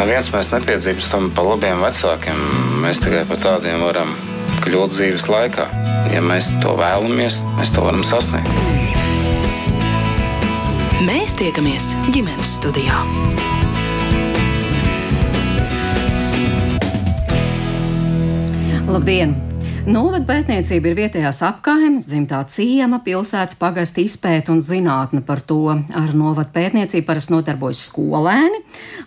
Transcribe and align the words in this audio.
neviens 0.00 0.28
mēs 0.32 0.50
nepiedzīvstam 0.52 1.30
pa 1.36 1.44
labiem 1.46 1.80
vecākiem. 1.84 2.40
Mēs 2.82 3.00
tikai 3.04 3.22
par 3.28 3.40
tādiem 3.40 3.84
varam 3.84 4.12
kļūt 4.64 4.96
dzīves 4.96 5.28
laikā. 5.32 5.66
Ja 6.12 6.22
mēs 6.24 6.50
to 6.62 6.74
vēlamies, 6.78 7.40
mēs 7.56 7.72
to 7.76 7.84
varam 7.86 8.04
sasniegt. 8.06 8.50
Mēs 11.06 11.36
tiekamies 11.38 11.92
ģimenes 12.12 12.56
studijā. 12.58 13.00
Labdien! 18.86 19.45
Novada 19.86 20.24
pētniecība 20.26 20.88
ir 20.90 20.96
vietējās 20.98 21.44
apkaimes, 21.46 22.08
dzimtā 22.10 22.40
ciema, 22.50 22.98
pilsētas 23.06 23.54
pagasta 23.60 24.00
izpēta 24.02 24.50
un 24.50 24.58
zinātne 24.58 25.20
par 25.22 25.38
to. 25.46 25.60
Ar 25.70 26.08
novada 26.10 26.50
pētniecību 26.50 27.06
parasti 27.06 27.30
nodarbojas 27.30 27.84
skolēni, 27.86 28.58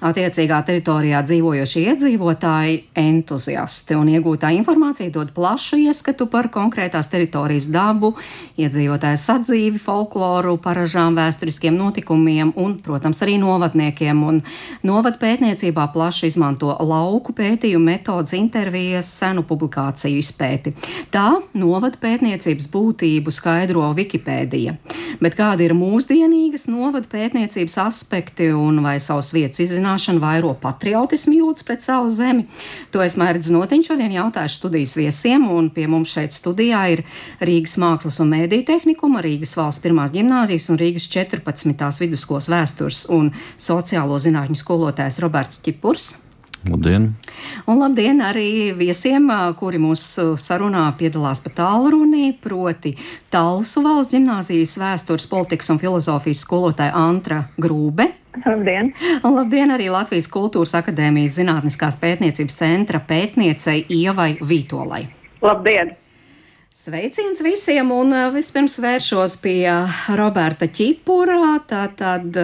attiecīgā 0.08 0.62
teritorijā 0.70 1.20
dzīvojošie 1.28 1.84
iedzīvotāji, 1.84 2.78
entuziasti, 2.96 3.98
un 4.00 4.08
iegūtā 4.14 4.54
informācija 4.56 5.12
dod 5.12 5.34
plašu 5.36 5.82
ieskatu 5.84 6.30
par 6.32 6.48
konkrētās 6.54 7.12
teritorijas 7.12 7.68
dabu, 7.74 8.14
iedzīvotāju 8.56 9.20
sadzīvi, 9.20 9.84
folkloru, 9.84 10.56
paražām, 10.64 11.20
vēsturiskiem 11.20 11.76
notikumiem 11.76 12.56
un, 12.56 12.78
protams, 12.80 13.20
arī 13.28 13.36
novadniekiem. 13.44 14.24
Un 14.32 14.40
novada 14.88 15.20
pētniecībā 15.20 15.90
plaši 15.92 16.32
izmanto 16.32 16.72
lauku 16.72 17.36
pētījumu 17.36 17.92
metodas, 17.92 18.32
intervijas, 18.40 19.12
senu 19.20 19.44
publikāciju 19.44 20.24
izpēti 20.24 20.69
noteikti. 20.70 21.08
Tā 21.12 21.42
novada 21.54 21.98
pētniecības 21.98 22.70
būtību 22.72 23.32
skaidro 23.32 23.94
Wikipēdija. 23.96 24.78
Bet 25.20 25.36
kādi 25.36 25.66
ir 25.66 25.74
mūsdienīgas 25.74 26.68
novada 26.70 27.08
pētniecības 27.10 27.78
aspekti 27.78 28.52
un 28.54 28.82
vai 28.84 29.00
savas 29.00 29.34
vietas 29.34 29.60
izzināšana 29.60 30.20
vairo 30.20 30.54
patriotismu 30.54 31.34
jūtas 31.34 31.66
pret 31.66 31.82
savu 31.82 32.10
zemi? 32.10 32.46
To 32.92 33.02
es 33.02 33.18
mērķis 33.18 33.52
notiņu 33.52 33.90
šodien 33.90 34.12
jautāšu 34.12 34.60
studijas 34.60 34.96
viesiem, 34.98 35.50
un 35.50 35.70
pie 35.70 35.88
mums 35.88 36.14
šeit 36.14 36.34
studijā 36.34 36.86
ir 36.94 37.04
Rīgas 37.42 37.78
Mākslas 37.82 38.22
un 38.22 38.32
Mēdīju 38.34 38.68
tehnikuma, 38.70 39.24
Rīgas 39.26 39.58
valsts 39.58 39.84
pirmās 39.84 40.14
ģimnāzijas 40.14 40.70
un 40.70 40.80
Rīgas 40.80 41.10
14. 41.10 42.00
vidusskolas 42.06 42.50
vēstures 42.50 43.06
un 43.10 43.34
sociālo 43.58 44.20
zinātņu 44.22 44.62
skolotājs 44.62 45.22
Roberts 45.24 45.62
Čipurs. 45.66 46.29
Labdien! 46.68 47.14
Un 47.72 47.80
labdien 47.80 48.18
arī 48.20 48.74
viesiem, 48.76 49.30
kuri 49.56 49.80
mūsu 49.80 50.34
sarunā 50.36 50.90
piedalās 51.00 51.40
pa 51.40 51.54
tālruni, 51.56 52.34
proti 52.44 52.98
Talsu 53.32 53.84
valsts 53.86 54.12
ģimnāzijas 54.18 54.76
vēstures, 54.82 55.28
politikas 55.32 55.72
un 55.72 55.80
filozofijas 55.80 56.42
skolotāja 56.44 56.92
Antra 57.00 57.46
Grūbe. 57.56 58.10
Labdien! 58.44 58.92
Un 59.24 59.38
labdien 59.38 59.72
arī 59.72 59.88
Latvijas 59.94 60.28
Kultūras 60.32 60.76
Akadēmijas 60.82 61.40
Zinātniskās 61.40 61.96
pētniecības 62.02 62.60
centra 62.60 63.00
pētniecei 63.08 63.86
Ievai 63.96 64.34
Vītolai. 64.44 65.06
Labdien! 65.46 65.96
Sveiciens 66.76 67.40
visiem, 67.44 67.88
un 67.92 68.12
vispirms 68.36 68.78
vēršos 68.84 69.40
pie 69.44 69.64
Roberta 70.16 70.68
Čipura. 70.68 71.56
Tātad, 71.68 72.36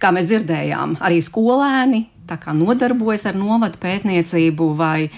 kā 0.00 0.16
mēs 0.16 0.32
dzirdējām, 0.32 0.98
arī 1.04 1.22
skolēni 1.24 2.02
nodarbojas 2.28 3.26
ar 3.30 3.36
novadu 3.36 3.80
pētniecību, 3.82 4.70
vai 4.76 5.10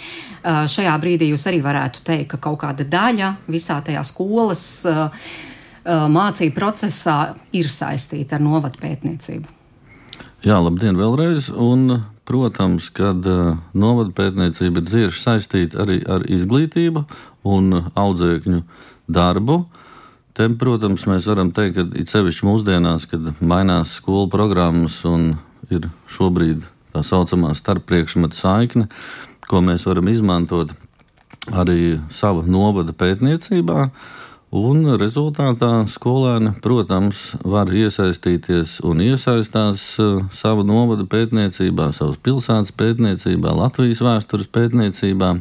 šajā 0.44 0.94
brīdī 1.02 1.30
jūs 1.32 1.46
arī 1.46 1.60
varētu 1.64 2.02
teikt, 2.06 2.30
ka 2.34 2.38
kaut 2.48 2.60
kāda 2.64 2.84
daļa 2.84 3.34
visā 3.46 3.80
tajā 3.84 4.02
skolas 4.06 4.84
mācību 5.86 6.54
procesā 6.54 7.36
ir 7.54 7.70
saistīta 7.70 8.36
ar 8.36 8.42
novadu 8.42 8.82
pētniecību? 8.82 9.46
Jā, 10.46 10.58
labdien 10.60 10.98
vēlreiz. 10.98 11.48
Un, 11.50 12.02
protams, 12.26 12.90
kad 12.94 13.24
uh, 13.30 13.56
novada 13.74 14.12
pētniecība 14.14 14.82
ir 14.82 14.90
cieši 14.90 15.22
saistīta 15.22 15.82
arī 15.84 16.00
ar 16.10 16.26
izglītību 16.26 17.04
un 17.46 17.80
audzēkņu 17.94 18.62
darbu. 19.06 19.60
Te, 20.36 20.48
protams, 20.60 21.06
mēs 21.08 21.28
varam 21.30 21.52
teikt, 21.54 21.78
ka 21.78 21.86
it 22.02 22.12
sevišķi 22.12 22.48
mūsdienās, 22.48 23.06
kad 23.08 23.30
mainās 23.40 23.94
skolu 24.00 24.26
programmas 24.32 24.98
un 25.08 25.36
ir 25.72 25.86
šobrīd 26.12 26.66
tā 26.96 27.04
saucamā 27.04 27.52
starppriekšmetu 27.56 28.38
saikne, 28.38 28.88
ko 29.46 29.60
mēs 29.64 29.84
varam 29.88 30.08
izmantot 30.08 30.72
arī 31.52 31.98
sava 32.10 32.44
novada 32.46 32.94
pētniecībā. 32.96 33.90
Un 34.56 34.84
rezultātā 34.96 35.84
skolēni, 35.90 36.54
protams, 36.62 37.34
var 37.44 37.68
iesaistīties 37.74 38.78
un 38.86 39.02
iesaistās 39.04 39.84
uh, 40.00 40.22
savā 40.32 40.64
novada 40.64 41.04
pētniecībā, 41.04 41.90
savas 41.92 42.16
pilsētas 42.22 42.72
pētniecībā, 42.78 43.52
Latvijas 43.58 44.00
vēstures 44.06 44.48
pētniecībā. 44.54 45.32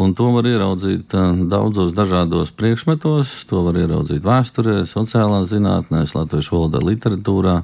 Un 0.00 0.14
to 0.16 0.30
var 0.32 0.46
ieraudzīt 0.48 1.12
uh, 1.18 1.34
daudzos 1.50 1.92
dažādos 1.96 2.54
priekšmetos. 2.56 3.42
To 3.50 3.66
var 3.66 3.82
ieraudzīt 3.82 4.24
vēsturē, 4.24 4.78
sociālā 4.88 5.42
zinātnē, 5.50 6.06
latviešu 6.14 6.56
valodā, 6.56 6.84
literatūrā 6.86 7.58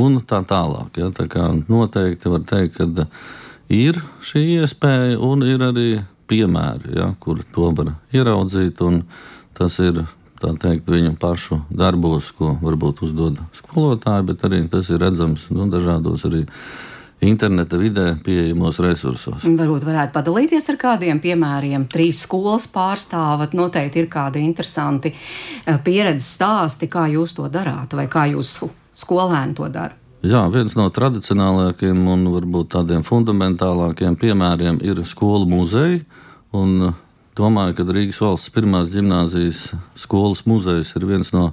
un 0.00 0.20
tā 0.26 0.42
tālāk. 0.48 1.00
Ja? 1.00 1.10
Tā 1.14 1.26
kā 1.30 1.48
noteikti 1.68 2.32
var 2.32 2.46
teikt, 2.48 2.78
ka 2.80 3.06
ir 3.70 4.00
šī 4.26 4.46
iespēja 4.60 5.18
un 5.22 5.44
ir 5.46 5.62
arī 5.70 5.90
piemēri, 6.30 6.96
ja? 6.98 7.12
kur 7.22 7.42
to 7.54 7.72
var 7.76 7.94
ieraudzīt. 8.14 8.80
Tas 9.60 9.76
ir 9.82 10.04
teikt, 10.40 10.88
viņu 10.88 11.16
pašu 11.20 11.62
darbos, 11.68 12.30
ko 12.36 12.54
varbūt 12.62 13.02
uzdod 13.04 13.40
skolotāji, 13.58 14.30
bet 14.30 14.46
arī 14.48 14.62
tas 14.72 14.88
ir 14.88 15.02
redzams 15.02 15.50
nu, 15.52 15.68
dažādos 15.72 16.24
arī 16.28 16.46
interneta 17.20 17.76
vidē 17.76 18.14
pieejamos 18.24 18.80
resursos. 18.80 19.44
Varbūt 19.44 19.84
varētu 19.84 20.14
padalīties 20.14 20.70
ar 20.72 20.78
kādiem 20.80 21.20
piemēriem. 21.20 21.84
Trīs 21.92 22.22
skolas 22.24 22.70
pārstāvat, 22.72 23.52
noteikti 23.56 24.00
ir 24.00 24.08
kādi 24.12 24.44
interesanti 24.44 25.12
eh, 25.12 25.80
pieredzes 25.84 26.32
stāsti, 26.38 26.88
kā 26.88 27.04
jūs 27.12 27.36
to 27.36 27.48
darāt, 27.52 27.92
vai 27.96 28.08
kā 28.08 28.24
jūs 28.32 28.56
skolēni 28.96 29.56
to 29.58 29.68
dara. 29.72 29.96
Jā, 30.20 30.42
viens 30.52 30.74
no 30.76 30.84
tradicionālākajiem 30.92 32.00
un 32.12 32.26
varbūt 32.34 32.74
tādiem 32.74 33.04
fundamentālākiem 33.06 34.18
piemēriem 34.20 34.82
ir 34.84 35.00
skolu 35.08 35.48
muzeja. 35.48 36.02
Un 36.52 36.92
domāju, 37.38 37.78
ka 37.78 37.86
Rīgas 37.88 38.20
valsts 38.20 38.52
pirmās 38.52 38.90
gimnāzijas 38.92 39.70
skolas 39.96 40.44
muzejs 40.44 40.92
ir 40.98 41.08
viens 41.08 41.32
no 41.32 41.52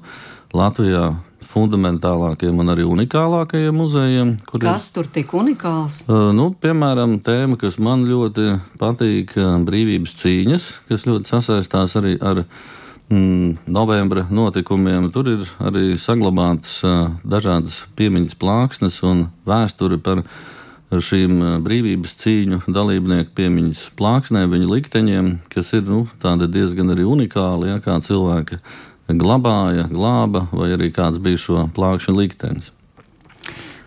Latvijā 0.57 1.13
fundamentālākajiem 1.47 2.59
un 2.59 2.73
arī 2.73 2.83
unikālākajiem 2.87 3.77
muzejiem. 3.77 4.33
Kas 4.59 4.89
ir, 4.89 4.93
tur 4.97 5.09
tik 5.15 5.31
unikāls? 5.37 6.01
Uh, 6.09 6.33
nu, 6.35 6.49
piemēram, 6.51 7.17
tēma, 7.23 7.55
kas 7.61 7.79
man 7.79 8.03
ļoti 8.09 8.57
patīk, 8.81 9.31
brīvības 9.67 10.17
cīņas, 10.19 10.67
kas 10.89 11.07
ļoti 11.07 11.31
sasaistās 11.31 11.95
arī 12.01 12.17
ar 12.19 12.43
novembra 13.09 14.25
notikumiem. 14.29 15.09
Tur 15.11 15.29
ir 15.31 15.47
arī 15.63 15.95
saglabātas 16.01 16.81
dažādas 17.23 17.85
piemiņas 17.95 18.35
plāksnes 18.39 18.99
un 19.07 19.27
vēsture 19.47 19.99
par 20.03 20.23
šīm 20.91 21.63
brīvības 21.63 22.15
cīņu 22.21 22.61
dalībnieku 22.71 23.33
piemiņas 23.35 23.83
plāksnēm, 23.99 24.51
viņu 24.51 24.69
likteņiem, 24.71 25.31
kas 25.51 25.73
ir 25.75 25.83
nu, 25.87 26.05
diezgan 26.23 26.91
arī 26.95 27.03
unikāli, 27.07 27.71
ja, 27.71 27.79
kā 27.83 27.99
cilvēki 27.99 28.59
glabāja, 29.15 29.87
glāba, 29.91 30.47
vai 30.51 30.73
arī 30.75 30.91
kāds 30.91 31.19
bija 31.19 31.39
šo 31.39 31.67
plākšņu 31.75 32.15
liktenis. 32.15 32.71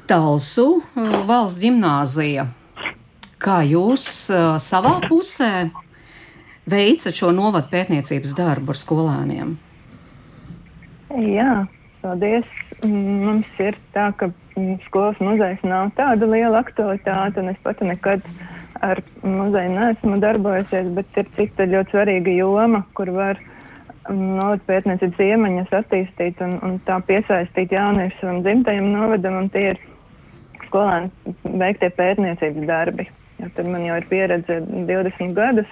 Talsu 0.08 0.80
valsts 0.96 1.60
gimnāzija. 1.62 2.48
Kā 3.40 3.62
jūs 3.64 4.04
savā 4.60 4.98
pusē 5.08 5.70
veicat 6.70 7.16
šo 7.16 7.32
novadu 7.34 7.70
pētniecības 7.72 8.36
darbu 8.38 8.74
ar 8.74 8.80
skolēniem? 8.80 9.52
Jā, 11.10 11.52
paldies. 12.04 12.46
Mums 12.86 13.48
ir 13.60 13.76
tā, 13.94 14.08
ka 14.16 14.30
skolas 14.86 15.18
muzejs 15.20 15.60
nav 15.66 15.90
tāda 15.98 16.28
liela 16.30 16.62
aktualitāte, 16.62 17.42
un 17.42 17.52
es 17.52 17.60
pat 17.64 17.82
nekad 17.84 18.24
ar 18.80 19.02
muzeju 19.22 19.74
neesmu 19.74 20.18
darbojusies, 20.22 20.88
bet 20.96 21.20
ir 21.20 21.28
cita 21.36 21.66
ļoti 21.68 21.94
svarīga 21.94 22.34
joma, 22.38 22.84
kur 22.96 23.12
var 23.12 23.40
novada 24.08 24.62
pētniecības 24.66 25.20
iemaņas 25.26 25.74
attīstīt 25.82 26.40
un, 26.44 26.56
un 26.64 26.78
tā 26.86 26.96
piesaistīt 27.06 27.74
jauniešus 27.76 28.22
savam 28.22 28.40
dzimtajam 28.46 28.88
novadam, 28.94 29.36
un 29.42 29.50
tie 29.52 29.66
ir 29.74 29.82
skolēni 30.68 31.36
veiktie 31.60 31.90
pētniecības 31.98 32.68
darbi. 32.70 33.06
Ja, 33.40 33.48
tad 33.56 33.68
man 33.68 33.84
jau 33.86 33.98
ir 34.00 34.08
pieredze 34.08 34.60
20 34.88 35.36
gadus. 35.36 35.68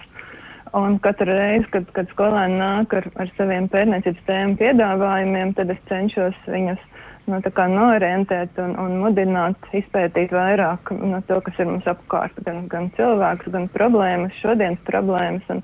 Un 0.72 0.98
katru 1.00 1.32
reizi, 1.32 1.68
kad, 1.72 1.88
kad 1.96 2.08
skolēni 2.12 2.58
nāk 2.60 2.92
ar, 2.98 3.06
ar 3.22 3.30
saviem 3.38 3.68
pētniecības 3.72 4.24
tēmu 4.26 4.56
piedāvājumiem, 4.60 5.54
tad 5.56 5.70
es 5.72 5.80
cenšos 5.88 6.36
viņus 6.50 6.82
nu, 7.28 7.40
norientēt 7.72 8.58
un, 8.62 8.74
un 8.80 8.96
mudināt 9.02 9.68
izpētīt 9.76 10.32
vairāk 10.34 10.92
no 10.96 11.14
nu, 11.14 11.20
to, 11.28 11.40
kas 11.44 11.60
ir 11.60 11.70
mums 11.70 11.88
apkārt. 11.88 12.36
Gan, 12.44 12.66
gan 12.72 12.90
cilvēks, 12.96 13.50
gan 13.54 13.68
problēmas, 13.72 14.36
šodienas 14.42 14.80
problēmas 14.88 15.48
un, 15.52 15.62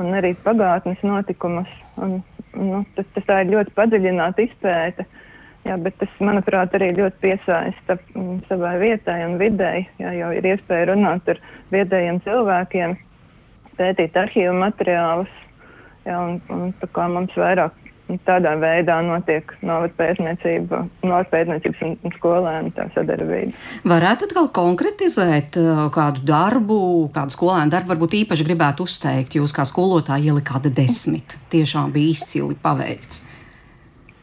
un 0.00 0.12
arī 0.18 0.34
pagātnes 0.44 1.00
notikumus. 1.06 1.70
Un, 2.00 2.20
nu, 2.56 2.82
tas, 2.96 3.08
tas 3.16 3.28
tā 3.28 3.42
ir 3.44 3.52
ļoti 3.54 3.76
padziļināta 3.76 4.46
izpēte. 4.48 5.06
Jā, 5.62 5.76
bet 5.78 5.94
tas, 6.00 6.10
manuprāt, 6.18 6.72
arī 6.74 6.90
ļoti 6.96 7.20
piesaista 7.22 7.94
mm, 8.16 8.40
savai 8.48 8.74
vietai 8.82 9.20
un 9.28 9.36
videi, 9.38 9.84
jā, 10.02 10.10
jo 10.18 10.32
ir 10.34 10.48
iespēja 10.56 10.88
runāt 10.90 11.28
ar 11.30 11.38
vietējiem 11.70 12.18
cilvēkiem, 12.24 12.96
pētīt 13.78 14.16
arhīvu 14.18 14.56
materiālus, 14.60 15.30
jā, 16.06 16.18
un, 16.18 16.40
un 16.52 16.74
tā 16.80 17.08
mums 17.08 17.36
vairāk 17.38 17.78
tādā 18.26 18.52
veidā 18.60 18.98
notiek 19.06 19.52
novadpētniecība, 19.64 20.82
novadpētniecības 21.06 21.82
un, 21.86 21.96
skolēnu 22.18 22.72
tā 22.76 22.88
sadarbība. 22.96 23.56
Varētu 23.88 24.28
atkal 24.28 24.48
konkretizēt 24.54 25.58
uh, 25.60 25.84
kādu 25.94 26.24
darbu, 26.28 26.78
kādu 27.14 27.36
skolēnu 27.36 27.72
darbu 27.72 27.94
varbūt 27.94 28.18
īpaši 28.22 28.46
gribētu 28.48 28.86
uzteikt. 28.88 29.36
Jūs 29.38 29.54
kā 29.56 29.66
skolotāji 29.68 30.32
ielikāda 30.32 30.72
desmit. 30.74 31.38
Tiešām 31.52 31.92
bija 31.94 32.16
izcili 32.16 32.58
paveikts. 32.62 33.28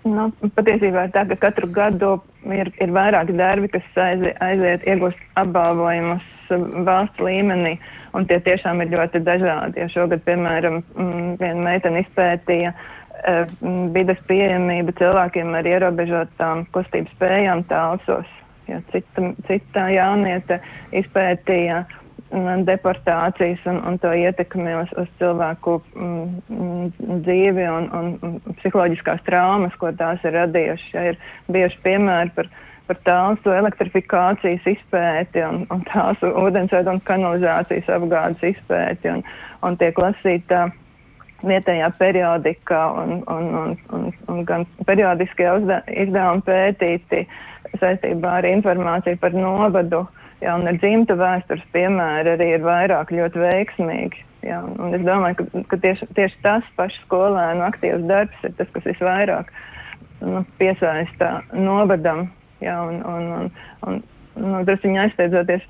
Nu, 0.08 0.30
patiesībā 0.56 1.10
tā, 1.14 1.26
ka 1.34 1.38
katru 1.50 1.68
gadu 1.74 2.18
ir, 2.48 2.72
ir 2.80 2.94
vairāki 2.96 3.36
darbi, 3.38 3.72
kas 3.74 3.86
aiziet, 4.00 4.38
aiziet 4.44 4.86
iegūst 4.88 5.20
apbalvojumus 5.40 6.36
valsts 6.88 7.22
līmenī, 7.24 7.76
un 8.18 8.26
tie 8.30 8.40
tiešām 8.46 8.82
ir 8.82 8.94
ļoti 8.96 9.22
dažādi. 9.26 9.84
Ja 9.84 9.90
šogad, 9.94 10.24
piemēram, 10.26 10.82
viena 11.40 11.62
meitene 11.66 12.06
izpētīja 12.06 12.74
Eh, 13.28 13.46
vides 13.92 14.20
pieejamība 14.30 14.94
cilvēkiem 14.96 15.52
ar 15.58 15.68
ierobežotām 15.68 16.64
kustības 16.76 17.12
spējām 17.18 17.66
tālsos. 17.68 18.28
Ja 18.70 18.80
cita, 18.94 19.32
cita 19.50 19.88
jauniete 19.92 20.60
izpētīja 20.96 21.82
mm, 21.84 22.64
deportācijas 22.70 23.66
un, 23.68 23.82
un 23.90 24.00
to 24.00 24.14
ietekmi 24.16 24.78
uz, 24.78 24.94
uz 25.02 25.10
cilvēku 25.20 25.80
mm, 25.98 26.88
dzīvi 27.26 27.68
un, 27.74 27.90
un 27.98 28.40
psiholoģiskās 28.62 29.26
traumas, 29.28 29.76
ko 29.82 29.92
tās 30.00 30.24
ir 30.24 30.38
radījušas. 30.38 30.96
Ja 30.96 31.06
ir 31.12 31.20
bieži 31.52 31.82
piemēri 31.84 32.32
par, 32.38 32.52
par 32.90 33.00
tālsu 33.06 33.54
elektrifikācijas 33.54 34.68
izpēti 34.74 35.44
un, 35.46 35.64
un 35.74 35.84
tālsu 35.92 36.32
ūdensvedu 36.42 36.96
un 36.96 37.02
kanalizācijas 37.06 37.90
apgādes 38.00 38.46
izpēti 38.56 39.12
un, 39.14 39.26
un 39.66 39.80
tiek 39.82 39.98
lasīta. 40.02 40.70
Vietējā 41.40 41.88
periodikā 41.96 42.80
un, 43.00 43.12
un, 43.32 43.46
un, 43.56 43.76
un, 43.96 44.10
un 44.28 44.40
gan 44.44 44.66
periodiskie 44.84 45.46
izdevumi 45.48 46.44
pētīti 46.44 47.22
saistībā 47.80 48.34
ar 48.42 48.48
informāciju 48.50 49.22
par 49.22 49.38
novadu. 49.38 50.02
Jā, 50.44 50.58
un 50.60 50.68
ar 50.68 50.76
dzimtu 50.80 51.16
vēstures 51.20 51.64
piemēri 51.72 52.34
arī 52.36 52.50
ir 52.58 52.66
vairāk 52.66 53.14
ļoti 53.16 53.44
veiksmīgi. 53.44 54.26
Jā, 54.48 54.60
un 54.64 54.96
es 54.96 55.04
domāju, 55.04 55.40
ka, 55.40 55.64
ka 55.72 55.80
tieši, 55.84 56.08
tieši 56.16 56.42
tas 56.44 56.68
pašs 56.80 57.00
skolēnu 57.06 57.64
aktīvs 57.68 58.06
darbs 58.08 58.44
ir 58.48 58.54
tas, 58.60 58.70
kas 58.76 58.88
visvairāk 58.88 59.52
nu, 60.24 60.44
piesaista 60.60 61.42
novadam. 61.56 62.30
Jā, 62.64 62.76
un, 62.84 63.02
un, 63.08 63.28
un, 63.40 63.52
un, 63.88 64.02
nu, 64.40 64.62
druskuļi 64.68 65.02
aizsteidzoties 65.06 65.66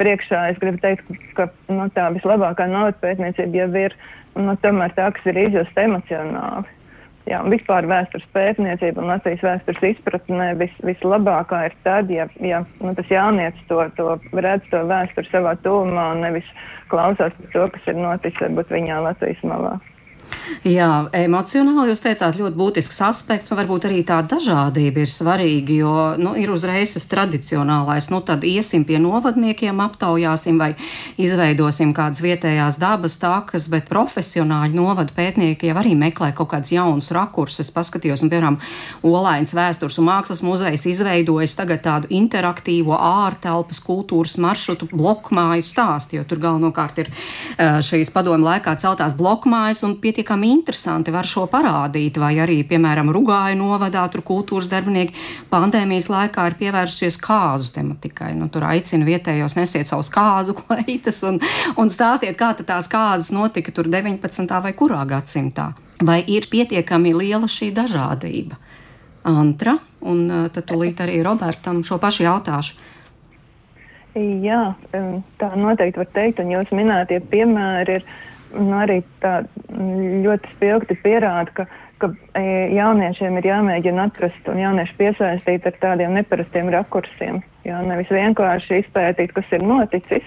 priekšā, 0.00 0.46
es 0.52 0.60
gribu 0.62 0.80
teikt, 0.82 1.10
ka 1.38 1.48
nu, 1.72 1.88
tā 1.96 2.10
vislabākā 2.16 2.68
novadpētniecība 2.72 3.62
jau 3.64 3.68
ir 3.86 3.96
nu, 4.36 4.56
tā, 4.62 4.72
kas 4.96 5.30
ir 5.30 5.46
izjusta 5.46 5.86
emocionāli. 5.88 6.72
Jā, 7.26 7.40
vispār 7.50 7.88
vēstures 7.90 8.26
pētniecība 8.36 9.02
un 9.02 9.08
Latvijas 9.10 9.40
vēstures 9.42 9.82
izpratnē 9.88 10.52
vis, 10.60 10.74
vislabākā 10.86 11.64
ir 11.66 11.74
tad, 11.82 12.12
ja, 12.12 12.28
ja 12.38 12.60
nu, 12.78 12.92
tas 12.94 13.10
jaunietis 13.10 13.64
to, 13.66 13.80
to 13.98 14.12
redz 14.38 14.68
to 14.70 14.84
vēsturi 14.86 15.32
savā 15.32 15.56
tūmā 15.64 16.04
un 16.14 16.22
nevis 16.22 16.46
klausās 16.92 17.34
par 17.40 17.50
to, 17.56 17.66
kas 17.74 17.90
ir 17.90 17.98
noticis 17.98 18.44
varbūt 18.44 18.70
viņā 18.76 19.00
Latvijas 19.08 19.42
malā. 19.42 19.74
Jā, 20.66 21.06
emocionāli 21.14 21.92
jūs 21.92 22.02
teicāt 22.02 22.36
ļoti 22.38 22.58
būtisks 22.58 22.98
aspekts, 23.06 23.52
un 23.52 23.58
varbūt 23.60 23.86
arī 23.88 24.00
tā 24.06 24.18
dažādība 24.26 25.04
ir 25.04 25.10
svarīga, 25.10 25.74
jo 25.78 25.92
nu, 26.18 26.32
ir 26.38 26.50
uzreiz 26.50 26.96
tas 26.96 27.06
tradicionālais, 27.10 28.08
nu 28.10 28.18
tad 28.26 28.42
iesim 28.46 28.84
pie 28.86 28.98
novadniekiem, 29.02 29.78
aptaujāsim 29.84 30.58
vai 30.58 30.72
izveidosim 31.22 31.92
kādas 31.94 32.22
vietējās 32.24 32.80
dabas 32.82 33.14
takas, 33.22 33.68
bet 33.70 33.86
profesionāļi 33.90 34.74
novada 34.74 35.14
pētnieki 35.14 35.70
jau 35.70 35.76
arī 35.78 35.94
meklē 35.98 36.32
kaut 36.34 36.50
kādus 36.54 36.74
jaunus 36.74 37.12
rakursus. 37.14 37.70
Paskatījos, 37.74 38.24
un, 38.26 38.32
piemēram, 38.32 38.58
Olains 39.06 39.54
vēstures 39.54 39.98
un 40.02 40.08
mākslas 40.10 40.42
muzejs 40.46 40.86
izveidojis 40.90 41.56
tagad 41.58 41.84
tādu 41.86 42.10
interaktīvo 42.14 42.98
ārtelpas 42.98 43.82
kultūras 43.86 44.36
maršrutu 44.42 44.90
blokmāju 44.90 45.66
stāstu, 45.66 46.18
jo 46.18 46.26
tur 46.26 46.42
galvenokārt 46.42 47.02
ir 47.04 47.12
šīs 47.86 48.10
padomu 48.14 48.46
laikā 48.50 48.76
celtās 48.82 49.14
blokmājas 49.18 49.84
un 49.86 49.98
pie 50.02 50.16
pietiekami 50.36 50.52
interesanti 50.52 51.10
var 51.10 51.24
šo 51.24 51.46
parādīt, 51.48 52.18
vai 52.18 52.36
arī, 52.38 52.62
piemēram, 52.68 53.10
Rugāju 53.12 53.56
novadā 53.56 54.06
tur 54.10 54.22
kultūras 54.22 54.68
darbinieki 54.68 55.14
pandēmijas 55.50 56.08
laikā 56.08 56.46
ir 56.50 56.56
pievērsušies 56.60 57.18
kāzu 57.20 57.72
tematikai. 57.72 58.34
Nu, 58.34 58.48
tur 58.48 58.64
aicina 58.64 59.06
vietējos 59.06 59.56
nesiet 59.56 59.88
savus 59.88 60.10
kāzu 60.10 60.54
kleitas 60.60 61.22
un, 61.24 61.40
un 61.76 61.88
stāstiet, 61.88 62.36
kā 62.36 62.52
tās 62.54 62.88
kāzas 62.88 63.32
notika 63.32 63.72
tur 63.72 63.88
19. 63.88 64.60
vai 64.62 64.72
kurā 64.72 65.06
gadsimtā. 65.06 65.72
Vai 66.02 66.22
ir 66.26 66.46
pietiekami 66.50 67.14
liela 67.14 67.48
šī 67.48 67.72
dažādība? 67.72 68.56
Antra, 69.26 69.78
un 70.02 70.28
uh, 70.28 70.46
tad 70.52 70.68
tūlīt 70.68 71.00
arī 71.00 71.22
Robertam 71.24 71.82
šo 71.82 71.98
pašu 71.98 72.26
jautāšu. 72.26 72.76
Jā, 74.16 74.74
tā 75.36 75.48
noteikti 75.56 76.00
var 76.00 76.08
teikt, 76.14 76.38
un 76.40 76.52
jūs 76.54 76.70
minētie 76.72 77.18
piemēri 77.20 77.98
ir 77.98 78.04
nu, 78.54 78.76
arī 78.78 79.00
tā 79.20 79.40
ļoti 79.76 80.52
spilgti 80.54 80.96
pierāda, 81.02 81.52
ka, 81.56 81.66
ka 82.02 82.10
e, 82.38 82.42
jauniešiem 82.76 83.38
ir 83.40 83.50
jāmēģina 83.50 84.08
atrast 84.10 84.48
un 84.50 84.60
jaunieši 84.62 84.96
piesaistīt 84.98 85.68
ar 85.68 85.78
tādiem 85.82 86.16
neparastiem 86.16 86.70
rakursiem. 86.74 87.42
Jā, 87.66 87.82
nevis 87.86 88.10
vienkārši 88.12 88.82
izpētīt, 88.84 89.34
kas 89.36 89.54
ir 89.56 89.64
noticis, 89.66 90.26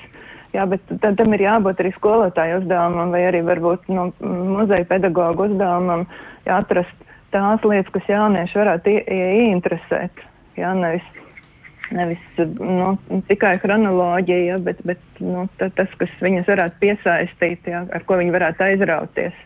jā, 0.54 0.66
bet 0.69 0.84
tad, 0.90 1.18
tam 1.19 1.36
ir 1.38 1.46
jābūt 1.46 1.84
arī 1.84 1.94
skolotāju 1.98 2.63
uzdevumam 2.63 3.13
vai 3.16 3.25
arī 3.30 3.44
varbūt 3.48 3.92
no 3.94 4.10
muzeja 4.24 4.88
pedagogu 4.90 5.50
uzdevumam 5.50 6.07
atrast 6.50 7.07
tās 7.34 7.63
lietas, 7.66 7.94
kas 7.94 8.10
jaunieši 8.10 8.57
varētu 8.57 8.98
ieinteresēt. 9.13 10.25
Jā, 10.60 10.74
nevis 10.75 11.06
nevis 11.95 12.41
nu, 12.59 12.94
tikai 13.30 13.56
chronoloģija, 13.63 14.45
ja, 14.53 14.59
bet, 14.63 14.81
bet 14.88 15.21
nu, 15.24 15.47
tas, 15.59 15.91
kas 16.00 16.13
viņus 16.24 16.50
varētu 16.50 16.80
piesaistīt, 16.83 17.68
ja, 17.71 17.86
ar 17.94 18.06
ko 18.07 18.19
viņi 18.19 18.36
varētu 18.36 18.65
aizrauties. 18.68 19.44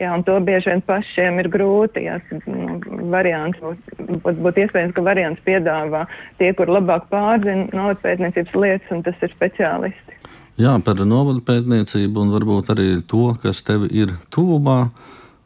Jā, 0.00 0.14
un 0.16 0.22
to 0.24 0.38
bieži 0.40 0.70
vien 0.70 0.80
pašiem 0.80 1.42
ir 1.42 1.50
grūti. 1.52 2.06
Jā, 2.06 2.16
nu, 2.48 2.78
variants 3.12 3.60
būt, 3.60 4.38
būt 4.40 4.62
iespējams, 4.62 4.94
ka 4.96 5.04
variants 5.04 5.42
piedāvā 5.44 6.06
tie, 6.40 6.54
kur 6.56 6.72
labāk 6.72 7.10
pārzina 7.12 7.68
novadpētniecības 7.76 8.56
lietas, 8.56 8.94
un 8.96 9.04
tas 9.04 9.20
ir 9.20 9.34
speciālisti. 9.34 10.16
Jā, 10.60 10.72
par 10.84 10.98
novadu 11.04 11.44
pētniecību 11.44 12.24
un 12.24 12.32
varbūt 12.32 12.72
arī 12.72 12.88
to, 13.08 13.30
kas 13.44 13.60
tev 13.64 13.86
ir 13.92 14.16
tuvumā. 14.32 14.90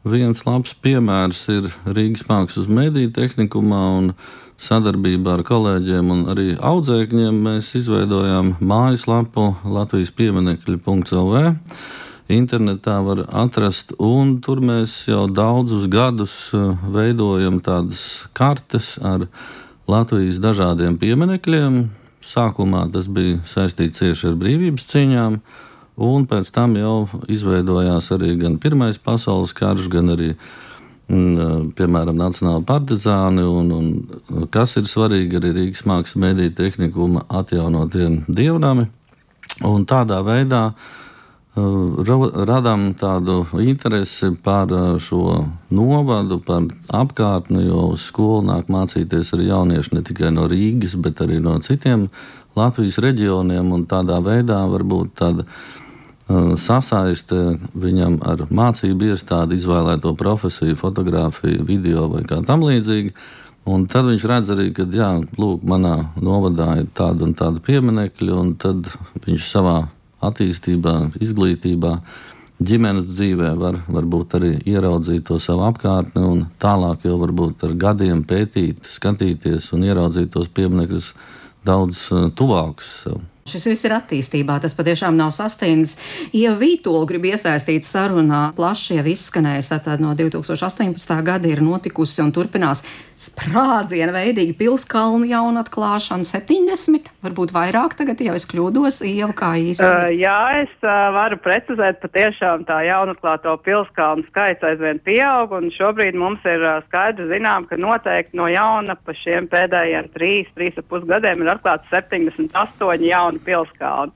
Viens 0.07 0.43
labs 0.45 0.73
piemērs 0.85 1.45
ir 1.49 1.69
Rīgas 1.83 2.23
mākslas 2.29 2.67
mediju 2.71 3.11
tehnikumā. 3.15 3.83
Sadarbībā 4.55 5.33
ar 5.35 5.41
kolēģiem 5.43 6.11
un 6.13 6.21
arī 6.31 6.53
audzēkņiem 6.55 7.39
mēs 7.43 7.73
izveidojām 7.75 8.53
mājaslapu 8.63 9.49
Latvijas 9.67 10.13
pieminekļi.lv. 10.15 11.41
Internetā 12.31 12.95
var 13.05 13.25
atrast, 13.35 13.91
un 13.99 14.37
tur 14.41 14.63
mēs 14.63 14.95
jau 15.09 15.25
daudzus 15.27 15.89
gadus 15.91 16.33
uh, 16.55 16.71
veidojam 16.89 17.59
tādas 17.61 18.25
kartes 18.33 18.95
ar 19.03 19.27
Latvijas 19.91 20.39
dažādiem 20.41 20.95
pieminekļiem. 21.03 21.83
Sākumā 22.25 22.87
tas 22.95 23.11
bija 23.11 23.43
saistīts 23.45 23.99
tieši 24.01 24.31
ar 24.31 24.39
brīvības 24.39 24.87
cīņām, 24.89 25.35
un 26.01 26.25
pēc 26.31 26.49
tam 26.55 26.79
jau 26.79 26.95
izveidojās 27.29 28.07
arī 28.15 28.31
gan 28.39 28.55
Pirmais 28.63 28.97
pasaules 28.97 29.53
karš, 29.53 29.91
gan 29.91 30.15
arī 30.15 30.31
piemēram, 31.07 32.17
Nacionāla 32.17 32.63
partizāni, 32.65 33.45
un, 33.45 33.71
un 33.71 34.47
kas 34.53 34.77
ir 34.79 34.89
svarīgi 34.89 35.39
arī 35.39 35.53
Rīgas 35.59 35.85
mākslas 35.85 36.21
mediju 36.21 36.53
tehnikuma 36.57 37.25
atjaunotie 37.29 38.09
dievnami. 38.27 38.87
Un 39.65 39.85
tādā 39.87 40.17
veidā 40.25 40.63
uh, 40.73 40.93
radām 41.55 42.93
tādu 42.99 43.45
interesi 43.63 44.35
par 44.43 44.67
šo 44.99 45.45
novadu, 45.69 46.39
par 46.39 46.63
apkārtni, 46.91 47.65
jo 47.67 47.91
uz 47.93 48.01
skolu 48.09 48.43
nāk 48.49 48.67
mācīties 48.67 49.33
arī 49.33 49.47
jaunieši 49.47 49.95
ne 49.95 50.01
tikai 50.03 50.31
no 50.31 50.47
Rīgas, 50.47 50.95
bet 50.99 51.21
arī 51.21 51.39
no 51.39 51.57
citiem 51.59 52.09
Latvijas 52.55 52.99
reģioniem, 52.99 53.71
un 53.71 53.85
tādā 53.85 54.19
veidā 54.23 54.65
varbūt 54.67 55.15
tāda 55.15 55.45
sasaiste 56.27 57.57
viņam 57.77 58.19
ar 58.25 58.45
mācību 58.49 59.11
iestādi, 59.11 59.59
izvēlēto 59.59 60.15
profesiju, 60.17 60.77
fotografiju, 60.79 61.65
video 61.65 62.07
vai 62.09 62.23
kā 62.25 62.41
tam 62.45 62.65
līdzīgi. 62.65 63.13
Un 63.65 63.87
tad 63.89 64.05
viņš 64.05 64.23
redz 64.29 64.51
arī, 64.53 64.69
ka, 64.77 64.85
jā, 64.93 65.09
lūk, 65.41 65.63
manā 65.65 66.11
novadā 66.21 66.75
ir 66.81 66.89
tāda 66.93 67.25
un 67.25 67.33
tāda 67.37 67.61
pieminekļa, 67.65 68.37
un 68.37 68.53
tad 68.61 68.89
viņš 69.25 69.47
savā 69.49 69.79
attīstībā, 70.25 70.93
izglītībā 71.21 71.95
ģimenes 72.61 73.07
dzīvē, 73.09 73.51
var, 73.59 73.79
varbūt 73.91 74.37
arī 74.37 74.51
ieraudzīt 74.69 75.25
to 75.27 75.39
savu 75.43 75.65
apkārtni 75.67 76.23
un 76.23 76.45
tālāk 76.61 77.05
jau 77.09 77.17
varbūt 77.21 77.65
ar 77.67 77.73
gadiem 77.85 78.23
pētīt, 78.27 78.85
skatīties 78.87 79.73
un 79.75 79.89
ieraudzīt 79.89 80.31
tos 80.37 80.49
pieminekļus 80.55 81.11
daudz 81.65 82.07
uh, 82.13 82.29
tuvākus 82.37 82.91
sev. 83.03 83.23
Šis 83.45 83.67
viss 83.69 83.85
ir 83.85 83.93
attīstībā, 83.93 84.55
tas 84.57 84.73
patiešām 84.73 85.13
nav 85.19 85.29
sastāvs. 85.35 85.91
Ja 86.33 86.55
Vītola 86.57 87.05
grib 87.05 87.27
iesaistīt 87.29 87.85
sarunā, 87.85 88.39
plaši 88.57 88.97
jau 88.97 89.03
izskanējis, 89.11 89.69
tad 89.85 90.01
no 90.01 90.15
2018. 90.17 91.13
gada 91.27 91.51
ir 91.51 91.61
notikusi 91.61 92.23
un 92.23 92.33
turpinās 92.33 92.81
sprādziena 93.19 94.13
veidīga 94.15 94.55
pilskalnu 94.59 95.27
jaunatklāšana 95.29 96.27
70, 96.27 97.11
varbūt 97.25 97.53
vairāk 97.55 97.97
tagad, 97.99 98.21
ja 98.23 98.35
es 98.37 98.47
kļūdos, 98.51 99.01
Ieva, 99.07 99.31
kā 99.37 99.53
īsti? 99.61 99.83
Uh, 99.83 100.11
jā, 100.13 100.37
es 100.61 100.73
uh, 100.83 101.09
varu 101.15 101.39
precizēt, 101.43 102.01
patiešām 102.03 102.67
tā 102.69 102.81
jaunatklāto 102.87 103.55
pilskalnu 103.65 104.27
skaits 104.29 104.63
aizvien 104.67 105.01
pieaug, 105.05 105.55
un 105.55 105.71
šobrīd 105.73 106.17
mums 106.19 106.43
ir 106.47 106.63
uh, 106.63 106.79
skaidri 106.89 107.27
zinām, 107.33 107.67
ka 107.69 107.79
noteikti 107.79 108.37
no 108.37 108.49
jauna 108.51 108.97
pa 109.01 109.15
šiem 109.23 109.49
pēdējiem 109.51 110.11
3, 110.15 110.53
3,5 110.59 111.09
gadiem 111.09 111.43
ir 111.45 111.53
atklāts 111.55 111.91
78 111.93 113.09
jauni 113.09 113.35
jauni 113.35 113.41
pilskalni, 113.45 114.11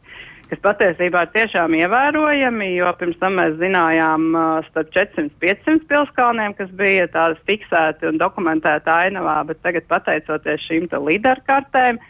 kas 0.49 0.61
patiesībā 0.65 1.25
ir 1.25 1.33
tiešām 1.35 1.75
ievērojami, 1.77 2.71
jo 2.79 2.91
pirms 2.99 3.19
tam 3.21 3.37
mēs 3.37 3.57
zinājām 3.61 4.29
starp 4.69 4.93
400-500 4.95 5.85
pilskalniem, 5.91 6.55
kas 6.57 6.71
bija 6.79 7.05
tādas 7.13 7.41
fiksēti 7.49 8.09
un 8.09 8.17
dokumentēti 8.21 8.89
ainavā, 8.93 9.43
bet 9.49 9.61
tagad 9.65 9.85
pateicoties 9.91 10.65
šīm 10.65 10.89
līderu 11.05 11.45
kartēm, 11.45 12.01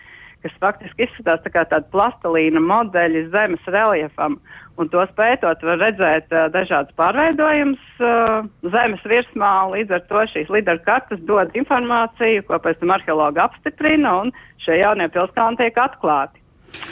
kas 0.43 0.55
faktiski 0.63 1.03
izskatās 1.03 1.43
tā 1.43 1.51
kā 1.51 1.65
tāda 1.67 1.91
plastelīna 1.91 2.63
modeļi 2.63 3.27
zemes 3.35 3.67
reliefam. 3.67 4.39
Un 4.79 4.87
to 4.87 5.03
spētot, 5.09 5.59
var 5.67 5.81
redzēt 5.81 6.31
dažādas 6.53 6.95
pārveidojumus 6.95 7.81
zemes 8.71 9.01
virsmā. 9.11 9.51
Līdz 9.73 9.97
ar 9.97 10.05
to 10.07 10.23
šīs 10.31 10.51
līderu 10.55 10.79
kartes 10.85 11.19
dod 11.27 11.51
informāciju, 11.59 12.45
ko 12.47 12.61
pēc 12.63 12.79
tam 12.79 12.95
arheologi 12.95 13.43
apstiprina, 13.43 14.13
un 14.23 14.31
šie 14.63 14.79
jaunie 14.79 15.09
pilskalni 15.11 15.59
tiek 15.59 15.83
atklāti. 15.83 16.38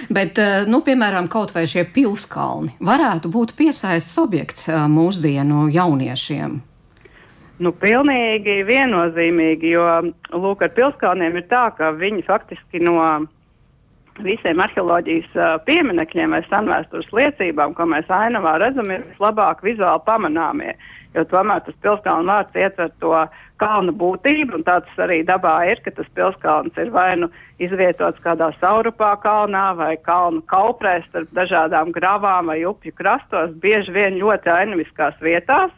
Bet, 0.09 0.37
eh, 0.37 0.65
nu, 0.67 0.81
piemēram, 0.85 1.27
kaut 1.31 1.53
vai 1.55 1.65
šie 1.69 1.85
pilskalni 1.93 2.75
varētu 2.79 3.31
būt 3.33 3.55
piesaistes 3.59 4.17
objekts 4.21 4.69
eh, 4.69 4.79
mūsdienu 4.91 5.67
jauniešiem. 5.73 6.59
Nu, 7.57 7.71
pilnīgi 7.73 8.61
viennozīmīgi, 8.67 9.71
jo 9.73 9.85
lūk, 10.37 10.61
ar 10.61 10.73
pilskalniem 10.77 11.39
ir 11.39 11.47
tā, 11.49 11.63
ka 11.77 11.89
viņi 11.97 12.21
faktiski 12.27 12.83
no 12.85 12.99
visiem 14.21 14.61
arheoloģijas 14.61 15.33
uh, 15.37 15.55
pieminekļiem 15.65 16.35
vai 16.35 16.43
senvēstures 16.47 17.09
liecībām, 17.13 17.73
ko 17.77 17.85
mēs 17.89 18.09
ainavā 18.13 18.55
redzam, 18.61 18.89
ir 18.93 19.05
vislabāk 19.11 19.63
vizuāli 19.65 20.05
pamanāmie. 20.05 20.75
Jo 21.15 21.25
tomēr 21.31 21.63
tas 21.65 21.77
pilskalnu 21.81 22.29
vārds 22.29 22.57
ietver 22.57 22.93
to 23.01 23.13
kalna 23.61 23.93
būtību, 23.95 24.59
un 24.59 24.65
tāds 24.67 25.01
arī 25.01 25.21
dabā 25.27 25.55
ir, 25.71 25.81
ka 25.85 25.93
tas 25.97 26.07
pilskalns 26.17 26.77
ir 26.77 26.91
vai 26.93 27.09
nu 27.21 27.29
izvietots 27.63 28.21
kādā 28.23 28.51
saurupā 28.61 29.15
kalnā 29.23 29.65
vai 29.77 29.95
kalnu 30.05 30.43
kauprē 30.51 30.99
starp 31.07 31.33
dažādām 31.37 31.91
gravām 31.95 32.51
vai 32.53 32.61
upju 32.69 32.93
krastos, 32.97 33.55
bieži 33.63 33.95
vien 33.95 34.21
ļoti 34.21 34.53
ainaviskās 34.53 35.19
vietās. 35.21 35.73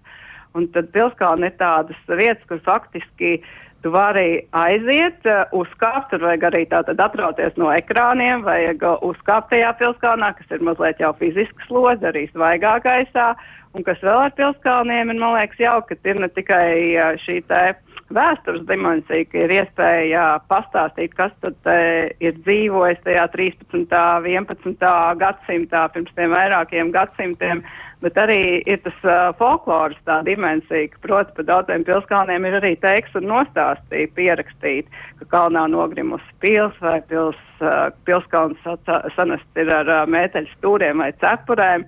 Un 0.57 0.65
tad 0.73 0.89
pilskalni 0.91 1.51
ir 1.51 1.57
tādas 1.59 1.97
vietas, 2.09 2.45
kur 2.49 2.57
faktiski 2.65 3.35
uh, 3.37 3.49
Tu 3.79 3.91
vari 3.91 4.41
aiziet, 4.51 5.23
uh, 5.23 5.45
uzkāpt, 5.55 6.09
tur 6.11 6.25
vajag 6.25 6.49
arī 6.49 6.65
tātad 6.67 6.99
atrauties 6.99 7.55
no 7.55 7.69
ekrāniem, 7.71 8.41
vajag 8.43 8.81
uh, 8.83 8.97
uzkāpt 9.07 9.53
tajā 9.53 9.69
pilskalnā, 9.79 10.33
kas 10.35 10.51
ir 10.51 10.65
mazliet 10.67 10.99
jau 10.99 11.13
fizisks 11.21 11.69
slodzi, 11.69 12.09
arī 12.09 12.25
svaigā 12.33 12.75
gaisā. 12.83 13.29
Un 13.77 13.85
kas 13.85 14.01
vēl 14.01 14.23
ar 14.25 14.33
pilskalniem 14.37 15.11
ir, 15.13 15.19
man 15.21 15.35
liekas, 15.37 15.59
jauka, 15.61 15.95
ka 15.95 16.09
ir 16.09 16.19
ne 16.23 16.29
tikai 16.33 16.71
uh, 16.97 17.13
šī 17.25 17.41
te 17.49 17.63
vēstures 18.09 18.63
dimensija, 18.65 19.27
ka 19.29 19.43
ir 19.43 19.51
iespēja 19.53 20.23
pastāstīt, 20.49 21.13
kas 21.13 21.33
tad 21.43 21.69
ir 22.17 22.39
dzīvojis 22.41 23.03
tajā 23.05 23.27
13. 23.35 23.85
11. 24.25 24.87
gadsimtā, 25.21 25.83
pirms 25.93 26.15
tiem 26.17 26.33
vairākiem 26.33 26.89
gadsimtiem, 26.95 27.61
bet 28.03 28.17
arī 28.19 28.41
ir 28.63 28.79
tas 28.83 28.97
uh, 29.05 29.29
folkloras 29.39 29.99
tā 30.07 30.19
dimensija, 30.27 30.87
ka, 30.93 31.01
proti, 31.03 31.35
pa 31.35 31.45
daudziem 31.51 31.85
pilskalniem 31.87 32.47
ir 32.47 32.59
arī 32.61 32.73
teiks 32.79 33.15
un 33.19 33.27
nostāstīt, 33.31 34.13
pierakstīt, 34.15 34.91
ka 35.21 35.29
kalnā 35.33 35.65
nogrimusi 35.71 36.37
pils 36.43 36.77
vai 36.83 36.99
pils, 37.11 37.39
uh, 37.61 37.89
pilskalns 38.07 38.69
sanests 39.17 39.59
ir 39.59 39.73
ar 39.81 39.91
uh, 39.91 40.05
mēteļu 40.09 40.53
stūriem 40.57 41.03
vai 41.03 41.11
cepurēm. 41.23 41.85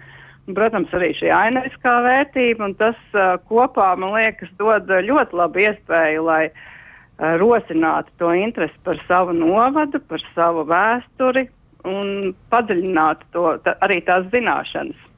Un, 0.49 0.55
protams, 0.57 0.89
arī 0.97 1.11
šī 1.19 1.29
ainaviskā 1.35 1.93
vērtība, 2.01 2.65
un 2.65 2.75
tas 2.79 2.97
uh, 3.13 3.35
kopā, 3.49 3.91
man 3.99 4.15
liekas, 4.17 4.49
dod 4.57 4.89
ļoti 4.89 5.37
labu 5.37 5.61
iespēju, 5.61 6.23
lai 6.25 6.43
uh, 6.49 7.35
rosinātu 7.37 8.09
to 8.17 8.31
interesi 8.33 8.77
par 8.83 8.99
savu 9.07 9.35
novadu, 9.37 10.01
par 10.09 10.23
savu 10.33 10.65
vēsturi 10.69 11.45
un 11.87 12.33
padziļinātu 12.51 13.29
to, 13.33 13.45
ta, 13.65 13.75
arī 13.85 14.01
tās 14.05 14.27
zināšanas. 14.33 15.09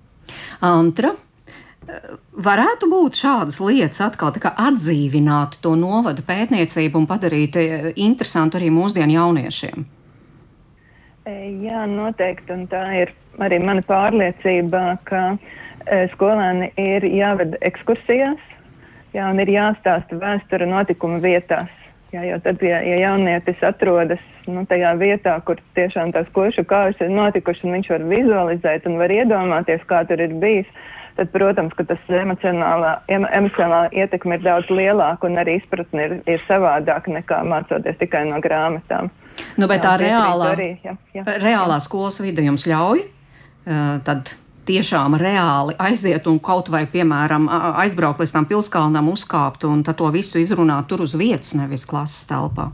Antra. 0.63 1.15
Varētu 2.31 2.87
būt 2.87 3.19
šādas 3.19 3.57
lietas 3.59 3.99
atkal 4.05 4.31
atdzīvināt 4.31 5.57
to 5.63 5.73
novada 5.75 6.23
pētniecību 6.23 7.01
un 7.01 7.07
padarīt 7.09 7.57
interesantu 7.99 8.55
arī 8.59 8.69
mūsdienu 8.71 9.17
jauniešiem. 9.17 9.83
Jā, 11.63 11.83
noteikti, 11.91 12.55
un 12.55 12.63
tā 12.71 12.85
ir 13.01 13.11
arī 13.41 13.59
mana 13.63 13.83
pārliecība, 13.87 14.83
ka 15.09 15.23
e, 15.33 16.03
skolēni 16.13 16.71
ir 16.79 17.05
jāved 17.07 17.57
ekskursijās, 17.61 18.41
jā, 19.15 19.29
un 19.29 19.41
ir 19.43 19.53
jāstāsta 19.53 20.19
vēsture 20.19 20.67
notikuma 20.69 21.21
vietās. 21.23 21.71
Jā, 22.13 22.21
jo 22.29 22.37
tad, 22.45 22.61
ja, 22.61 22.77
ja 22.85 22.99
jaunietis 23.01 23.61
atrodas 23.65 24.21
nu, 24.45 24.67
tajā 24.69 24.91
vietā, 24.99 25.33
kur 25.47 25.57
tiešām 25.73 26.11
tās 26.13 26.27
košu 26.35 26.61
kājas 26.69 26.99
ir 27.01 27.09
notikušas, 27.09 27.63
un 27.65 27.79
viņš 27.79 27.89
var 27.89 28.03
vizualizēt 28.11 28.85
un 28.85 28.99
var 29.01 29.13
iedomāties, 29.13 29.81
kā 29.89 30.03
tur 30.05 30.21
ir 30.21 30.35
bijis, 30.43 30.69
tad, 31.17 31.31
protams, 31.33 31.73
ka 31.77 31.87
tas 31.89 32.13
emocionālā, 32.21 32.93
emocionālā 33.09 33.89
ietekme 33.97 34.37
ir 34.37 34.45
daudz 34.45 34.69
lielāka 34.69 35.25
un 35.25 35.41
arī 35.41 35.57
izpratne 35.57 36.05
ir, 36.05 36.15
ir 36.29 36.45
savādāka 36.45 37.17
nekā 37.17 37.41
mācoties 37.49 37.97
tikai 37.97 38.27
no 38.29 38.37
grāmatām. 38.45 39.09
Nu, 39.57 39.65
bet 39.65 39.81
jā, 39.81 39.87
tā 39.87 39.97
reālā, 40.03 40.53
arī, 40.53 40.69
jā, 40.85 40.93
jā, 41.17 41.25
reālā 41.41 41.79
jā. 41.79 41.85
skolas 41.87 42.21
vide 42.21 42.45
jums 42.45 42.69
ļauj 42.69 43.07
tad 43.65 44.35
tiešām 44.67 45.17
reāli 45.19 45.75
aiziet 45.79 46.27
un 46.27 46.39
kaut 46.43 46.71
vai, 46.71 46.85
piemēram, 46.87 47.49
aizbraukt 47.83 48.23
līdz 48.23 48.33
tam 48.35 48.47
pilskalnam, 48.47 49.11
uzkāpt 49.11 49.67
un 49.67 49.83
to 49.83 50.09
visu 50.13 50.39
izrunāt 50.39 50.87
tur 50.87 51.03
uz 51.03 51.15
vietas, 51.19 51.53
nevis 51.57 51.85
klases 51.89 52.27
telpā? 52.29 52.71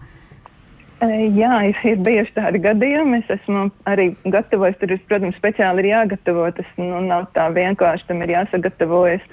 Jā, 1.00 1.54
ir, 1.64 2.00
bijuši 2.04 2.34
tādi 2.36 2.60
gadījumi. 2.60 3.22
Es 3.22 3.30
esmu 3.38 3.70
arī 3.88 4.10
gatavojis. 4.28 4.76
Tur, 4.82 4.98
protams, 5.08 5.38
speciāli 5.40 5.86
ir 5.86 5.94
jāgatavo. 5.94 6.50
Tas 6.58 6.74
nu, 6.76 7.00
nav 7.06 7.30
tā 7.38 7.48
vienkārši. 7.56 8.10
Tam 8.10 8.26
ir 8.26 8.34
jāsagatavojas. 8.36 9.24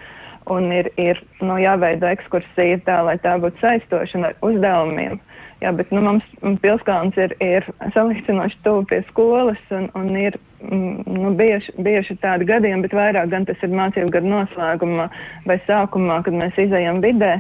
Un 0.55 0.71
ir, 0.71 0.93
ir 0.95 1.19
nu, 1.43 1.57
jāveido 1.59 2.07
ekskursija 2.07 2.79
tā, 2.87 3.01
lai 3.03 3.17
tā 3.19 3.35
būtu 3.43 3.59
saistoša 3.65 4.23
ar 4.29 4.37
uzdevumiem. 4.47 5.19
Jā, 5.63 5.71
bet 5.73 5.89
nu, 5.89 6.03
mums 6.05 6.25
pilskalns 6.61 7.17
ir, 7.17 7.33
ir 7.41 7.65
salīdzinoši 7.95 8.59
tuvu 8.65 8.83
pie 8.91 8.99
skolas 9.09 9.61
un, 9.73 9.87
un 9.97 10.11
ir 10.21 10.37
mm, 10.61 11.07
nu, 11.17 11.31
bieži, 11.39 11.73
bieži 11.81 12.19
tādi 12.21 12.45
gadījumi, 12.51 12.85
bet 12.85 12.97
vairāk 12.97 13.31
gan 13.33 13.49
tas 13.49 13.65
ir 13.65 13.73
mācību 13.73 14.13
gadu 14.13 14.35
noslēgumā 14.35 15.09
vai 15.49 15.57
sākumā, 15.65 16.21
kad 16.27 16.37
mēs 16.37 16.61
izējam 16.61 17.01
vidē, 17.05 17.39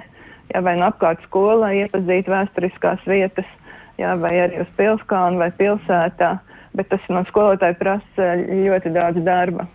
jā, 0.49 0.65
vai 0.65 0.79
nu 0.81 0.89
apkārt 0.89 1.21
skolā 1.29 1.75
iepazīt 1.83 2.33
vēsturiskās 2.33 3.05
vietas, 3.05 3.53
jā, 4.01 4.17
vai 4.25 4.33
arī 4.47 4.65
uz 4.65 4.73
pilskalnu 4.81 5.45
vai 5.45 5.53
pilsētā, 5.61 6.39
bet 6.73 6.89
tas 6.89 7.13
no 7.13 7.21
skolotāja 7.29 7.77
prasa 7.77 8.33
ļoti 8.49 8.97
daudz 8.97 9.21
darba. 9.29 9.69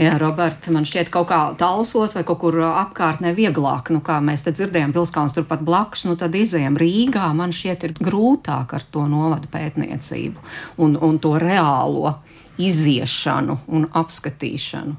Jā, 0.00 0.14
Roberta, 0.16 0.72
man 0.72 0.86
šķiet, 0.88 1.10
kaut 1.12 1.26
kā 1.28 1.38
talsos 1.60 2.14
vai 2.16 2.22
kaut 2.24 2.38
kur 2.40 2.54
apkārtnē 2.64 3.34
vieglāk. 3.36 3.90
Nu, 3.92 4.00
kā 4.00 4.16
mēs 4.24 4.46
te 4.46 4.52
dzirdējām, 4.56 4.94
pilskalns 4.96 5.34
turpat 5.36 5.60
blakus, 5.66 6.06
nu 6.08 6.14
tad 6.16 6.32
izējām 6.38 6.78
Rīgā. 6.80 7.26
Man 7.36 7.52
šķiet, 7.52 7.84
ir 7.84 7.92
grūtāk 8.00 8.72
ar 8.78 8.86
to 8.88 9.04
novadu 9.10 9.50
pētniecību 9.52 10.40
un, 10.80 10.96
un 10.96 11.18
to 11.20 11.34
reālo 11.42 12.14
iziešanu 12.56 13.58
un 13.68 13.84
apskatīšanu. 14.00 14.96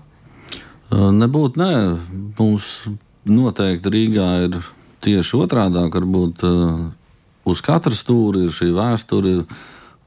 Nebūtu, 1.17 1.63
nē. 1.63 1.73
Mums 2.37 2.69
noteikti 3.25 3.95
Rīgā 3.97 4.29
ir 4.45 4.59
tieši 5.01 5.41
otrādi. 5.41 5.81
Varbūt 5.97 6.45
uz 7.49 7.65
katra 7.65 7.97
stūra 7.97 8.45
ir 8.45 8.53
šī 8.53 8.69
vēsture, 8.77 9.35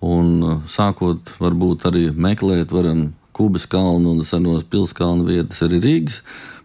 un 0.07 0.63
sākot 0.71 1.35
varbūt 1.43 1.91
arī 1.91 2.07
meklēt, 2.15 2.71
varam 2.71 3.09
Kubas 3.35 3.67
kalnu 3.71 4.15
un 4.15 4.25
senos 4.27 4.67
pilskalnu 4.71 5.27
vietas 5.27 5.63
arī 5.67 5.83
Rīgas 5.83 6.21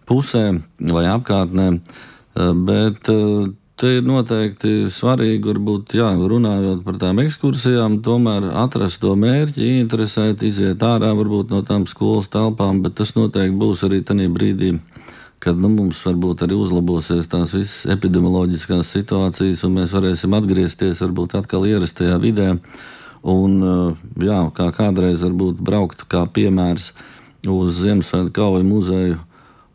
pusē 0.10 0.46
vai 0.80 1.06
apkārtnē. 1.10 1.72
Eh, 1.76 2.54
bet 2.54 3.10
eh, 3.12 3.50
te 3.80 3.94
ir 3.98 4.04
noteikti 4.06 4.90
svarīgi, 4.92 5.42
varbūt, 5.48 5.96
jā, 6.00 6.10
runājot 6.32 6.84
par 6.86 7.00
tām 7.02 7.22
ekskursijām, 7.24 8.02
tomēr 8.06 8.50
atrast 8.64 9.00
to 9.04 9.14
mērķi, 9.20 9.70
interesēt, 9.84 10.44
iziet 10.44 10.84
ārā 10.84 11.14
varbūt 11.18 11.54
no 11.54 11.62
tām 11.68 11.88
skolas 11.88 12.28
telpām, 12.34 12.84
bet 12.84 12.98
tas 13.00 13.16
noteikti 13.16 13.56
būs 13.62 13.86
arī 13.88 14.02
tajā 14.06 14.28
brīdī, 14.36 14.74
kad 15.40 15.60
nu, 15.60 15.72
mums 15.72 16.04
varbūt 16.04 16.44
arī 16.44 16.60
uzlabosies 16.60 17.32
tās 17.32 17.56
visas 17.56 17.88
epidemioloģiskās 17.96 18.92
situācijas, 18.98 19.64
un 19.64 19.78
mēs 19.80 19.96
varēsim 19.96 20.36
atgriezties 20.36 21.04
varbūt 21.06 21.38
atkal 21.40 21.68
ierastajā 21.70 22.20
vidē. 22.20 22.52
Un, 23.20 23.98
jā, 24.24 24.42
kā 24.56 24.70
kādreiz 24.72 25.24
varbūt 25.26 25.60
braukt 25.60 26.06
kā 26.08 26.24
piemērs 26.32 26.94
uz 27.48 27.82
Ziemassvētku 27.82 28.32
kauju 28.36 28.64
muzeju 28.64 29.18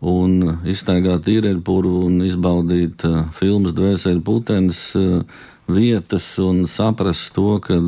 un 0.04 0.60
iztaigāt 0.68 1.28
īrēļpuru 1.32 1.94
un 2.06 2.20
izbaudīt 2.24 3.04
uh, 3.08 3.24
filmas 3.36 3.74
dvēseli 3.76 4.20
putenes 4.24 4.80
uh, 4.96 5.24
vietas 5.68 6.26
un 6.40 6.64
saprast 6.68 7.32
to, 7.36 7.56
ka 7.64 7.78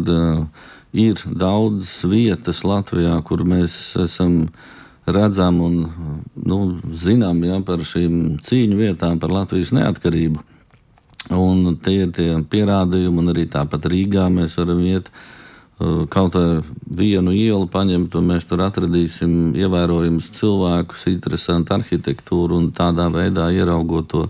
ir 0.96 1.20
daudz 1.28 1.92
vietas 2.08 2.62
Latvijā, 2.64 3.18
kur 3.24 3.44
mēs 3.44 3.96
esam 4.00 4.46
redzam 5.06 5.60
un 5.60 5.76
nu, 6.34 6.60
zinām 6.96 7.44
ja, 7.44 7.60
par 7.60 7.84
šīm 7.84 8.38
cīņu 8.44 8.80
vietām, 8.80 9.20
par 9.20 9.34
Latvijas 9.34 9.74
neatkarību. 9.76 10.40
Un 11.36 11.76
tie 11.82 12.06
ir 12.06 12.12
tie 12.16 12.30
pierādījumi, 12.48 13.20
un 13.20 13.32
arī 13.34 13.44
tāpat 13.50 13.88
Rīgā 13.92 14.28
mēs 14.32 14.56
varam 14.56 14.80
iet 14.86 15.10
Eh, 15.10 15.35
kaut 15.78 16.34
vai 16.34 16.62
vienu 16.96 17.34
ielu 17.36 17.66
paņemt, 17.68 18.14
un 18.16 18.30
mēs 18.30 18.46
tur 18.48 18.62
atradīsim 18.64 19.52
ievērojamus 19.60 20.30
cilvēkus, 20.38 21.04
interesantu 21.12 21.76
arhitektūru 21.76 22.56
un 22.56 22.70
tādā 22.72 23.10
veidā 23.12 23.50
ieraugot 23.52 24.08
to 24.08 24.22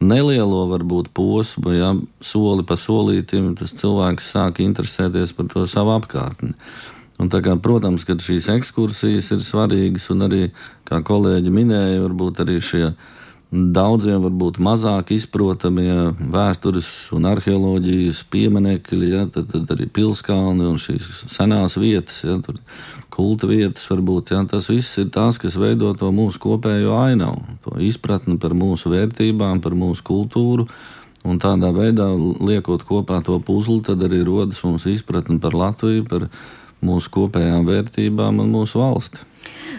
nelielo 0.00 0.64
varbūt 0.70 1.10
posmu, 1.14 1.74
ja 1.74 1.92
soli 2.22 2.66
pa 2.66 2.78
solītim, 2.78 3.52
tas 3.58 3.74
cilvēks 3.78 4.32
sāk 4.34 4.58
interesēties 4.62 5.34
par 5.34 5.50
to 5.52 5.66
savu 5.70 5.94
apkārtni. 5.94 6.54
Un 7.18 7.30
tā 7.30 7.40
kā, 7.42 7.56
protams, 7.58 8.04
ka 8.06 8.14
šīs 8.14 8.46
ekskursijas 8.54 9.32
ir 9.34 9.42
svarīgas, 9.42 10.06
un 10.14 10.26
arī, 10.28 10.42
kā 10.86 11.00
kolēģi 11.02 11.50
minēja, 11.54 12.02
varbūt 12.04 12.44
arī 12.44 12.60
šie 12.62 12.92
Daudziem 13.48 14.20
varbūt 14.20 14.58
mazāk 14.60 15.14
izprotamie 15.14 16.10
vēstures 16.20 16.88
un 17.16 17.24
arheoloģijas 17.30 18.20
pieminekļi, 18.28 19.08
ja, 19.08 19.22
tad, 19.32 19.48
tad 19.54 19.72
arī 19.72 19.86
pilskalni 19.88 20.66
un 20.68 20.76
šīs 20.76 21.06
senās 21.32 21.78
vietas, 21.80 22.18
ja, 22.28 22.36
kulta 23.08 23.48
vietas 23.48 23.88
varbūt. 23.88 24.34
Ja, 24.34 24.42
tas 24.50 24.68
viss 24.68 25.00
ir 25.00 25.08
tās, 25.14 25.40
kas 25.40 25.56
veido 25.56 25.94
to 25.96 26.12
mūsu 26.12 26.42
kopējo 26.44 26.92
ainavu, 27.00 27.56
to 27.64 27.78
izpratni 27.80 28.36
par 28.36 28.52
mūsu 28.52 28.92
vērtībām, 28.92 29.64
par 29.64 29.72
mūsu 29.72 30.04
kultūru. 30.04 30.68
Un 31.24 31.40
tādā 31.40 31.72
veidā, 31.72 32.04
liekot 32.44 32.84
kopā 32.86 33.22
to 33.24 33.40
puzli, 33.40 33.80
tad 33.84 34.04
arī 34.04 34.20
rodas 34.28 34.60
mums 34.62 34.84
izpratne 34.86 35.40
par 35.40 35.56
Latviju, 35.56 36.04
par 36.08 36.28
mūsu 36.84 37.10
kopējām 37.14 37.66
vērtībām 37.68 38.44
un 38.44 38.54
mūsu 38.54 38.82
valsti. 38.82 39.24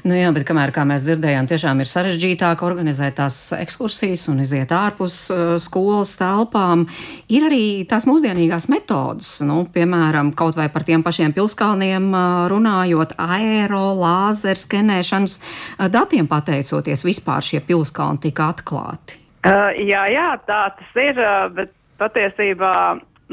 Nu 0.08 0.16
jā, 0.16 0.30
bet 0.32 0.46
kamēr, 0.48 0.72
kā 0.72 0.86
mēs 0.88 1.04
dzirdējām, 1.04 1.48
tiešām 1.50 1.82
ir 1.84 1.90
sarežģītāk 1.92 2.62
organizēt 2.64 3.18
tās 3.20 3.38
ekskursijas 3.58 4.28
un 4.32 4.40
iziet 4.44 4.72
ārpus 4.76 5.18
uh, 5.34 5.56
skolas 5.62 6.14
telpām, 6.20 6.86
ir 7.32 7.48
arī 7.50 7.64
tās 7.90 8.08
mūsdienīgās 8.08 8.70
metodas, 8.72 9.34
nu, 9.46 9.66
piemēram, 9.74 10.32
kaut 10.40 10.60
vai 10.60 10.70
par 10.72 10.86
tiem 10.88 11.04
pašiem 11.06 11.36
pilskalniem 11.36 12.10
uh, 12.14 12.46
runājot, 12.52 13.18
aero, 13.20 13.84
lāzeru 14.00 14.64
skenēšanas 14.64 15.40
uh, 15.42 15.88
datiem 15.92 16.30
pateicoties 16.32 17.04
vispār 17.08 17.44
šie 17.46 17.64
pilskalni 17.66 18.24
tika 18.30 18.54
atklāti. 18.54 19.20
Uh, 19.44 19.72
jā, 19.84 20.06
jā, 20.14 20.30
tā 20.48 20.64
tas 20.80 21.00
ir, 21.00 21.20
uh, 21.20 21.48
bet 21.56 21.76
patiesībā 22.00 22.74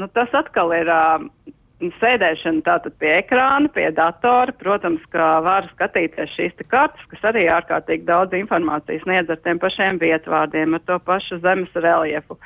nu, 0.01 0.11
tas 0.11 0.35
atkal 0.35 0.75
ir. 0.75 0.91
Uh, 0.91 1.53
sēdēšana 1.77 2.63
tātad 2.65 2.95
pie 2.97 3.11
ekrāna, 3.19 3.69
pie 3.73 3.89
datora, 3.93 4.53
protams, 4.57 5.03
ka 5.13 5.37
var 5.45 5.67
skatīties 5.75 6.33
šīs 6.33 6.55
te 6.57 6.65
kartas, 6.65 7.03
kas 7.11 7.27
arī 7.29 7.45
ārkārtīgi 7.53 8.07
daudz 8.07 8.33
informācijas 8.33 9.05
sniedz 9.05 9.29
ar 9.29 9.41
tiem 9.45 9.61
pašiem 9.61 9.99
vietvārdiem, 10.01 10.73
ar 10.73 10.85
to 10.89 10.97
pašu 11.05 11.37
zemes 11.43 11.73
reliefu. 11.75 12.39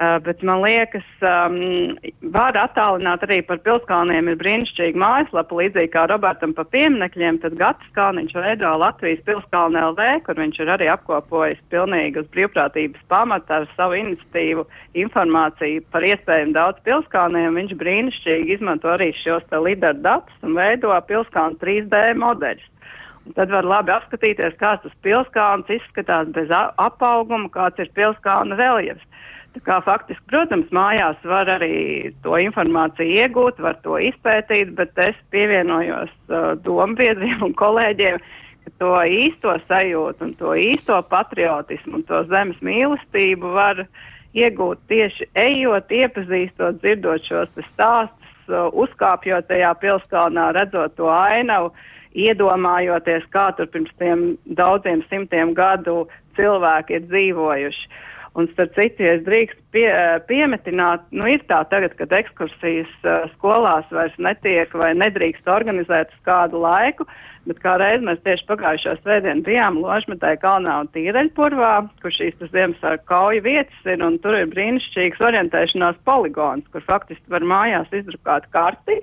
Uh, 0.00 0.16
bet 0.24 0.40
man 0.40 0.62
liekas, 0.64 1.04
um, 1.20 1.56
var 2.32 2.56
attālināt 2.56 3.20
arī 3.26 3.42
par 3.44 3.58
pilskalniem 3.60 4.30
ir 4.32 4.38
brīnišķīga 4.40 4.96
mājaslapa, 4.96 5.58
līdzīgi 5.58 5.90
kā 5.92 6.06
Robertam 6.08 6.54
pa 6.56 6.64
pieminekļiem, 6.72 7.42
tad 7.42 7.58
Gatis 7.60 7.90
Kalniņš 7.98 8.32
veido 8.32 8.70
Latvijas 8.80 9.20
pilskalna 9.26 9.82
LV, 9.90 10.06
kur 10.24 10.40
viņš 10.40 10.62
ir 10.64 10.72
arī 10.72 10.88
apkopojis 10.88 11.60
pilnīgi 11.68 12.22
uz 12.22 12.30
brīvprātības 12.32 13.04
pamata 13.12 13.58
ar 13.58 13.68
savu 13.74 13.98
iniciatīvu 13.98 14.64
informāciju 15.04 15.84
par 15.92 16.08
iespējami 16.08 16.56
daudz 16.56 16.80
pilskalniem. 16.88 17.60
Viņš 17.60 17.76
brīnišķīgi 17.84 18.56
izmanto 18.56 18.94
arī 18.94 19.10
šos 19.20 19.44
te 19.52 19.60
lideru 19.60 20.00
datus 20.00 20.48
un 20.48 20.56
veido 20.56 20.96
pilskalnu 21.12 21.60
3D 21.60 22.06
modeļus. 22.24 22.72
Un 23.28 23.36
tad 23.36 23.52
var 23.52 23.68
labi 23.68 23.92
apskatīties, 23.92 24.56
kāds 24.64 24.88
tas 24.88 24.96
pilskalns 25.04 25.68
izskatās 25.76 26.32
bez 26.32 26.48
apauguma, 26.56 27.52
kāds 27.52 27.84
ir 27.84 27.92
pilskalna 28.00 28.56
reljefs. 28.56 29.04
Tā 29.50 29.60
kā 29.66 29.76
faktiski, 29.82 30.22
protams, 30.30 30.68
mājās 30.74 31.18
var 31.26 31.48
arī 31.50 32.12
to 32.22 32.36
informāciju 32.38 33.16
iegūt, 33.24 33.58
var 33.58 33.80
to 33.82 33.96
izpētīt, 33.98 34.76
bet 34.78 34.98
es 35.02 35.16
pievienojos 35.34 36.12
uh, 36.30 36.52
dombiedriem 36.62 37.42
un 37.48 37.56
kolēģiem, 37.58 38.20
ka 38.64 38.72
to 38.78 38.92
īsto 39.10 39.56
sajūtu 39.66 40.28
un 40.28 40.36
to 40.38 40.54
īsto 40.54 41.00
patriotismu 41.10 41.98
un 41.98 42.06
to 42.06 42.22
zemes 42.30 42.60
mīlestību 42.62 43.50
var 43.56 43.82
iegūt 44.38 44.84
tieši 44.92 45.26
ejot, 45.34 45.90
iepazīstot, 45.90 46.78
dzirdot 46.84 47.26
šos 47.26 47.50
stāstus, 47.72 48.36
uh, 48.52 48.68
uzkāpjot 48.70 49.50
tajā 49.50 49.72
pilskalnā, 49.82 50.52
redzot 50.54 50.94
to 51.00 51.10
ainavu, 51.10 51.72
iedomājoties, 52.14 53.26
kā 53.34 53.50
tur 53.58 53.66
pirms 53.70 53.90
tiem 53.98 54.22
daudziem 54.46 55.02
simtiem 55.10 55.56
gadu 55.58 56.04
cilvēki 56.38 57.00
ir 57.00 57.10
dzīvojuši. 57.10 57.90
Un, 58.38 58.46
starp 58.52 58.76
citu, 58.76 59.02
ja 59.02 59.16
es 59.16 59.24
drīkstu 59.26 59.64
pie, 59.74 59.88
piemetināt, 60.28 61.02
nu 61.10 61.26
ir 61.26 61.42
tā 61.50 61.64
tagad, 61.72 61.96
kad 61.98 62.12
ekskursijas 62.14 62.92
uh, 63.02 63.24
skolās 63.32 63.88
vairs 63.90 64.14
netiek 64.22 64.70
vai 64.78 64.92
nedrīkst 64.94 65.50
organizēt 65.50 66.12
uz 66.14 66.20
kādu 66.28 66.60
laiku, 66.62 67.08
bet 67.50 67.58
kā 67.64 67.74
reiz 67.82 68.04
mēs 68.06 68.22
tieši 68.22 68.46
pagājušā 68.46 68.94
svētdienu 69.00 69.42
bijām 69.48 69.80
Ložmetē 69.82 70.36
kalnā 70.44 70.76
un 70.84 70.92
Tīreļpurvā, 70.94 71.72
kur 72.04 72.14
šīs 72.14 72.38
Ziemassvētku 72.44 73.10
kauja 73.10 73.42
vietas 73.48 73.90
ir, 73.90 73.98
un 74.06 74.20
tur 74.22 74.38
ir 74.38 74.46
brīnišķīgs 74.54 75.26
orientēšanās 75.26 75.98
poligons, 76.06 76.70
kur 76.70 76.86
faktiski 76.86 77.34
var 77.34 77.42
mājās 77.42 77.90
izdrukāt 77.90 78.46
karti 78.54 79.00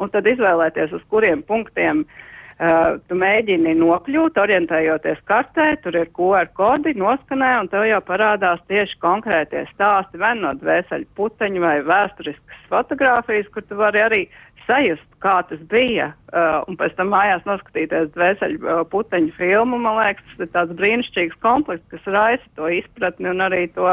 un 0.00 0.08
tad 0.08 0.24
izvēlēties, 0.24 0.96
uz 0.96 1.04
kuriem 1.12 1.44
punktiem 1.44 2.06
uh, 2.06 2.26
Uh, 2.60 2.98
tu 3.08 3.16
mēģini 3.16 3.70
nokļūt, 3.78 4.36
orientējoties 4.36 5.22
kartē, 5.24 5.70
tur 5.80 5.96
ir 5.96 6.10
QR 6.12 6.50
kodi, 6.52 6.92
noskanē, 6.92 7.54
un 7.62 7.70
tev 7.72 7.86
jau 7.88 8.00
parādās 8.04 8.60
tieši 8.68 8.98
konkrētie 9.00 9.62
stāsti, 9.70 10.20
vai 10.20 10.34
no 10.36 10.50
dvēseli 10.60 11.08
puteņu 11.16 11.62
vai 11.64 11.78
vēsturiskas 11.88 12.66
fotogrāfijas, 12.68 13.48
kur 13.54 13.64
tu 13.64 13.78
vari 13.78 14.02
arī 14.04 14.18
sajust, 14.66 15.06
kā 15.24 15.38
tas 15.48 15.62
bija, 15.72 16.10
uh, 16.34 16.58
un 16.68 16.76
pēc 16.76 16.98
tam 16.98 17.14
mājās 17.14 17.48
noskatīties 17.48 18.12
dvēseli 18.18 18.60
uh, 18.60 18.82
puteņu 18.92 19.32
filmu, 19.38 19.80
man 19.80 19.96
liekas, 20.02 20.28
tas 20.34 20.44
ir 20.44 20.52
tāds 20.58 20.76
brīnišķīgs 20.82 21.40
komplekts, 21.40 21.88
kas 21.94 22.12
raisa 22.12 22.52
to 22.60 22.68
izpratni 22.76 23.32
un 23.32 23.40
arī 23.46 23.62
to 23.72 23.88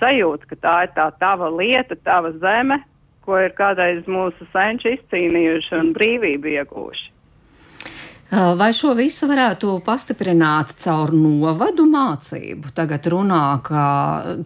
sajūtu, 0.00 0.50
ka 0.50 0.60
tā 0.66 0.74
ir 0.88 0.92
tā 0.98 1.06
tava 1.22 1.52
lieta, 1.54 1.94
tava 2.02 2.34
zeme, 2.42 2.82
ko 3.22 3.38
ir 3.38 3.54
kādreiz 3.54 4.02
mūsu 4.10 4.50
senči 4.50 4.96
izcīnījuši 4.98 5.78
un 5.78 5.94
brīvību 5.94 6.56
iegūši. 6.58 7.19
Vai 8.30 8.68
šo 8.70 8.92
visu 8.94 9.26
varētu 9.26 9.72
pastiprināt 9.82 10.76
caur 10.78 11.10
novadu 11.10 11.82
mācību? 11.90 12.70
Tagad 12.76 13.08
runā, 13.10 13.58
ka 13.66 13.86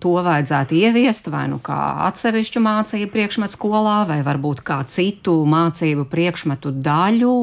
to 0.01 0.15
vajadzētu 0.25 0.79
ieviest 0.79 1.29
vai 1.29 1.43
nu 1.53 1.59
kā 1.61 1.77
atsevišķu 2.07 2.63
mācību 2.65 3.11
priekšmetu 3.13 3.59
skolā, 3.59 3.99
vai 4.09 4.23
varbūt 4.25 4.65
kā 4.65 4.79
citu 4.89 5.37
mācību 5.45 6.07
priekšmetu 6.09 6.73
daļu. 6.81 7.35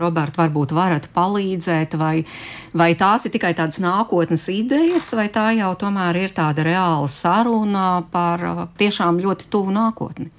Robert, 0.00 0.40
varbūt 0.40 0.72
varat 0.72 1.10
palīdzēt, 1.12 1.98
vai, 2.00 2.24
vai 2.72 2.94
tās 2.96 3.28
ir 3.28 3.36
tikai 3.36 3.52
tādas 3.60 3.84
nākotnes 3.84 4.48
idejas, 4.56 5.12
vai 5.12 5.28
tā 5.28 5.50
jau 5.60 5.74
tomēr 5.84 6.16
ir 6.24 6.32
tāda 6.32 6.64
reāla 6.64 7.12
saruna 7.12 7.88
par 8.08 8.70
tiešām 8.80 9.20
ļoti 9.20 9.52
tuvu 9.52 9.76
nākotni? 9.76 10.32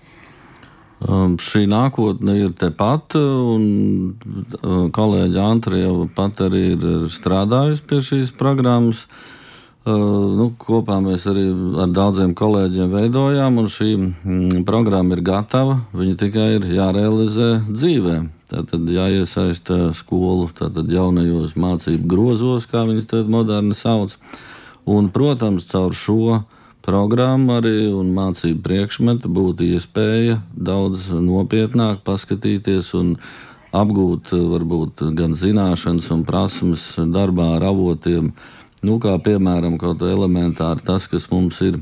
Um, 1.01 1.33
šī 1.41 1.63
nākotne 1.65 2.35
ir 2.37 2.51
tepat, 2.61 3.15
un 3.17 3.63
uh, 4.13 4.85
kolēģi 4.93 5.39
Antra 5.41 5.79
jau 5.79 6.05
pat 6.13 6.43
arī 6.45 6.75
ir 6.75 6.83
strādājusi 7.09 7.85
pie 7.89 8.01
šīs 8.05 8.33
programmas. 8.37 9.07
Uh, 9.81 9.97
nu, 10.37 10.51
kopā 10.61 10.99
mēs 11.01 11.25
arī 11.25 11.47
ar 11.81 11.89
daudziem 11.89 12.35
kolēģiem 12.37 12.93
veidojām, 12.93 13.57
un 13.57 13.71
šī 13.73 13.89
mm, 13.97 14.61
programma 14.67 15.17
ir 15.17 15.23
gatava. 15.25 15.79
Viņa 15.97 16.19
tikai 16.21 16.47
ir 16.59 16.69
jārealizē 16.69 17.49
dzīvē. 17.71 18.19
Tātad 18.53 18.93
jāiesaista 18.93 19.95
skolu 19.97 20.51
tātad 20.53 20.85
jaunajos 20.91 21.57
mācību 21.57 22.13
grozos, 22.13 22.69
kā 22.69 22.85
viņas 22.85 23.09
tagad 23.09 23.33
moderni 23.33 23.73
sauc. 23.73 24.13
Un, 24.85 25.09
protams, 25.09 25.65
caur 25.71 25.97
šo 25.97 26.43
programma 26.85 27.59
arī 27.61 27.91
un 27.93 28.11
mācību 28.15 28.61
priekšmeti 28.65 29.29
būtu 29.31 29.67
iespēja 29.75 30.39
daudz 30.53 31.09
nopietnāk 31.13 32.01
paskatīties 32.07 32.93
un 32.97 33.15
apgūt 33.71 34.33
varbūt 34.33 35.05
gan 35.17 35.37
zināšanas 35.37 36.09
un 36.11 36.25
prasmes 36.27 36.87
darbā 37.13 37.53
ar 37.57 37.69
avotiem, 37.71 38.33
nu, 38.83 38.97
kā 38.99 39.15
piemēram 39.23 39.77
kaut 39.79 40.03
elementāri 40.03 40.83
tas, 40.85 41.07
kas 41.07 41.29
mums 41.31 41.61
ir 41.63 41.79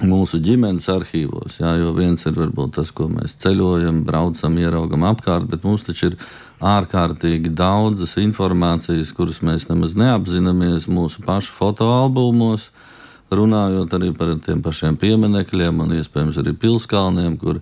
mūsu 0.00 0.40
ģimenes 0.40 0.86
arhīvos. 0.88 1.58
Jā, 1.60 1.74
jo 1.80 1.92
viens 1.96 2.24
ir 2.24 2.36
varbūt 2.38 2.78
tas, 2.78 2.92
ko 2.96 3.10
mēs 3.12 3.36
ceļojam, 3.42 4.02
braucam, 4.06 4.56
ieraugam 4.62 5.04
apkārt, 5.10 5.50
bet 5.50 5.66
mums 5.68 5.84
taču 5.84 6.10
ir 6.10 6.16
ārkārtīgi 6.64 7.52
daudzas 7.56 8.16
informācijas, 8.20 9.12
kuras 9.16 9.42
mēs 9.44 9.68
nemaz 9.68 9.96
neapzināmies 9.98 10.88
mūsu 10.88 11.24
pašu 11.26 11.52
fotoalbumos 11.56 12.70
runājot 13.36 13.94
arī 13.96 14.10
par 14.16 14.32
tiem 14.44 14.62
pašiem 14.64 14.96
pieminekļiem 15.00 15.82
un 15.84 15.96
iespējams 15.98 16.38
arī 16.42 16.54
pilskalniem, 16.58 17.36
kur 17.40 17.60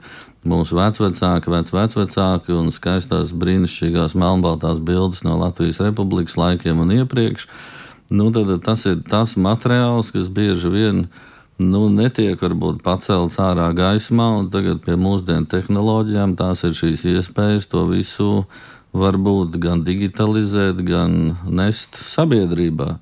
mūsu 0.49 0.79
vecvecāki, 0.79 1.51
vecvecāki 1.53 2.55
un 2.57 2.71
skaistās 2.75 3.35
brīnišķīgās 3.37 4.17
melnbaltās 4.19 4.81
bildes 4.85 5.25
no 5.27 5.37
Latvijas 5.41 5.83
Republikas 5.85 6.39
laikiem 6.39 6.81
un 6.85 6.95
iepriekš. 7.01 7.49
Nu, 8.09 8.31
tad 8.33 8.49
tas 8.65 8.87
ir 8.89 9.03
tas 9.05 9.37
materiāls, 9.37 10.13
kas 10.15 10.31
bieži 10.33 10.73
vien 10.73 11.03
nu, 11.59 11.89
netiek 11.93 12.41
varbūt 12.41 12.81
pacelts 12.87 13.37
ārā 13.43 13.69
gaismā, 13.77 14.31
un 14.41 14.49
tagad 14.53 14.81
pie 14.87 14.97
mūsdienu 14.97 15.51
tehnoloģijām 15.51 16.39
tās 16.39 16.65
ir 16.65 16.77
šīs 16.79 17.05
iespējas 17.19 17.69
to 17.69 17.85
visu 17.91 18.31
varbūt 18.97 19.59
gan 19.61 19.83
digitalizēt, 19.85 20.81
gan 20.87 21.37
nest 21.45 21.99
sabiedrībā. 22.09 22.95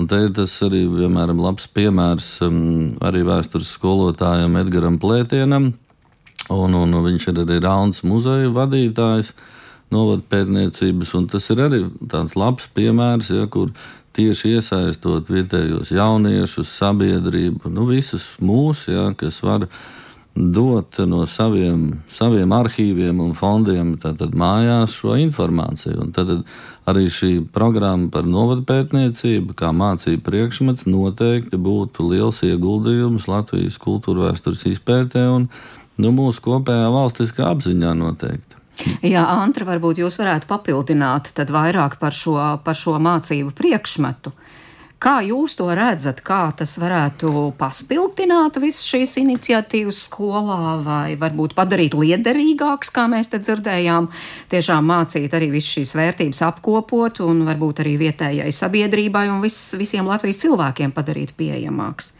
Un 0.00 0.06
te 0.08 0.16
ir 0.24 0.30
tas 0.32 0.54
arī, 0.64 0.86
piemēram, 0.88 1.42
labs 1.44 1.66
piemērs 1.76 2.28
um, 2.46 2.60
arī 3.04 3.20
vēstures 3.26 3.68
skolotājam 3.76 4.54
Edgaram 4.56 4.96
Plētienam, 5.02 5.74
un, 6.48 6.76
un 6.78 6.94
viņš 7.04 7.26
ir 7.28 7.40
arī 7.42 7.58
Rauns 7.60 8.00
muzeja 8.08 8.48
vadītājs 8.54 9.34
novada 9.92 10.24
pētniecības, 10.32 11.12
un 11.18 11.26
tas 11.28 11.50
ir 11.52 11.60
arī 11.66 11.82
tāds 12.08 12.32
labs 12.40 12.70
piemērs, 12.72 13.28
ja, 13.36 13.44
kur 13.52 13.74
tieši 14.16 14.54
iesaistot 14.56 15.28
vietējos 15.28 15.92
jauniešus, 15.92 16.72
sabiedrību, 16.80 17.68
nu, 17.68 17.84
visus 17.92 18.24
mūsu, 18.40 18.94
ja, 18.94 19.04
kas 19.20 19.42
var 19.44 19.68
dot 20.34 20.98
no 21.06 21.24
saviem, 21.26 22.02
saviem 22.12 22.52
arhīviem 22.54 23.18
un 23.22 23.32
fondiem 23.36 23.96
tātad, 24.00 24.34
mājās 24.38 24.94
šo 25.00 25.16
informāciju. 25.20 25.98
Un 26.04 26.12
tad 26.16 26.30
arī 26.88 27.08
šī 27.12 27.32
programma 27.52 28.08
par 28.12 28.28
novadu 28.28 28.64
pētniecību, 28.68 29.56
kā 29.58 29.72
mācību 29.76 30.22
priekšmets, 30.26 30.86
noteikti 30.90 31.60
būtu 31.60 32.06
liels 32.12 32.42
ieguldījums 32.46 33.28
Latvijas 33.30 33.78
kultūra 33.82 34.30
vēstures 34.30 34.64
izpētē 34.70 35.26
un 35.34 35.50
nu, 36.00 36.14
mūsu 36.14 36.42
kopējā 36.46 36.88
valstiskā 36.94 37.50
apziņā 37.50 37.92
noteikti. 37.98 38.56
Jā, 39.04 39.26
Antra, 39.28 39.66
varbūt 39.68 39.98
jūs 40.00 40.16
varētu 40.22 40.48
papildināt 40.48 41.34
vairāk 41.52 41.98
par 42.00 42.16
šo, 42.16 42.38
par 42.64 42.78
šo 42.78 42.96
mācību 43.02 43.52
priekšmetu. 43.58 44.32
Uh, 44.32 44.60
Kā 45.00 45.22
jūs 45.24 45.54
to 45.56 45.64
redzat, 45.72 46.18
kā 46.20 46.50
tas 46.52 46.74
varētu 46.76 47.30
paspildināt 47.56 48.58
visas 48.60 48.84
šīs 48.84 49.14
iniciatīvas 49.22 50.02
skolā, 50.10 50.74
vai 50.84 51.14
varbūt 51.16 51.54
padarīt 51.56 51.96
liederīgāks, 51.96 52.92
kā 52.92 53.06
mēs 53.08 53.32
te 53.32 53.40
dzirdējām, 53.40 54.10
tiešām 54.52 54.84
mācīt 54.92 55.32
arī 55.38 55.48
visas 55.54 55.78
šīs 55.78 55.94
vērtības 55.96 56.42
apkopot 56.50 57.22
un 57.24 57.46
varbūt 57.48 57.80
arī 57.80 57.94
vietējai 58.02 58.52
sabiedrībai 58.52 59.24
un 59.32 59.40
vis, 59.40 59.56
visiem 59.80 60.10
Latvijas 60.10 60.42
cilvēkiem 60.44 60.92
padarīt 60.92 61.32
pieejamāks? 61.40 62.12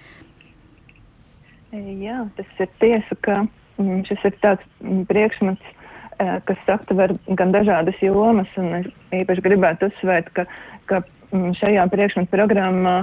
Jā, 1.77 2.25
tas 2.41 2.65
ir 2.65 2.73
tiesa, 2.81 3.21
ka 3.29 3.43
mm, 3.45 4.03
šis 4.09 4.29
ir 4.33 4.41
tāds 4.41 4.65
priekšmets, 5.13 5.77
eh, 6.17 6.37
kas 6.49 6.75
aptver 6.81 7.19
gan 7.37 7.53
dažādas 7.53 8.01
jomas, 8.01 8.49
un 8.57 8.73
es 8.81 8.93
īpaši 9.21 9.51
gribētu 9.53 9.93
uzsvērt, 9.93 10.33
ka, 10.33 10.49
ka 10.89 11.05
šajā 11.33 11.87
priekšmetu 11.91 12.31
programmā 12.33 13.01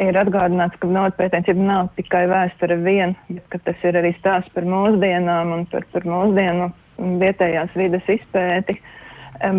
ir 0.00 0.16
atgādināts, 0.16 0.78
ka 0.80 0.88
naudas 0.88 1.16
pētniecība 1.18 1.66
nav 1.66 1.90
tikai 1.98 2.24
vēsture 2.30 2.78
vien, 2.84 3.14
bet 3.28 3.64
tas 3.66 3.84
ir 3.84 3.98
arī 4.00 4.14
stāsts 4.18 4.52
par 4.54 4.66
mūsdienām 4.68 5.52
un 5.56 5.66
par, 5.72 5.86
par 5.92 6.06
mūsdienu 6.08 6.70
vietējās 7.22 7.76
vides 7.76 8.08
izpēti. 8.16 8.78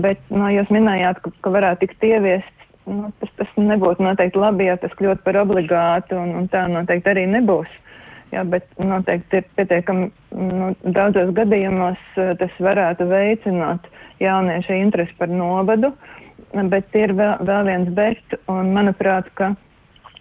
Bet 0.02 0.20
no, 0.30 0.46
nu, 0.46 0.50
jūs 0.54 0.70
minējāt, 0.74 1.22
ka, 1.24 1.32
ka 1.44 1.54
varētu 1.54 1.86
tikt 1.86 2.06
ieviests. 2.08 2.60
Nu, 2.88 3.14
tas, 3.22 3.32
tas 3.40 3.52
nebūtu 3.56 4.04
noteikti 4.04 4.40
labi, 4.40 4.68
ja 4.68 4.76
tas 4.80 4.92
kļūtu 5.00 5.24
par 5.24 5.38
obligātu, 5.40 6.18
un, 6.20 6.34
un 6.42 6.50
tā 6.52 6.66
noteikti 6.68 7.14
arī 7.14 7.24
nebūs. 7.32 7.72
Jā, 8.34 8.42
bet 8.50 8.66
noteikti 8.82 9.40
ir 9.40 9.48
pietiekami 9.56 10.10
nu, 10.36 10.72
daudzos 10.84 11.32
gadījumos 11.38 12.02
tas 12.40 12.60
varētu 12.66 13.08
veicināt 13.08 13.88
jauniešu 14.24 14.76
interesi 14.76 15.16
par 15.20 15.32
novadu. 15.32 15.94
Uh, 15.94 16.23
bet 16.72 16.98
ir 16.98 17.14
vēl, 17.18 17.38
vēl 17.48 17.70
viens 17.70 17.94
bet, 17.98 18.36
un 18.52 18.74
manuprāt, 18.76 19.30
ka 19.40 19.54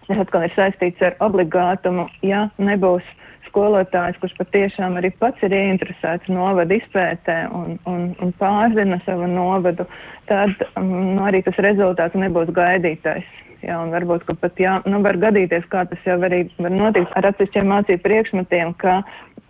tas 0.07 0.23
atkal 0.25 0.47
ir 0.47 0.55
saistīts 0.55 1.03
ar 1.05 1.17
obligātumu, 1.23 2.07
ja 2.25 2.47
nebūs 2.57 3.05
skolotājs, 3.53 4.17
kurš 4.21 4.33
patiešām 4.39 4.97
arī 4.97 5.11
pats 5.21 5.43
ir 5.45 5.53
ieinteresēts 5.53 6.31
novadu 6.33 6.79
izpētē 6.79 7.37
un, 7.53 7.77
un, 7.89 8.09
un 8.23 8.33
pārzina 8.39 8.97
savu 9.05 9.27
novadu, 9.29 9.85
tad 10.29 10.55
um, 10.79 10.89
nu, 11.13 11.21
arī 11.27 11.43
tas 11.45 11.59
rezultāts 11.61 12.17
nebūs 12.17 12.51
gaidītais. 12.55 13.27
Jā, 13.63 13.77
un 13.79 13.93
varbūt, 13.93 14.25
pat 14.41 14.57
jā, 14.59 14.79
nu, 14.89 14.99
var 15.05 15.15
gadīties, 15.21 15.63
kā 15.71 15.85
tas 15.87 16.01
jau 16.03 16.17
arī 16.27 16.41
var 16.57 16.73
notikt 16.73 17.13
ar 17.15 17.29
atsevišķiem 17.29 17.69
mācību 17.71 18.03
priekšmetiem, 18.03 18.73
ka 18.81 18.97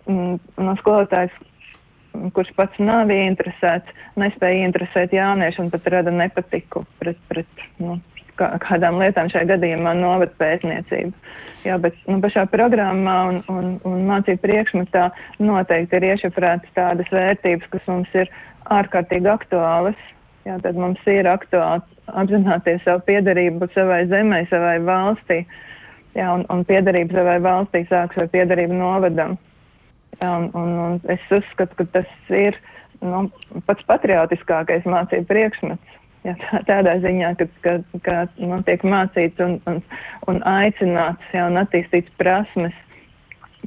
mm, 0.06 0.36
no 0.62 0.76
skolotājs 0.78 1.34
kurš 2.34 2.50
pats 2.56 2.80
nav 2.82 3.12
ieinteresēts, 3.12 3.94
nespēja 4.20 4.68
interesēt 4.68 5.14
jauniešu 5.16 5.64
un 5.64 5.70
pat 5.72 5.86
rada 5.92 6.12
nepatiku 6.14 6.84
pret, 7.00 7.18
pret 7.30 7.64
nu, 7.82 7.98
kā, 8.38 8.50
kādām 8.62 8.98
lietām 9.02 9.30
šajā 9.32 9.48
gadījumā 9.54 9.94
novada 9.98 10.32
pētniecību. 10.40 11.12
Jā, 11.66 11.78
bet 11.82 11.98
nu, 12.10 12.18
pašā 12.24 12.46
programmā 12.52 13.16
un, 13.30 13.40
un, 13.52 13.70
un 13.88 14.02
mācību 14.10 14.42
priekšmetā 14.44 15.08
noteikti 15.42 15.98
ir 15.98 16.08
iešifrētas 16.12 16.76
tādas 16.76 17.10
vērtības, 17.14 17.70
kas 17.72 17.88
mums 17.90 18.18
ir 18.18 18.30
ārkārtīgi 18.74 19.30
aktuālas. 19.32 20.10
Jā, 20.44 20.58
tad 20.60 20.76
mums 20.76 21.00
ir 21.08 21.24
aktuāli 21.30 21.80
apzināties 22.12 22.82
savu 22.84 23.00
piedarību 23.06 23.70
savai 23.72 24.02
zemē, 24.10 24.42
savai 24.50 24.76
valstī. 24.84 25.40
Jā, 26.14 26.28
un, 26.36 26.44
un 26.52 26.62
piedarība 26.68 27.16
savai 27.16 27.38
valstī 27.42 27.86
sāks 27.88 28.20
ar 28.20 28.28
piedarību 28.30 28.76
novadam. 28.76 29.38
Un, 30.22 30.50
un, 30.54 30.70
un 30.78 31.00
es 31.10 31.22
uzskatu, 31.30 31.74
ka 31.80 31.84
tas 31.98 32.30
ir 32.30 32.56
nu, 33.02 33.26
pats 33.66 33.84
patriotiskākais 33.88 34.86
mācību 34.88 35.26
priekšmets. 35.30 36.00
Jā, 36.24 36.32
tā, 36.40 36.60
tādā 36.68 36.94
ziņā, 37.02 37.34
ka, 37.40 37.46
ka, 37.64 37.74
ka 38.06 38.20
nu, 38.40 38.60
tiek 38.64 38.84
mācīts 38.86 39.42
un, 39.44 39.58
un, 39.68 39.82
un 40.30 40.40
aicināts 40.48 41.34
jā, 41.36 41.48
un 41.50 41.60
attīstīts 41.60 42.14
prasmes 42.20 42.76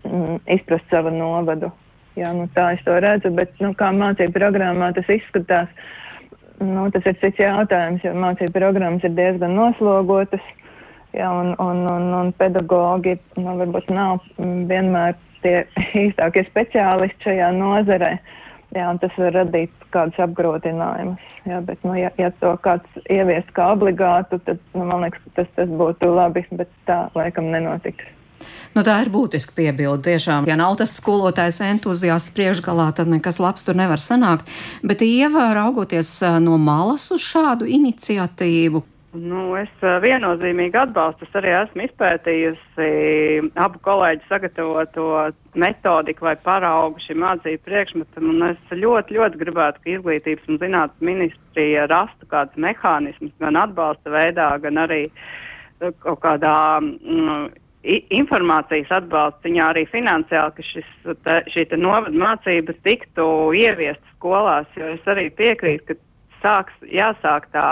mm, 0.03 0.39
izprast 0.57 0.87
savu 0.93 1.13
novadu. 1.13 1.69
Jā, 2.17 2.31
nu, 2.33 2.47
tā 2.55 2.71
es 2.73 2.81
to 2.85 2.95
redzu, 2.97 3.29
bet 3.37 3.53
nu, 3.61 3.75
kā 3.77 3.91
mācību 3.93 4.33
programmā 4.39 4.89
tas 4.95 5.09
izskatās, 5.13 5.69
nu, 6.63 6.87
tas 6.95 7.05
ir 7.05 7.19
cits 7.21 7.43
jautājums, 7.43 8.01
jo 8.01 8.15
mācību 8.17 8.55
programmas 8.57 9.05
ir 9.05 9.13
diezgan 9.19 9.53
noslogotas. 9.57 10.41
Jā, 11.13 11.29
un, 11.29 11.53
un, 11.61 11.85
un, 11.91 12.09
un 12.13 12.33
pedagogi 12.41 13.15
nu, 13.37 13.53
varbūt 13.61 13.93
nav 13.93 14.25
vienmēr 14.37 15.13
tie 15.45 15.61
īstākie 16.07 16.45
speciālisti 16.49 17.29
šajā 17.29 17.53
nozarē. 17.57 18.17
Jā, 18.75 18.89
tas 18.99 19.13
var 19.15 19.31
radīt 19.31 19.71
kādus 19.95 20.19
apgrūtinājumus. 20.19 21.23
Jā, 21.47 21.61
bet, 21.63 21.79
nu, 21.87 21.93
ja, 21.95 22.11
ja 22.19 22.33
to 22.41 22.51
kāds 22.65 22.99
ieviest 23.07 23.53
kā 23.55 23.69
obligātu, 23.77 24.41
tad, 24.43 24.59
nu, 24.75 24.83
man 24.89 25.05
liekas, 25.05 25.23
tas, 25.39 25.47
tas 25.55 25.71
būtu 25.71 26.11
labi, 26.11 26.43
bet 26.59 26.71
tā 26.89 27.05
laikam 27.15 27.47
nenotiks. 27.53 28.11
Nu, 28.75 28.83
tā 28.85 28.99
ir 29.01 29.09
būtiska 29.09 29.55
piebilde. 29.57 30.03
Tiešām, 30.11 30.45
ja 30.49 30.57
nav 30.59 30.75
tas 30.77 30.93
skolotājs 30.99 31.61
entuziasts 31.65 32.33
priekšgalā, 32.35 32.91
tad 32.97 33.09
nekas 33.09 33.39
labs 33.41 33.65
tur 33.65 33.77
nevar 33.79 34.01
sanākt. 34.01 34.51
Bet, 34.85 35.01
Ieva, 35.01 35.47
raugoties 35.57 36.11
no 36.43 36.59
malas 36.61 37.07
uz 37.15 37.23
šādu 37.25 37.69
iniciatīvu, 37.79 38.83
Nu, 39.17 39.55
es 39.57 39.71
viennozīmīgi 40.03 40.77
atbalstu. 40.77 41.25
Es 41.25 41.35
arī 41.39 41.53
esmu 41.57 41.85
izpētījusi 41.87 42.87
abu 43.63 43.79
kolēģu 43.85 44.27
sagatavoto 44.29 45.07
metodiku 45.57 46.27
vai 46.27 46.35
paraugu 46.43 47.01
šim 47.01 47.23
mācību 47.23 47.63
priekšmetam, 47.65 48.29
un 48.33 48.49
es 48.51 48.73
ļoti, 48.73 49.17
ļoti 49.17 49.41
gribētu, 49.41 49.81
ka 49.83 49.93
izglītības 49.95 50.51
un 50.51 50.59
zinātnes 50.61 51.07
ministrija 51.09 51.87
rastu 51.89 52.29
kādus 52.29 52.59
mehānismus 52.61 53.33
gan 53.41 53.57
atbalsta 53.63 54.13
veidā, 54.13 54.51
gan 54.61 54.81
arī 54.85 55.03
kaut 56.03 56.21
kādā 56.25 56.57
mm, 56.81 57.47
informācijas 58.19 58.91
atbalsta 58.99 59.47
ziņā 59.47 59.69
arī 59.71 59.85
finansiāli, 59.89 60.57
ka 60.57 60.67
šis, 60.73 60.91
te, 61.25 61.39
šī 61.53 61.69
novada 61.77 62.13
mācības 62.13 62.83
tiktu 62.85 63.29
ieviest 63.57 64.03
skolās, 64.17 64.69
jo 64.77 64.91
es 64.97 65.09
arī 65.09 65.29
piekrītu, 65.37 65.95
ka 65.95 65.97
sāks, 66.43 66.77
jāsāk 66.91 67.49
tā 67.55 67.69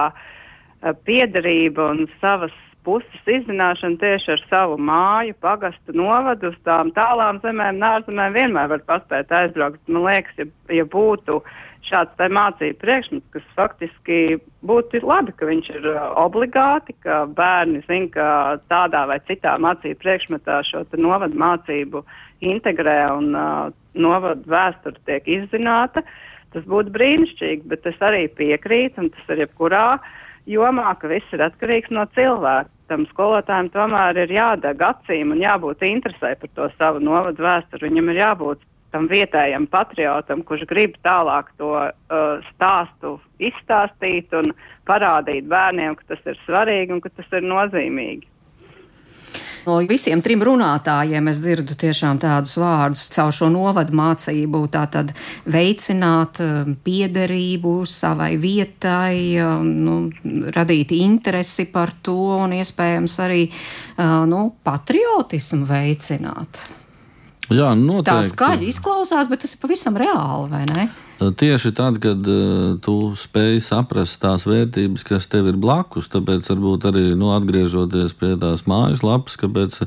piederība 0.94 1.90
un 1.94 2.06
savas 2.22 2.54
puses 2.86 3.30
izzināšana 3.30 4.00
tieši 4.02 4.34
ar 4.36 4.42
savu 4.50 4.80
māju, 4.82 5.36
pagastu 5.44 5.96
novadu 5.98 6.52
uz 6.52 6.58
tām 6.68 6.92
tālām 6.96 7.42
zemēm, 7.44 7.80
nārzemēm 7.82 8.36
vienmēr 8.36 8.72
var 8.74 8.84
paspēt 8.90 9.32
aizbraukt. 9.34 9.82
Man 9.90 10.06
liekas, 10.06 10.42
ja, 10.42 10.48
ja 10.80 10.86
būtu 10.90 11.40
šāds 11.86 12.14
tā 12.20 12.28
mācību 12.34 12.80
priekšmets, 12.82 13.26
kas 13.34 13.48
faktiski 13.58 14.20
būtu 14.66 15.02
labi, 15.06 15.34
ka 15.38 15.50
viņš 15.50 15.72
ir 15.78 15.88
obligāti, 16.22 16.96
ka 17.06 17.24
bērni 17.38 17.84
zina, 17.90 18.10
ka 18.14 18.28
tādā 18.72 19.06
vai 19.10 19.20
citā 19.30 19.56
mācību 19.62 20.02
priekšmetā 20.02 20.62
šo 20.70 20.86
novadu 20.98 21.38
mācību 21.42 22.04
integrē 22.46 23.00
un 23.14 23.34
uh, 23.38 23.74
novadu 23.94 24.50
vēsture 24.50 25.02
tiek 25.10 25.30
izzināta. 25.40 26.06
Tas 26.56 26.66
būtu 26.70 26.94
brīnišķīgi, 26.96 27.66
bet 27.70 27.86
es 27.90 27.98
arī 28.06 28.26
piekrītu, 28.32 29.02
un 29.04 29.12
tas 29.14 29.34
ir 29.34 29.44
jebkurā 29.44 29.88
uh, 29.98 30.14
jomā, 30.50 30.94
ka 31.00 31.10
viss 31.12 31.36
ir 31.36 31.44
atkarīgs 31.46 31.94
no 31.96 32.06
cilvēka. 32.18 32.72
Tam 32.86 33.08
skolotājiem 33.10 33.72
tomēr 33.74 34.20
ir 34.26 34.32
jādeg 34.36 34.82
acīm 34.86 35.34
un 35.34 35.42
jābūt 35.42 35.82
interesē 35.88 36.36
par 36.38 36.52
to 36.54 36.70
savu 36.78 37.02
novadu 37.02 37.42
vēsturi. 37.42 37.88
Viņam 37.88 38.12
ir 38.14 38.20
jābūt 38.22 38.62
tam 38.94 39.10
vietējam 39.12 39.66
patriotam, 39.68 40.44
kurš 40.46 40.68
grib 40.70 40.94
tālāk 41.04 41.50
to 41.60 41.72
uh, 41.82 42.46
stāstu 42.54 43.18
izstāstīt 43.42 44.32
un 44.38 44.54
parādīt 44.88 45.50
bērniem, 45.52 45.98
ka 45.98 46.14
tas 46.14 46.22
ir 46.30 46.40
svarīgi 46.46 46.96
un 46.96 47.02
ka 47.04 47.12
tas 47.18 47.34
ir 47.34 47.44
nozīmīgi. 47.50 48.30
No 49.66 49.80
visiem 49.90 50.22
trim 50.22 50.44
runātājiem 50.46 51.32
es 51.32 51.42
dzirdu 51.42 51.76
tiešām 51.82 52.20
tādus 52.22 52.54
vārdus 52.62 53.08
caur 53.16 53.34
šo 53.34 53.50
novadu 53.54 53.96
mācību, 53.98 54.62
tātad 54.74 55.14
veicināt 55.50 56.42
um, 56.44 56.76
piederību 56.86 57.74
savai 57.90 58.36
vietai, 58.42 59.18
um, 59.42 59.66
nu, 59.88 59.98
radīt 60.54 60.94
interesi 60.98 61.68
par 61.74 61.96
to 62.06 62.18
un 62.44 62.54
iespējams 62.60 63.20
arī 63.26 63.44
uh, 63.50 64.22
nu, 64.30 64.48
patriotismu 64.66 65.66
veicināt. 65.70 66.68
Jā, 67.50 67.74
noteikti. 67.78 68.10
Tā 68.10 68.22
skaļi 68.26 68.70
izklausās, 68.72 69.30
bet 69.30 69.44
tas 69.46 69.54
ir 69.54 69.62
pavisam 69.62 69.98
reāli, 70.02 70.50
vai 70.54 70.64
ne? 70.70 70.88
Tieši 71.16 71.72
tad, 71.72 72.02
kad 72.04 72.28
uh, 72.28 72.76
tu 72.84 73.16
spēj 73.16 73.62
saprast 73.64 74.18
tās 74.20 74.44
vērtības, 74.44 75.06
kas 75.08 75.30
tev 75.32 75.48
ir 75.48 75.60
blakus, 75.60 76.10
tāpēc 76.12 76.50
varbūt 76.52 76.90
arī 76.92 77.04
nu, 77.16 77.30
atgriežoties 77.38 78.12
pie 78.20 78.34
tās 78.42 78.66
mājaslapas, 78.68 79.38
kāpēc 79.40 79.80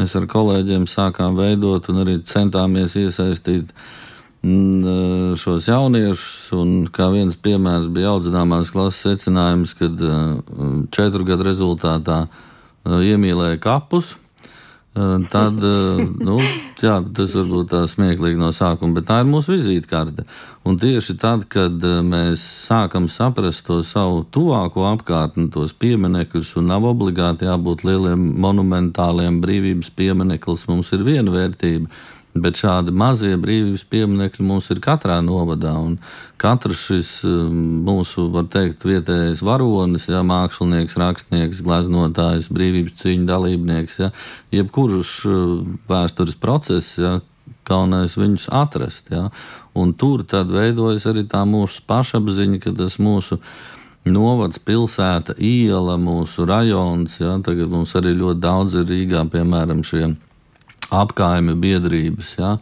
mēs 0.00 0.16
ar 0.16 0.28
kolēģiem 0.32 0.86
sākām 0.88 1.36
veidot 1.36 1.90
un 1.92 2.00
arī 2.00 2.16
centāmies 2.24 2.96
iesaistīt 2.96 3.74
mm, 4.40 5.36
šos 5.36 5.68
jauniešus. 5.68 6.48
Un 6.56 6.88
kā 6.88 7.10
viens 7.12 7.36
piemērs 7.36 7.92
bija 7.92 8.14
audzināmās 8.14 8.72
klases 8.72 9.04
secinājums, 9.04 9.76
kad 9.76 10.00
četru 10.96 11.28
gadu 11.28 11.50
rezultātā 11.50 12.22
iemīlēja 12.88 13.60
kapus. 13.60 14.14
Tad, 14.90 15.62
nu, 16.26 16.36
jā, 16.82 16.96
tas 17.14 17.34
varbūt 17.38 17.68
tā 17.70 17.84
smieklīgi 17.86 18.40
no 18.40 18.48
sākuma, 18.50 18.96
bet 18.98 19.06
tā 19.06 19.20
ir 19.22 19.28
mūsu 19.30 19.54
vizītkarte. 19.54 20.24
Un 20.66 20.80
tieši 20.82 21.14
tad, 21.22 21.44
kad 21.52 21.78
mēs 22.04 22.42
sākam 22.66 23.06
saprast 23.08 23.62
to 23.68 23.78
savu 23.86 24.24
tuvāko 24.34 24.88
apkārtni, 24.90 25.46
tos 25.54 25.76
pieminekļus, 25.78 26.56
un 26.58 26.72
nav 26.72 26.88
obligāti 26.90 27.46
jābūt 27.46 27.86
lieliem 27.86 28.24
monumentāliem 28.42 29.38
brīvības 29.44 29.92
piemineklis, 29.94 30.66
mums 30.68 30.90
ir 30.96 31.06
viena 31.06 31.38
vērtība 31.38 31.86
Bet 32.30 32.60
šādi 32.60 32.92
mazie 32.94 33.32
brīvības 33.42 33.82
pieminekļi 33.90 34.44
mums 34.46 34.68
ir 34.70 34.78
katrā 34.82 35.16
novadā. 35.24 35.72
Katrs 36.38 36.84
šis 36.86 37.08
um, 37.26 37.80
mūsu, 37.82 38.28
var 38.30 38.46
teikt, 38.52 38.86
vietējais 38.86 39.42
varonis, 39.42 40.06
ja, 40.06 40.20
mākslinieks, 40.26 40.94
rakstnieks, 41.00 41.64
gleznotājs, 41.66 42.46
brīvības 42.54 43.02
cīņu 43.02 43.26
dalībnieks, 43.26 43.98
ja, 44.04 44.12
jebkurš 44.54 45.16
uh, 45.26 45.42
vēstures 45.90 46.38
process, 46.38 46.94
ja, 47.02 47.16
galvenais 47.66 48.14
viņus 48.14 48.46
atrast. 48.54 49.10
Ja. 49.10 49.26
Un 49.74 49.96
tur 49.98 50.22
tad 50.22 50.54
veidojas 50.54 51.10
arī 51.10 51.26
tā 51.26 51.42
mūsu 51.42 51.82
pašapziņa, 51.90 52.62
ka 52.62 52.76
tas 52.78 53.00
mūsu 53.02 53.42
novads, 54.06 54.62
pilsēta, 54.62 55.34
iela, 55.34 55.98
mūsu 55.98 56.46
rajons, 56.46 57.18
ja, 57.18 57.34
tagad 57.42 57.74
mums 57.74 57.98
arī 57.98 58.14
ļoti 58.22 58.46
daudz 58.46 58.78
ir 58.78 58.86
Rīgā, 58.94 59.26
piemēram, 59.34 59.82
šiem 59.82 60.20
apgājuma 60.94 61.56
biedrības. 61.60 62.36
Ja? 62.38 62.56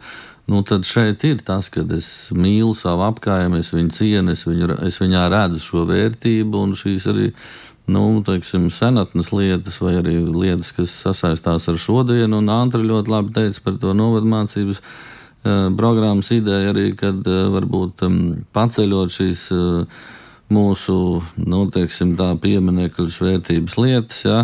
Nu, 0.49 0.63
tad 0.65 0.87
šeit 0.89 1.23
ir 1.27 1.43
tas, 1.45 1.67
ka 1.69 1.83
es 1.93 2.29
mīlu 2.33 2.73
savu 2.77 3.05
apgājumu, 3.05 3.59
es 3.61 3.69
viņu 3.75 3.93
cienu, 3.93 4.33
es, 4.33 4.47
viņu, 4.47 4.79
es 4.87 4.97
viņā 5.01 5.27
redzu 5.29 5.61
šo 5.61 5.83
vērtību 5.89 6.63
un 6.63 6.73
šīs 6.79 7.05
arī 7.11 7.27
nu, 7.89 8.03
teiksim, 8.25 8.69
senatnes 8.73 9.29
lietas, 9.33 9.79
vai 9.81 9.95
arī 9.99 10.19
lietas, 10.25 10.71
kas 10.77 10.93
sasaistās 11.05 11.67
ar 11.69 11.77
šodienu. 11.81 12.41
Un 12.41 12.49
Antra 12.53 12.81
ļoti 12.81 13.13
labi 13.13 13.33
teica 13.35 13.65
par 13.65 13.77
to 13.81 13.93
novadmācības 13.97 14.81
uh, 14.81 15.67
programmas 15.77 16.31
ideju, 16.33 16.73
arī 16.73 16.87
kad 16.97 17.29
uh, 17.29 17.49
varbūt 17.53 18.05
um, 18.07 18.23
paceļot 18.55 19.19
šīs. 19.19 19.51
Uh, 19.55 20.07
Mūsu 20.49 20.93
nu, 21.45 21.59
teiksim, 21.69 22.15
pieminiektu 22.41 23.03
vērtības 23.21 23.75
lietas, 23.77 24.23
ja, 24.25 24.39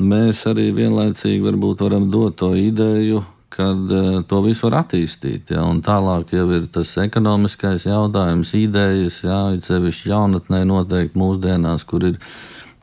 mēs 0.00 0.44
arī 0.50 0.70
vienlaicīgi 0.76 1.44
varbūt 1.44 1.84
varam 1.84 2.08
dot 2.12 2.38
to 2.40 2.54
ideju, 2.58 3.22
kad 3.50 3.92
uh, 3.92 4.20
to 4.28 4.40
visu 4.44 4.68
var 4.68 4.80
attīstīt. 4.84 5.50
Ja, 5.54 5.64
un 5.66 5.82
tālāk 5.84 6.32
jau 6.36 6.46
ir 6.56 6.68
tas 6.72 6.94
ekonomiskais 7.02 7.88
jautājums, 7.88 8.54
idejas, 8.56 9.20
jā, 9.26 9.42
it 9.56 9.68
sevišķi 9.68 10.12
jaunatnē 10.12 10.62
noteikti 10.68 11.18
mūsdienās, 11.18 11.84
kur 11.88 12.06
ir 12.12 12.20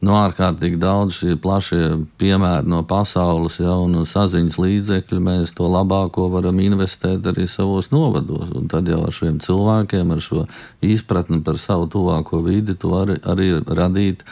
nu, 0.03 0.13
ārkārtīgi 0.13 0.77
daudz 0.81 1.21
šie 1.21 1.37
plašie 1.41 1.79
piemēri 2.21 2.69
no 2.69 2.83
pasaules, 2.85 3.57
ja, 3.63 3.73
un 3.81 4.03
saziņas 4.05 4.59
līdzekļi, 4.61 5.21
mēs 5.29 5.55
to 5.57 5.69
labāko 5.71 6.27
varam 6.33 6.59
investēt 6.61 7.25
arī 7.31 7.47
savos 7.49 7.89
novados. 7.95 8.51
Un 8.59 8.67
tad 8.69 8.91
jau 8.91 9.01
ar 9.07 9.15
šiem 9.15 9.39
cilvēkiem, 9.41 10.13
ar 10.13 10.21
šo 10.21 10.45
izpratni 10.85 11.41
par 11.41 11.57
savu 11.61 11.89
tuvāko 11.95 12.43
vidi, 12.45 12.77
to 12.77 12.93
arī, 12.99 13.17
arī 13.25 13.49
radīt 13.65 14.27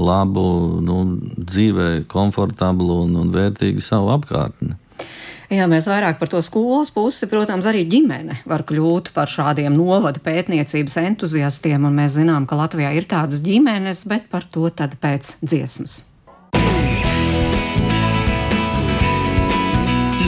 labu, 0.00 0.44
nu, 0.84 0.98
dzīvē, 1.38 2.04
komfortablu 2.10 3.02
un, 3.04 3.16
un 3.22 3.32
vērtīgu 3.34 3.84
savu 3.84 4.12
apkārtni. 4.16 4.76
Jā, 5.48 5.64
mēs 5.64 5.86
vairāk 5.88 6.18
par 6.20 6.28
to 6.28 6.42
skolas 6.44 6.90
pusi, 6.92 7.24
protams, 7.30 7.64
arī 7.70 7.86
ģimene 7.88 8.42
var 8.48 8.66
kļūt 8.68 9.14
par 9.16 9.30
šādiem 9.32 9.72
novada 9.72 10.20
pētniecības 10.20 10.98
entuziastiem, 11.06 11.86
un 11.88 11.96
mēs 11.96 12.18
zinām, 12.18 12.44
ka 12.44 12.58
Latvijā 12.58 12.92
ir 12.98 13.08
tādas 13.08 13.40
ģimenes, 13.46 14.04
bet 14.10 14.28
par 14.28 14.44
to 14.52 14.68
tad 14.68 14.98
pēc 15.00 15.38
dziesmas. 15.40 16.02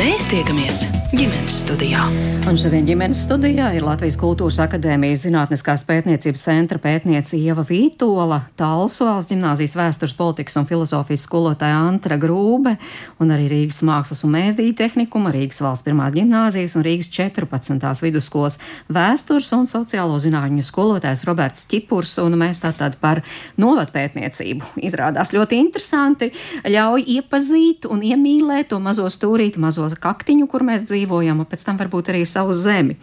Mēs 0.01 0.23
tiekamies 0.31 0.79
ģimenes 1.13 1.59
studijā. 1.67 2.07
Un 2.49 2.57
šodien 2.57 2.87
ģimenes 2.89 3.19
studijā 3.27 3.67
ir 3.77 3.85
Latvijas 3.85 4.17
Kultūras 4.17 4.57
Akadēmijas 4.65 5.27
Zinātniskās 5.27 5.83
pētniecības 5.85 6.45
centra 6.47 6.79
pētniece 6.81 7.37
Ieva 7.37 7.61
Vītola, 7.69 8.39
Talsu 8.57 9.05
valsts 9.05 9.29
ģimnāzijas 9.35 9.75
vēstures 9.77 10.15
politikas 10.17 10.57
un 10.57 10.65
filozofijas 10.71 11.27
skolotāja 11.27 11.83
Antra 11.85 12.17
Grūbe 12.21 12.73
un 13.21 13.35
arī 13.35 13.51
Rīgas 13.53 13.83
mākslas 13.85 14.25
un 14.25 14.33
mēsdīju 14.39 14.79
tehnikuma, 14.79 15.35
Rīgas 15.35 15.61
valsts 15.61 15.85
pirmās 15.85 16.15
ģimnāzijas 16.17 16.79
un 16.81 16.87
Rīgas 16.87 17.11
14. 17.19 17.93
vidusskolas 18.07 18.57
vēstures 18.89 19.53
un 19.59 19.69
sociālo 19.69 20.17
zinātņu 20.25 20.65
skolotājs 20.65 21.27
Roberts 21.29 21.69
Čipurs, 21.69 22.17
un 22.25 22.39
mēs 22.41 22.65
tātad 22.65 22.97
par 23.05 23.21
novadpētniecību 23.61 24.81
izrādās 24.89 25.35
ļoti 25.37 25.61
interesanti, 25.61 26.33
ļauj 26.65 27.07
iepazīt 27.19 27.91
un 27.91 28.01
iemīlēt 28.15 28.73
to 28.73 28.81
mazo 28.81 29.11
stūrīti, 29.13 29.61
mazo 29.61 29.89
kaktiņu, 29.98 30.46
kur 30.50 30.62
mēs 30.66 30.85
dzīvojam, 30.88 31.40
un 31.42 31.48
pēc 31.48 31.64
tam 31.66 31.81
varbūt 31.81 32.12
arī 32.12 32.22
savu 32.29 32.55
zemi. 32.55 32.98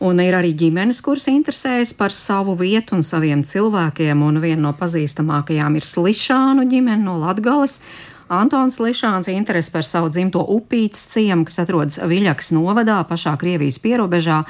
Un 0.00 0.20
ir 0.20 0.36
arī 0.36 0.52
ģimenes, 0.56 1.00
kuras 1.04 1.28
interesējas 1.32 1.94
par 1.96 2.12
savu 2.12 2.56
vietu 2.58 2.98
un 2.98 3.06
saviem 3.06 3.44
cilvēkiem, 3.46 4.26
un 4.26 4.42
viena 4.42 4.68
no 4.68 4.74
pazīstamākajām 4.76 5.78
ir 5.78 5.86
Slišānu 5.86 6.68
ģimene 6.70 7.02
no 7.06 7.16
Latgales. 7.22 7.80
Antons 8.26 8.80
Lišāns 8.82 9.28
interesi 9.30 9.70
par 9.70 9.84
savu 9.86 10.08
dzimto 10.10 10.40
upītes 10.50 11.04
ciemu, 11.12 11.44
kas 11.46 11.60
atrodas 11.62 12.00
Viļaks 12.02 12.50
novadā, 12.56 12.96
pašā 13.06 13.36
Krievijas 13.38 13.78
pierobežā, 13.78 14.40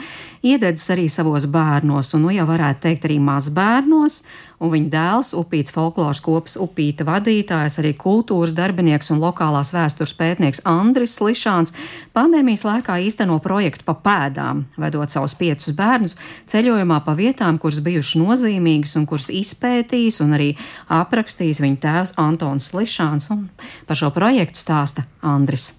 iededzis 0.40 0.94
arī 0.94 1.05
savos 1.12 1.44
bērnos, 1.53 2.14
un 2.16 2.25
nu 2.25 2.33
jau 2.33 2.46
varētu 2.49 2.87
teikt 2.87 3.05
arī 3.05 3.18
mazbērnos, 3.20 4.22
un 4.61 4.73
viņa 4.73 4.90
dēls, 4.92 5.33
upīts 5.37 5.75
folkloras 5.75 6.21
kopas 6.25 6.57
upīta 6.61 7.07
vadītājs, 7.07 7.79
arī 7.83 7.92
kultūras 7.99 8.55
darbinieks 8.57 9.11
un 9.12 9.21
lokālās 9.23 9.73
vēstures 9.77 10.14
pētnieks 10.16 10.62
Andris 10.69 11.19
Lišāns, 11.23 11.75
pandēmijas 12.16 12.64
laikā 12.66 12.99
īsteno 13.07 13.38
projektu 13.45 13.87
pa 13.88 13.97
pēdām, 14.07 14.64
vedot 14.81 15.12
savus 15.12 15.37
piecus 15.38 15.75
bērnus 15.77 16.16
ceļojumā 16.53 17.03
pa 17.07 17.16
vietām, 17.19 17.61
kuras 17.62 17.83
bijušas 17.85 18.21
nozīmīgas 18.23 18.97
un 19.01 19.09
kuras 19.09 19.29
izpētījis 19.33 20.23
un 20.25 20.37
arī 20.38 20.53
aprakstījis 20.92 21.62
viņa 21.64 21.83
tēvs 21.83 22.16
Antons 22.23 22.73
Lišāns, 22.77 23.29
un 23.35 23.49
par 23.88 24.01
šo 24.01 24.12
projektu 24.14 24.62
stāsta 24.62 25.07
Andris. 25.25 25.75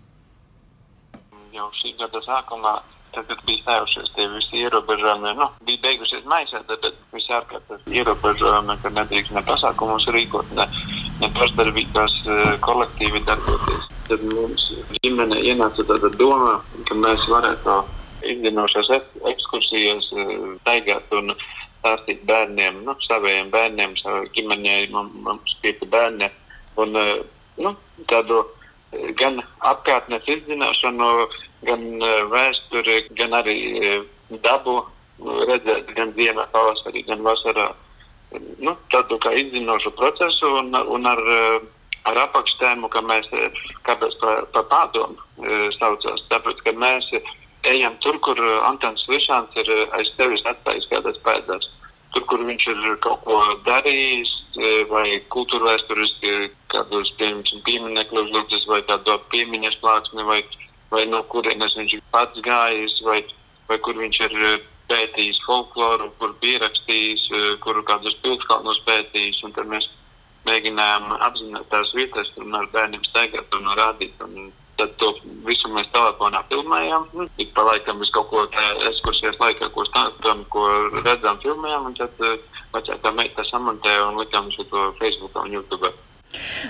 Jau 1.55 1.71
šī 1.79 1.95
gada 1.97 2.21
sākumā 2.21 2.77
tad 3.27 3.41
bija 3.47 3.63
stājušies 3.63 4.13
tie 4.15 4.27
visi 4.31 4.63
ierobežojumi. 4.63 5.33
Nu, 5.39 5.49
bija 5.67 5.83
beigušies 5.85 6.25
maisē, 6.29 6.61
tad, 6.69 6.81
tad 6.83 6.97
visi 7.15 7.33
ārkārtas 7.33 7.85
ierobežojumi, 7.89 8.77
ka 8.83 8.91
nedrīkst 8.95 9.35
ne 9.35 9.43
pasākumus 9.47 10.07
rīkot, 10.15 10.53
ne 10.57 11.29
pašdarbīgās 11.37 12.17
kolektīvi 12.65 13.23
darboties. 13.27 13.87
Tad 14.07 14.25
mums 14.31 14.67
ģimene 15.03 15.39
ienāca 15.43 15.85
tāda 15.87 16.11
doma, 16.19 16.57
ka 16.87 16.97
mēs 16.97 17.25
varētu 17.31 17.77
ikdienošās 18.27 18.91
ekskursijas 19.31 20.11
staigāt 20.61 21.15
un 21.17 21.33
stāstīt 21.79 22.23
bērniem, 22.27 22.83
nu, 22.85 22.95
saviem 23.07 23.51
bērniem, 23.53 23.95
savai 24.01 24.27
ģimenei, 24.35 24.87
mums 24.91 25.57
pieci 25.63 25.87
bērni. 25.89 26.29
Un, 26.77 26.97
nu, 27.63 27.73
tādu 28.09 28.43
gan 29.19 29.41
apkārtnes 29.67 30.27
izzināšanu, 30.31 31.09
gan 31.65 31.83
vēsturi, 32.31 32.99
gan 33.17 33.33
arī 33.39 33.57
dabu 34.43 34.81
redzēt 35.19 35.89
gan 35.97 36.13
ziemā, 36.17 36.45
pavasarī, 36.53 37.03
gan 37.07 37.23
vasarā. 37.25 37.71
Nu, 38.59 38.75
tādu 38.91 39.17
kā 39.23 39.31
izzinošu 39.39 39.93
procesu 39.97 40.49
un, 40.59 40.75
un 40.75 41.07
ar, 41.09 41.21
ar 42.11 42.21
apakštēmu, 42.25 42.89
ka 42.91 43.01
mēs, 43.01 43.29
kāpēc 43.87 44.17
pa, 44.21 44.35
pa 44.53 44.63
pārdomu 44.71 45.15
e, 45.17 45.69
saucās, 45.77 46.25
tāpēc, 46.31 46.61
ka 46.65 46.75
mēs 46.75 47.07
ejam 47.71 47.95
tur, 48.03 48.19
kur 48.23 48.39
Antons 48.67 49.07
Lišāns 49.09 49.55
ir 49.63 49.71
aiz 49.97 50.11
tevis 50.19 50.45
atstājis 50.45 50.89
kādas 50.91 51.19
pēdas. 51.25 51.71
Tur, 52.15 52.23
kur 52.29 52.43
viņš 52.47 52.67
ir 52.71 52.83
kaut 53.03 53.23
ko 53.25 53.39
darījis, 53.65 54.29
e, 54.59 54.75
vai 54.91 55.05
kultūra 55.33 55.73
vēsturiski, 55.73 56.51
kādos, 56.73 57.11
piemēram, 57.19 57.63
pieminekļos 57.67 58.31
lūdzas, 58.35 58.67
vai 58.69 58.79
kādu 58.87 59.17
piemiņas 59.33 59.79
plāksni, 59.83 60.23
vai, 60.27 60.41
vai 60.91 61.05
no 61.11 61.23
kurienes 61.31 61.75
viņš 61.77 61.99
pats 62.11 62.41
gājis, 62.45 62.99
vai, 63.05 63.21
vai 63.69 63.77
kur 63.83 63.99
viņš 63.99 64.19
ir 64.27 64.35
pētījis 64.87 65.41
folkloru, 65.45 66.11
kur 66.19 66.35
pierakstījis, 66.43 67.25
eh, 67.35 67.49
kuru 67.63 67.83
kādus 67.87 68.15
pilskalnos 68.23 68.79
pētījis, 68.87 69.43
un 69.43 69.55
tad 69.57 69.67
mēs 69.67 69.89
mēģinājām 70.47 71.11
apzināt 71.27 71.67
tās 71.73 71.91
vietas 71.95 72.31
un 72.37 72.55
ar 72.55 72.69
bērniem 72.71 73.03
staigāt 73.09 73.53
un 73.57 73.67
rādīt. 73.79 74.15
Un 74.23 74.51
tad 74.77 74.93
to 75.01 75.11
visu 75.47 75.69
mēs 75.73 75.89
telefonā 75.91 76.43
filmējām. 76.51 77.07
Nu, 77.17 77.27
ik 77.41 77.53
pa 77.57 77.65
laikam 77.67 77.99
mēs 77.99 78.13
kaut 78.15 78.29
ko 78.31 78.45
ekskursijas 78.91 79.39
laikā, 79.41 79.71
ko 79.73 79.85
stāstām, 79.89 80.45
ko 80.53 80.67
redzam, 81.01 81.41
filmējām, 81.43 81.89
un 81.89 81.97
tad 81.97 82.21
vecākā 82.75 83.13
meita 83.17 83.43
samontēja 83.49 84.05
un 84.07 84.21
likām 84.21 84.51
uz 84.53 84.59
to 84.69 84.91
Facebookā 85.01 85.47
un 85.47 85.57
YouTube. 85.57 85.91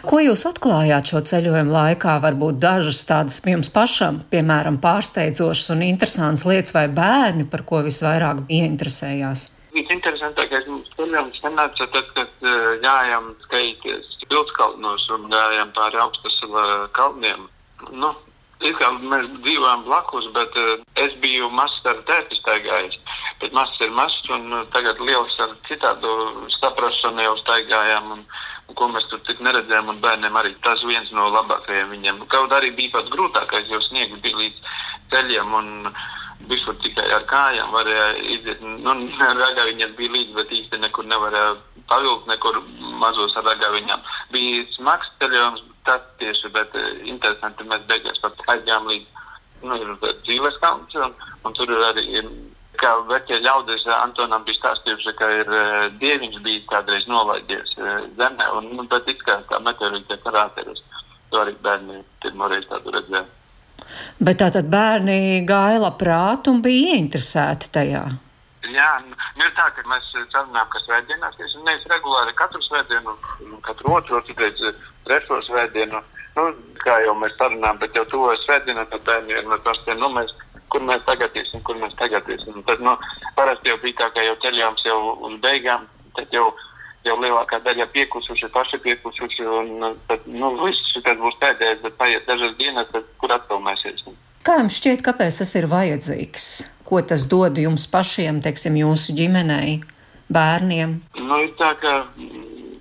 Ko 0.08 0.20
jūs 0.22 0.46
atklājāt 0.50 1.12
šo 1.12 1.22
ceļojumu 1.28 1.74
laikā? 1.74 2.18
Varbūt 2.24 2.60
dažas 2.62 3.02
tādas 3.10 3.40
jums 3.46 3.72
pašam, 3.74 4.22
piemēram, 4.32 4.80
pārsteidzošas 4.84 5.74
un 5.76 5.84
interesantas 5.88 6.46
lietas 6.48 6.76
vai 6.78 6.88
bērni, 6.88 7.48
par 7.50 7.66
ko 7.68 7.82
visvairāk 7.88 8.46
ieinteresējās? 8.48 9.48
Visinteresantākais 9.78 10.70
mums 10.70 10.94
ceļojums 10.98 11.42
sanāca 11.42 11.90
tad, 11.94 12.14
kad 12.18 12.48
uh, 12.48 12.78
gājām 12.86 13.34
skaities 13.48 14.14
Pilskalnos 14.28 15.06
un 15.16 15.30
gājām 15.32 15.70
pāri 15.76 16.00
augstas 16.04 16.40
kalniem. 16.98 17.46
Nu, 17.94 18.10
It 18.66 18.74
kā 18.80 18.88
mēs 18.90 19.28
dzīvojam 19.46 19.84
blakus, 19.86 20.26
bet 20.34 20.56
uh, 20.58 20.80
es 20.98 21.14
biju 21.22 21.50
mazs 21.54 21.84
ar 21.86 22.00
tēti 22.10 22.40
staigājis. 22.40 22.96
Bet 23.44 23.54
mazs 23.54 23.78
ir 23.86 23.92
mazs, 23.94 24.18
un 24.34 24.50
tagad 24.74 24.98
liels 25.06 25.36
ar 25.46 25.54
citādu 25.68 26.14
saprašanu 26.56 27.22
jau 27.22 27.36
staigājām. 27.44 28.16
Un, 28.16 28.24
ko 28.76 28.90
mēs 28.92 29.08
tur 29.12 29.22
tik 29.28 29.40
neredzējām, 29.46 29.90
un 29.94 30.02
bērniem 30.04 30.36
arī 30.40 30.54
tas 30.66 30.84
viens 30.88 31.10
no 31.16 31.30
labākajiem 31.32 31.94
viņiem. 31.96 32.22
Kaut 32.34 32.54
arī 32.56 32.74
bija 32.76 32.98
pats 32.98 33.12
grūtākais, 33.14 33.70
jo 33.72 33.80
sniegs 33.86 34.20
bija 34.24 34.42
līdz 34.42 34.74
ceļiem, 35.14 35.54
un 35.60 35.92
visur 36.52 36.76
tikai 36.84 37.08
ar 37.16 37.24
kājām 37.30 37.72
varēja 37.76 38.10
iziet. 38.36 38.62
Nu, 38.62 38.96
ragaviņas 39.44 39.96
bija 40.00 40.14
līdzi, 40.16 40.36
bet 40.38 40.54
īsti 40.60 40.82
nekur 40.84 41.08
nevarēja 41.10 41.56
pavilkt, 41.92 42.28
nekur 42.32 42.60
mazos 43.02 43.36
ar 43.40 43.48
ragaviņām. 43.48 44.04
Bija 44.36 44.66
smags 44.76 45.10
ceļojums, 45.22 45.64
tas 45.88 46.04
tieši, 46.20 46.52
bet 46.56 46.76
eh, 46.76 46.90
interesanti, 47.08 47.68
mēs 47.72 47.88
beigās 47.88 48.20
pat 48.24 48.44
aizgājām 48.52 48.92
līdz 48.92 49.24
nu, 49.64 49.80
dzīves 50.28 50.60
kalns, 50.62 50.96
un, 51.00 51.16
un 51.48 51.56
tur 51.58 51.72
arī 51.90 52.22
kā 52.82 52.94
vecie 53.10 53.40
ļaudis 53.44 53.86
Antonam 53.98 54.46
bija 54.48 54.60
stāstījuši, 54.60 55.16
ka 55.20 55.30
ir 55.40 55.50
dieviņš 56.02 56.38
bijis 56.46 56.68
kādreiz 56.72 57.08
nolaidies 57.10 57.74
zemē, 58.18 58.52
un, 58.58 58.70
nu, 58.78 58.86
bet 58.92 59.10
it 59.12 59.24
kā 59.28 59.40
tā 59.50 59.60
meteorīta 59.64 60.20
karāteris. 60.26 60.84
To 61.32 61.42
arī 61.42 61.58
bērni 61.64 62.04
pirmoreiz 62.24 62.68
tādu 62.70 62.94
redzēja. 62.96 63.26
Bet 64.20 64.40
tātad 64.42 64.70
bērni 64.72 65.44
gāja 65.48 65.82
labprāt 65.84 66.48
un 66.52 66.62
bija 66.64 66.96
ieinteresēti 66.96 67.72
tajā. 67.76 68.06
Jā, 68.68 68.88
nu, 69.06 69.16
ir 69.46 69.54
tā, 69.56 69.68
ka 69.76 69.84
mēs 69.88 70.08
sarunājam, 70.34 70.68
ka 70.74 70.82
svētdienās, 70.84 71.38
es 71.44 71.54
nevis 71.64 71.86
regulāri 71.92 72.34
katru 72.36 72.60
svētdienu, 72.66 73.14
katru 73.64 73.94
otro, 73.96 74.20
citreiz 74.28 74.60
trešo 75.08 75.40
svētdienu, 75.46 76.02
nu, 76.36 76.48
kā 76.84 76.98
jau 77.06 77.16
mēs 77.22 77.38
sarunājam, 77.40 77.80
bet 77.84 77.96
jau 77.96 78.04
tuvojas 78.12 78.44
svētdienā, 78.44 78.84
tad 78.92 79.06
bērni 79.08 79.40
no 79.48 79.60
tās, 79.64 79.80
nu, 79.94 80.10
mēs 80.18 80.34
kur 80.74 80.84
mēs 80.88 81.04
tagad 81.08 81.36
iesim, 81.38 81.62
kur 81.68 81.80
mēs 81.82 81.96
tagad 82.00 82.28
iesim. 82.32 82.62
Tad, 82.68 82.82
nu, 82.84 82.96
parasti 83.38 83.72
jau 83.72 83.78
bija 83.84 84.02
tā, 84.02 84.10
ka 84.16 84.26
jau 84.26 84.38
ceļojums 84.44 84.86
jau 84.88 85.00
uz 85.30 85.36
beigām, 85.44 85.88
tad 86.18 86.34
jau, 86.36 86.48
jau 87.08 87.18
lielākā 87.24 87.60
daļa 87.66 87.90
piekusuši, 87.96 88.52
paši 88.54 88.80
piekusuši, 88.86 89.50
un 89.60 90.00
tad, 90.10 90.26
nu, 90.28 90.54
viss 90.64 90.94
šis 90.94 91.12
būs 91.22 91.38
pēdējais, 91.44 91.84
bet 91.86 92.00
paiet 92.00 92.28
dažas 92.30 92.56
dienas, 92.62 92.90
tad 92.94 93.08
kur 93.22 93.36
atkal 93.36 93.62
mēs 93.64 93.84
iesim. 93.88 94.18
Kā 94.48 94.62
jums 94.62 94.78
šķiet, 94.80 95.04
kāpēc 95.04 95.42
tas 95.42 95.54
ir 95.60 95.68
vajadzīgs? 95.72 96.50
Ko 96.88 97.02
tas 97.04 97.26
dod 97.28 97.58
jums 97.60 97.84
pašiem, 97.92 98.40
teiksim, 98.44 98.78
jūsu 98.80 99.16
ģimenei, 99.18 99.82
bērniem? 100.32 101.02
Nu, 101.20 101.42
ir 101.44 101.52
tā, 101.60 101.74
ka 101.82 101.98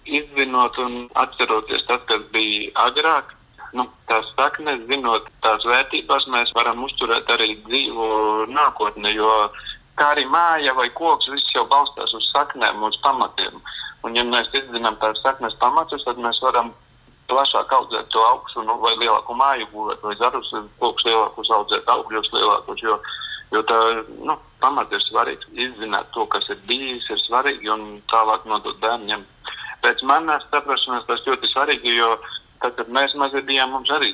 izzinot 0.07 0.79
un 0.79 1.09
atceroties 1.19 1.83
tas, 1.89 2.05
kas 2.07 2.23
bija 2.35 2.71
agrāk, 2.87 3.35
nu, 3.77 3.87
tās 4.11 4.29
saknes, 4.35 4.83
zinot 4.91 5.29
tās 5.45 5.65
vērtības, 5.69 6.29
mēs 6.33 6.53
varam 6.57 6.83
uzturēt 6.87 7.31
arī 7.35 7.57
dzīvu 7.67 8.07
nākotni. 8.53 9.15
Jo 9.17 9.31
kā 9.97 10.13
arī 10.15 10.27
māja 10.31 10.75
vai 10.77 10.89
koks, 10.97 11.29
viss 11.33 11.55
jau 11.57 11.67
balstās 11.71 12.13
uz 12.17 12.31
saknēm, 12.33 12.83
uz 12.89 12.99
pamatiem. 13.05 13.61
Un, 14.05 14.17
ja 14.17 14.25
mēs 14.27 14.51
izzinām 14.55 14.99
tās 15.03 15.21
saknes 15.25 15.57
pamatus, 15.61 16.05
tad 16.07 16.21
mēs 16.23 16.41
varam 16.45 16.73
plašāk 17.31 17.73
audzēt 17.75 18.11
to 18.15 18.23
augstu, 18.31 18.63
nu, 18.67 18.77
vai 18.83 18.95
lielāku 19.01 19.35
māju 19.35 19.67
būvēt, 19.73 20.03
vai 20.05 20.15
zarus, 20.21 20.53
kokus 20.83 21.07
lielākus 21.09 21.51
audzēt, 21.59 21.89
augļus 21.91 22.31
lielākus. 22.35 22.83
Jo, 22.85 22.99
jo 23.55 23.63
tā 23.67 23.79
nu, 24.29 24.37
pamat 24.63 24.93
ir 24.95 25.03
svarīgi. 25.09 25.51
Izzināt 25.67 26.13
to, 26.15 26.27
kas 26.31 26.47
ir 26.53 26.61
bijis, 26.71 27.09
ir 27.11 27.23
svarīgi 27.25 27.73
un 27.73 27.87
tālāk 28.13 28.47
nodot 28.47 28.79
bērniem. 28.85 29.25
Pēc 29.83 30.03
manas 30.09 30.47
saprašanas 30.53 31.07
tas 31.09 31.25
ļoti 31.27 31.51
svarīgi, 31.51 31.97
jo 31.99 32.15
Tad, 32.63 32.77
kad 32.79 32.89
mēs 32.93 33.15
mazi 33.21 33.43
bijām, 33.47 33.75
mums 33.75 33.91
arī 33.93 34.13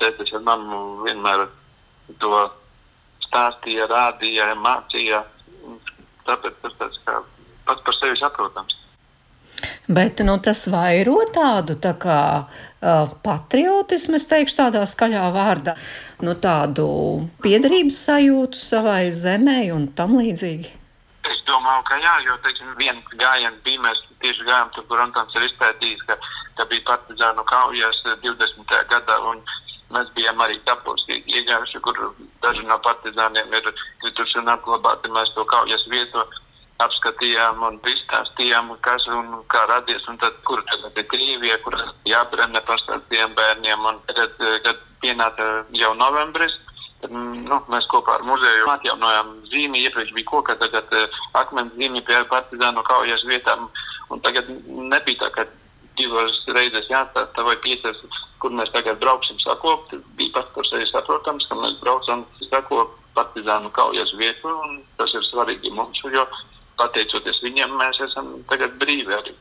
tētis 0.00 0.34
ar 0.34 0.42
mammu 0.46 1.04
vienmēr 1.06 1.46
to 2.22 2.32
stāstīja, 3.28 3.88
rādīja, 3.90 4.52
mācīja. 4.58 5.22
Tāpēc 6.26 6.58
tas 6.62 6.78
tāds 6.78 7.02
kā 7.06 7.18
pats 7.66 7.84
par 7.86 7.98
sevi 7.98 8.18
saprotams. 8.20 8.78
Bet 9.92 10.22
nu, 10.26 10.36
tas 10.42 10.64
vairo 10.70 11.20
tādu 11.34 11.76
tā 11.82 11.92
kā 12.00 12.20
uh, 12.42 13.10
patriotismu, 13.22 14.18
es 14.18 14.26
teikšu 14.30 14.58
tādā 14.58 14.82
skaļā 14.88 15.24
vārdā, 15.34 15.74
nu, 16.22 16.34
tādu 16.38 16.86
piedarības 17.44 17.98
sajūtu 18.08 18.58
savai 18.58 19.10
zemē 19.14 19.58
un 19.74 19.88
tam 19.98 20.16
līdzīgi. 20.18 20.81
Es 21.42 21.48
domāju, 21.48 21.82
ka 21.88 21.96
jā, 21.98 22.12
jo, 22.22 22.36
teiksim, 22.44 22.68
viens 22.78 23.14
gājiens 23.18 23.56
bija, 23.66 23.80
mēs 23.82 23.98
tieši 24.22 24.46
gājām 24.46 24.68
tur, 24.76 24.84
kur 24.86 25.00
Antons 25.02 25.34
ir 25.34 25.48
izpētījis, 25.48 26.04
ka 26.06 26.14
ka 26.56 26.66
bija 26.70 26.84
partizānu 26.86 27.44
kaujas 27.44 27.98
20. 28.04 28.76
Eh, 28.76 28.84
gadā. 28.90 29.18
Mēs 29.92 30.08
bijām 30.16 30.38
arī 30.40 30.56
kapos 30.64 31.02
iegājuši, 31.08 31.80
kur 31.84 31.98
daži 32.44 32.62
no 32.64 32.78
partizāniem 32.86 33.52
ir 33.52 33.66
krituši 34.00 34.38
un 34.40 34.48
apglabāti. 34.54 35.10
Mēs 35.12 35.34
to 35.34 35.44
kaujas 35.44 35.84
vietu 35.92 36.22
apskatījām 36.80 37.60
un 37.66 37.76
izstāstījām, 37.90 38.72
kas 38.80 39.04
un 39.06 39.42
kā 39.52 39.66
radies. 39.68 40.06
Un 40.08 40.16
tad, 40.22 40.38
kur 40.48 40.62
tagad 40.70 40.96
ir 40.96 41.08
Krievija, 41.10 41.58
kur 41.66 41.76
jābremē 42.08 42.64
pastāstījām 42.70 43.36
bērniem. 43.36 43.84
Un 43.90 44.00
tagad, 44.08 44.38
kad 44.64 44.80
pienāca 45.04 45.50
jau 45.76 45.92
novembris, 45.98 46.56
nu, 47.10 47.58
mēs 47.72 47.88
kopā 47.90 48.18
ar 48.18 48.26
muzeju 48.26 48.68
atjaunojām 48.70 49.32
zīmi. 49.50 49.82
Iepriekš 49.86 50.12
bija 50.16 50.28
koka, 50.30 50.56
tagad 50.60 50.92
uh, 50.94 51.18
akmens 51.38 51.74
zīmi 51.78 52.02
pie 52.06 52.22
partizānu 52.30 52.84
kaujas 52.86 53.24
vietām. 53.26 53.68
Un 54.12 54.20
tagad 54.20 54.48
nebija 54.66 55.24
tā, 55.24 55.30
ka 55.34 55.46
divas 55.98 56.38
reizes 56.54 56.88
jāstāsta 56.90 57.44
vai 57.46 57.56
piecas, 57.64 57.98
kur 58.42 58.54
mēs 58.54 58.72
tagad 58.74 59.00
brauksim 59.02 59.38
sakopt. 59.42 59.94
Bija 60.18 60.36
pats 60.38 60.54
par 60.54 60.68
sevi 60.70 60.88
saprotams, 60.90 61.46
ka 61.48 61.58
mēs 61.58 61.78
braucam 61.82 62.26
sakopt 62.48 62.98
partizānu 63.16 63.70
kaujas 63.76 64.12
vietu, 64.16 64.48
un 64.48 64.82
tas 64.96 65.12
ir 65.14 65.24
svarīgi 65.28 65.72
mums, 65.76 66.00
jo 66.14 66.26
pateicoties 66.80 67.42
viņiem 67.44 67.74
mēs 67.80 68.00
esam 68.08 68.38
tagad 68.50 68.78
brīvi 68.80 69.16
arī. 69.16 69.34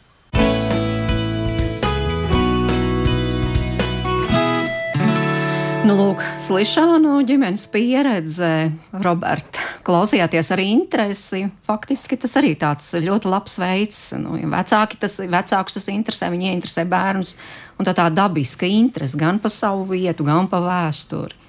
Nu, 5.81 5.95
lūk, 5.97 6.19
Slišānu 6.37 7.23
ģimenes 7.25 7.63
pieredze, 7.73 8.69
Roberta. 8.93 9.63
klausījāties 9.81 10.51
ar 10.53 10.61
interesi. 10.61 11.39
Faktiski 11.65 12.19
tas 12.21 12.35
arī 12.37 12.51
tāds 12.53 12.85
ļoti 13.01 13.29
labs 13.31 13.57
veids. 13.57 14.01
Nu, 14.21 14.35
ja 14.37 14.45
vecāki 14.51 14.99
tas, 15.01 15.17
vecākus 15.17 15.79
tas 15.79 15.87
interesē, 15.89 16.29
viņi 16.29 16.51
ieinteresē 16.51 16.85
bērnus, 16.85 17.33
un 17.81 17.87
tā 17.87 17.95
tā 17.97 18.05
dabiska 18.13 18.69
interese 18.69 19.17
gan 19.17 19.39
par 19.41 19.49
savu 19.49 19.87
vietu, 19.89 20.27
gan 20.27 20.45
par 20.51 20.61
vēsturi. 20.67 21.39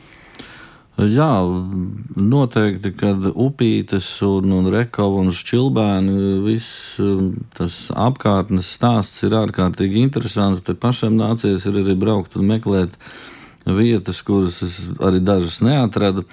Jā, 1.02 1.28
noteikti, 2.16 2.92
kad 2.96 3.26
upītes 3.32 4.06
un, 4.24 4.48
un 4.56 4.70
rekava 4.72 5.26
un 5.26 5.28
šķilbēni, 5.36 6.14
viss 6.46 6.96
um, 7.04 7.34
tas 7.56 7.82
apkārtnes 7.92 8.72
stāsts 8.78 9.24
ir 9.28 9.36
ārkārtīgi 9.36 10.00
interesants. 10.06 10.64
Te 10.64 10.72
pašam 10.72 11.20
nācies 11.20 11.68
arī 11.68 11.96
braukt 12.00 12.40
un 12.40 12.48
meklēt 12.48 12.96
vietas, 13.66 14.22
kuras 14.26 14.62
es 14.66 14.80
arī 15.00 15.22
dažas 15.22 15.60
neatradu. 15.64 16.26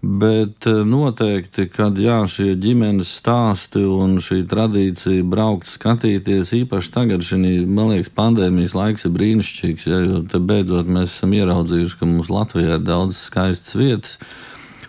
Bet 0.00 0.62
eh, 0.70 0.84
noteikti, 0.86 1.64
kad 1.74 1.96
jā, 1.98 2.20
šie 2.30 2.52
ģimenes 2.62 3.16
stāsti 3.18 3.82
un 3.82 4.20
šī 4.22 4.44
tradīcija 4.46 5.24
braukt, 5.26 5.66
skatīties, 5.66 6.52
īpaši 6.60 6.92
tagad, 6.94 7.24
šī, 7.26 7.40
man 7.66 7.90
liekas, 7.90 8.12
pandēmijas 8.14 8.76
laiks 8.78 9.08
ir 9.08 9.16
brīnišķīgs, 9.16 9.88
ja, 9.90 9.98
jo 10.04 10.20
te 10.30 10.38
beidzot 10.38 10.86
mēs 10.86 11.16
esam 11.16 11.34
ieraudzījuši, 11.34 11.98
ka 11.98 12.06
mums 12.06 12.30
Latvijā 12.30 12.78
ir 12.78 12.86
daudz 12.86 13.18
skaistas 13.26 13.74
vietas. 13.78 14.14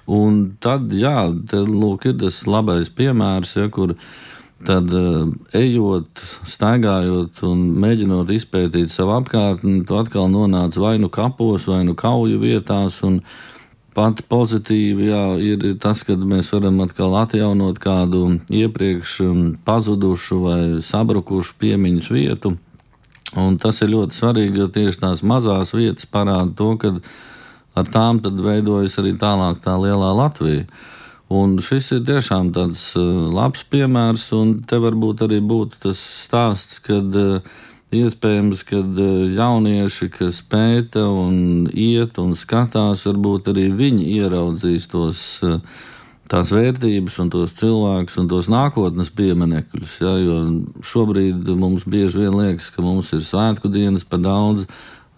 Un 0.05 0.43
tad, 0.61 0.93
jā, 0.93 1.25
te, 1.49 1.57
lūk, 1.65 2.05
ir 2.11 2.19
tas 2.21 2.43
labais 2.45 2.93
piemērs, 2.93 3.55
ja, 3.57 3.65
kur 3.73 3.95
tad 4.66 4.91
uh, 4.95 5.30
ejot, 5.55 6.22
staigājot 6.49 7.43
un 7.47 7.62
mēģinot 7.80 8.32
izpētīt 8.36 8.91
savu 8.93 9.16
apkārtni, 9.20 9.84
tu 9.88 9.99
atkal 9.99 10.28
nonāc 10.32 10.78
vai 10.80 10.97
nu 10.99 11.12
kapos, 11.14 11.70
vai 11.70 11.84
nu 11.88 11.95
kauju 11.97 12.41
vietās. 12.41 13.03
Un, 13.07 13.22
Pats 13.89 14.22
pozitīvi 14.30 15.07
jā, 15.10 15.24
ir 15.41 15.64
tas, 15.82 16.03
ka 16.05 16.14
mēs 16.14 16.51
varam 16.53 16.78
atkal 16.86 17.16
atjaunot 17.20 17.80
kādu 17.82 18.38
iepriekš 18.53 19.16
um, 19.26 19.39
pazudušu 19.66 20.38
vai 20.43 20.62
sabrukušu 20.86 21.55
piemiņas 21.60 22.10
vietu. 22.14 22.53
Un 23.38 23.57
tas 23.62 23.82
ir 23.82 23.91
ļoti 23.91 24.16
svarīgi, 24.16 24.62
jo 24.62 24.70
tieši 24.74 25.01
tās 25.01 25.26
mazās 25.26 25.74
vietas 25.76 26.07
parāda 26.10 26.53
to, 26.57 26.70
ka 26.82 26.93
ar 27.78 27.91
tām 27.91 28.22
veidojas 28.24 28.97
arī 29.01 29.14
tālāk 29.20 29.60
tā 29.66 29.76
lielā 29.82 30.14
Latvija. 30.22 30.66
Un 31.30 31.59
šis 31.61 31.91
ir 31.93 32.05
tiešām 32.07 32.53
tāds 32.55 32.88
uh, 32.97 33.27
labs 33.30 33.61
piemērs, 33.69 34.32
un 34.34 34.55
te 34.65 34.80
varbūt 34.82 35.27
arī 35.27 35.41
būtu 35.45 35.84
tas 35.84 36.01
stāsts, 36.25 36.80
kad 36.82 37.13
uh, 37.13 37.43
Iespējams, 37.89 38.61
ka 38.69 38.84
e, 38.84 39.05
jaunieši, 39.34 40.11
kas 40.13 40.43
pēta 40.45 41.07
un 41.09 41.65
iet 41.73 42.19
un 42.21 42.36
skatās, 42.38 43.07
varbūt 43.07 43.49
arī 43.49 43.63
viņi 43.73 44.11
ieraudzīs 44.19 44.86
tos, 44.91 45.23
tās 46.30 46.51
vērtības 46.53 47.17
un 47.23 47.32
tos 47.34 47.55
cilvēkus 47.57 48.19
un 48.21 48.30
tos 48.30 48.51
nākotnes 48.53 49.09
pieminekļus. 49.17 49.95
Ja, 50.05 50.13
jo 50.21 50.38
šobrīd 50.86 51.49
mums 51.57 51.89
bieži 51.89 52.27
vien 52.27 52.38
liekas, 52.38 52.69
ka 52.75 52.86
mums 52.86 53.09
ir 53.17 53.25
svētku 53.25 53.73
dienas 53.73 54.05
pa 54.05 54.21
daudz, 54.21 54.69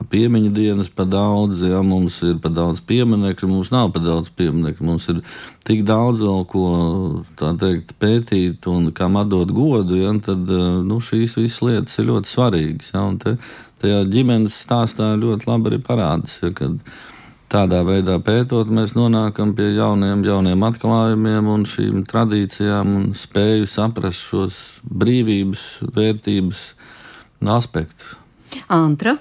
piemiņu 0.10 0.52
dienas 0.56 0.89
par 0.89 1.08
daudz, 1.12 1.62
ja 1.68 1.82
mums 1.86 2.22
ir 2.26 2.39
par 2.41 2.54
daudz 2.56 2.82
pieminiektu, 2.88 3.49
mums 3.52 3.72
nav 3.74 3.91
par 3.95 4.06
daudz 4.06 4.32
pieminiektu. 4.38 4.86
Mums 4.88 5.08
ir 5.14 5.22
tik 5.68 5.84
daudz 5.88 6.24
vēl 6.26 6.45
ko 6.49 6.66
teikt, 7.62 7.93
pētīt 8.02 8.68
un 8.72 8.91
kam 8.97 9.20
atdot 9.22 9.54
godu, 9.54 9.99
ja, 9.99 10.14
tad 10.26 10.49
nu, 10.88 10.99
šīs 11.04 11.38
visas 11.39 11.62
lietas 11.66 12.02
ir 12.02 12.10
ļoti 12.10 12.34
svarīgas. 12.34 12.91
Ja, 12.95 13.06
te, 13.22 13.38
tajā 13.84 14.04
ģimenes 14.12 14.58
stāstā 14.66 15.14
ļoti 15.22 15.49
labi 15.52 15.74
arī 15.74 15.82
parādās. 15.86 16.41
Ja, 16.41 16.76
Tādā 17.52 17.82
veidā 17.84 18.14
pētot, 18.24 18.70
mēs 18.72 18.93
nonākam 18.95 19.49
pie 19.58 19.74
jauniem, 19.76 20.22
jauniem 20.24 20.62
atklājumiem 20.64 21.49
un 21.52 21.66
šīm 21.68 22.06
tradīcijām 22.08 22.93
un 22.95 23.10
spēju 23.20 23.68
saprast 23.68 24.24
šos 24.30 24.60
brīvības, 24.88 25.66
vērtības 25.97 26.62
aspektus. 27.52 28.16
Antra, 28.72 29.18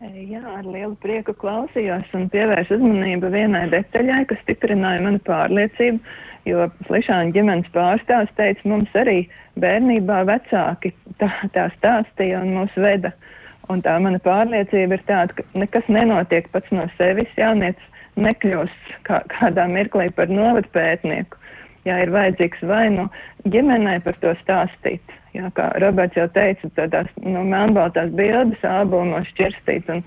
Jā, 0.00 0.40
ar 0.48 0.64
lielu 0.64 0.94
prieku 0.96 1.34
klausījos 1.36 2.08
un 2.16 2.30
pievērsu 2.32 2.78
uzmanību 2.78 3.28
vienai 3.34 3.66
detaļai, 3.68 4.22
kas 4.30 4.38
stiprināja 4.46 5.02
manu 5.04 5.20
pārliecību, 5.26 5.98
jo 6.48 6.68
Slišāna 6.86 7.34
ģimenes 7.34 7.68
pārstāvs 7.74 8.32
teica, 8.38 8.64
mums 8.72 8.96
arī 8.96 9.18
bērnībā 9.60 10.22
vecāki 10.30 10.94
tā, 11.20 11.28
tā 11.52 11.66
stāstīja 11.74 12.40
un 12.40 12.54
mūs 12.56 12.80
veda. 12.80 13.12
Un 13.68 13.84
tā 13.84 13.98
mana 14.00 14.22
pārliecība 14.24 14.96
ir 14.96 15.04
tāda, 15.04 15.36
ka 15.36 15.60
nekas 15.60 15.92
nenotiek 15.92 16.48
pats 16.54 16.72
no 16.72 16.88
sevis, 16.96 17.36
jaunietis 17.36 18.00
nekļūst 18.16 18.96
kā, 19.04 19.20
kādā 19.36 19.68
mirklī 19.68 20.08
par 20.16 20.32
novadpētnieku. 20.32 21.36
Jā, 21.84 22.00
ir 22.06 22.16
vajadzīgs 22.16 22.64
vai 22.72 22.86
nu 22.96 23.10
ģimenei 23.52 24.00
par 24.04 24.16
to 24.24 24.32
stāstīt, 24.40 25.12
Jā, 25.36 25.46
kā 25.54 25.68
Roberts 25.78 26.18
jau 26.18 26.26
teica, 26.34 26.70
tādās 26.74 27.10
nu, 27.22 27.44
melnbaltās 27.46 28.10
bildes 28.18 28.64
albumos 28.66 29.28
šķirstīt 29.30 29.90
un, 29.94 30.02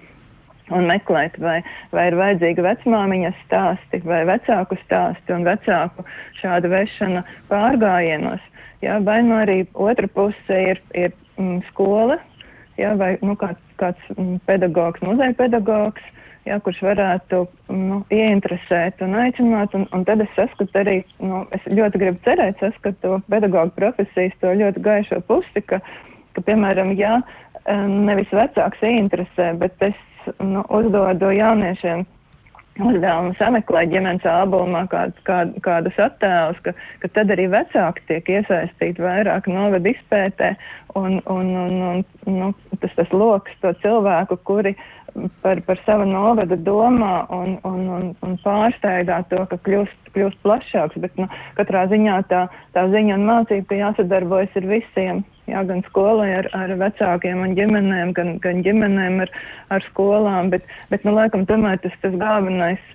un 0.76 0.90
meklēt, 0.90 1.38
vai, 1.40 1.62
vai 1.96 2.10
ir 2.10 2.18
vajadzīga 2.20 2.66
vecmāmiņas 2.66 3.40
stāsti 3.46 4.02
vai 4.04 4.24
vecāku 4.28 4.78
stāsti 4.82 5.36
un 5.36 5.48
vecāku 5.48 6.04
šāda 6.42 6.72
vešana 6.74 7.24
pārgājienos. 7.52 8.44
Jā, 8.84 9.00
vai 9.00 9.22
nu 9.24 9.38
arī 9.40 9.62
otra 9.80 10.10
puse 10.12 10.60
ir, 10.74 10.84
ir 10.92 11.14
mm, 11.40 11.62
skola, 11.70 12.20
jā, 12.76 12.92
vai 13.00 13.14
nu, 13.24 13.38
kāds, 13.40 13.64
kāds 13.80 14.12
mm, 14.18 14.42
pedagogs, 14.50 15.00
muzeja 15.08 15.38
pedagogs, 15.40 16.04
jā, 16.44 16.60
kurš 16.66 16.84
varētu 16.90 17.46
nu, 17.74 18.00
ieinteresēt 18.14 19.02
un 19.06 19.18
aicināt. 19.20 19.76
Un, 19.78 19.86
un 19.96 20.06
tad 20.08 20.24
es 20.24 20.32
saskatu 20.38 20.82
arī, 20.84 20.98
nu, 21.24 21.44
es 21.56 21.66
ļoti 21.70 22.02
gribu 22.02 22.22
cerēt, 22.28 22.62
saskatu 22.62 23.00
to 23.04 23.20
pedagoģu 23.34 23.76
profesijas, 23.78 24.36
to 24.42 24.54
ļoti 24.62 24.84
gaišo 24.86 25.22
pusi, 25.28 25.66
ka, 25.68 25.82
ka 26.38 26.46
piemēram, 26.46 26.94
ja 27.00 27.20
nevis 27.88 28.32
vecāks 28.36 28.82
ieinteresē, 28.84 29.54
bet 29.62 29.88
es 29.88 30.00
nu, 30.40 30.64
uzdodu 30.70 31.32
jauniešiem 31.36 32.06
uzdevumu 32.82 33.36
sameklēt 33.38 33.92
ģimenes 33.92 34.24
albumā 34.26 34.84
kād, 34.90 35.14
kād, 35.28 35.54
kādus 35.66 35.98
attēlus, 36.02 36.58
ka, 36.66 36.74
ka 37.04 37.10
tad 37.14 37.32
arī 37.34 37.46
vecāki 37.54 38.06
tiek 38.10 38.32
iesaistīti 38.40 39.04
vairāk 39.04 39.50
novada 39.52 39.92
izpētē 39.94 40.54
un, 40.98 41.20
un, 41.30 41.52
un, 41.66 41.76
un 42.26 42.40
nu, 42.40 42.50
tas, 42.82 42.96
tas 42.98 43.14
loks 43.14 43.54
to 43.62 43.74
cilvēku, 43.84 44.40
kuri 44.48 44.74
par, 45.42 45.62
par 45.68 45.80
savu 45.86 46.06
novadu 46.10 46.58
domā 46.66 47.26
un, 47.34 47.58
un, 47.68 47.82
un, 47.98 48.08
un 48.26 48.34
pārsteigā 48.44 49.20
to, 49.30 49.44
ka 49.50 49.60
kļūst, 49.66 50.10
kļūst 50.16 50.40
plašāks, 50.46 51.00
bet 51.04 51.16
nu, 51.20 51.28
katrā 51.58 51.86
ziņā 51.92 52.18
tā, 52.32 52.46
tā 52.76 52.86
ziņa 52.94 53.20
un 53.20 53.28
mācība, 53.30 53.80
jāsadarbojas 53.82 54.58
ar 54.60 54.68
visiem, 54.72 55.22
jā, 55.50 55.64
gan 55.70 55.84
skolai 55.90 56.32
ar, 56.42 56.50
ar 56.58 56.76
vecākiem 56.82 57.46
un 57.46 57.56
ģimenēm, 57.60 58.16
gan, 58.18 58.36
gan 58.44 58.64
ģimenēm 58.66 59.24
ar, 59.26 59.34
ar 59.76 59.88
skolām, 59.92 60.52
bet, 60.54 60.68
bet 60.94 61.06
nu, 61.08 61.16
laikam 61.18 61.48
tomēr 61.50 61.82
tas, 61.84 61.96
tas 62.04 62.18
galvenais. 62.20 62.92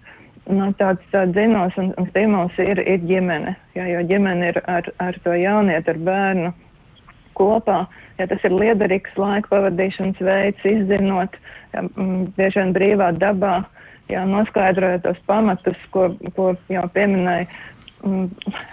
Nu, 0.49 0.71
tāds 0.81 1.05
tāds 1.13 1.35
zinos 1.37 1.75
un, 1.77 1.91
un 2.01 2.07
stimuls 2.09 2.55
ir, 2.63 2.79
ir 2.81 3.03
ģimene, 3.05 3.53
jā, 3.77 3.85
jo 3.91 4.01
ģimene 4.09 4.47
ir 4.49 4.59
ar, 4.65 4.87
ar 5.05 5.19
to 5.21 5.35
jaunieti, 5.37 5.93
ar 5.93 6.01
bērnu 6.07 6.55
kopā. 7.39 7.85
Ja 8.19 8.27
tas 8.31 8.43
ir 8.47 8.55
liederīgs 8.55 9.17
laika 9.19 9.53
pavadīšanas 9.53 10.21
veids, 10.27 10.65
izzinot, 10.67 11.39
ja, 11.75 11.85
m, 11.87 12.29
bieži 12.37 12.61
vien 12.61 12.75
brīvā 12.75 13.13
dabā, 13.19 13.61
ja, 14.11 14.25
noskaidrojot 14.27 15.07
tos 15.07 15.21
pamatus, 15.31 15.79
ko, 15.95 16.11
ko 16.37 16.53
jau 16.73 16.87
pieminēja 16.95 17.47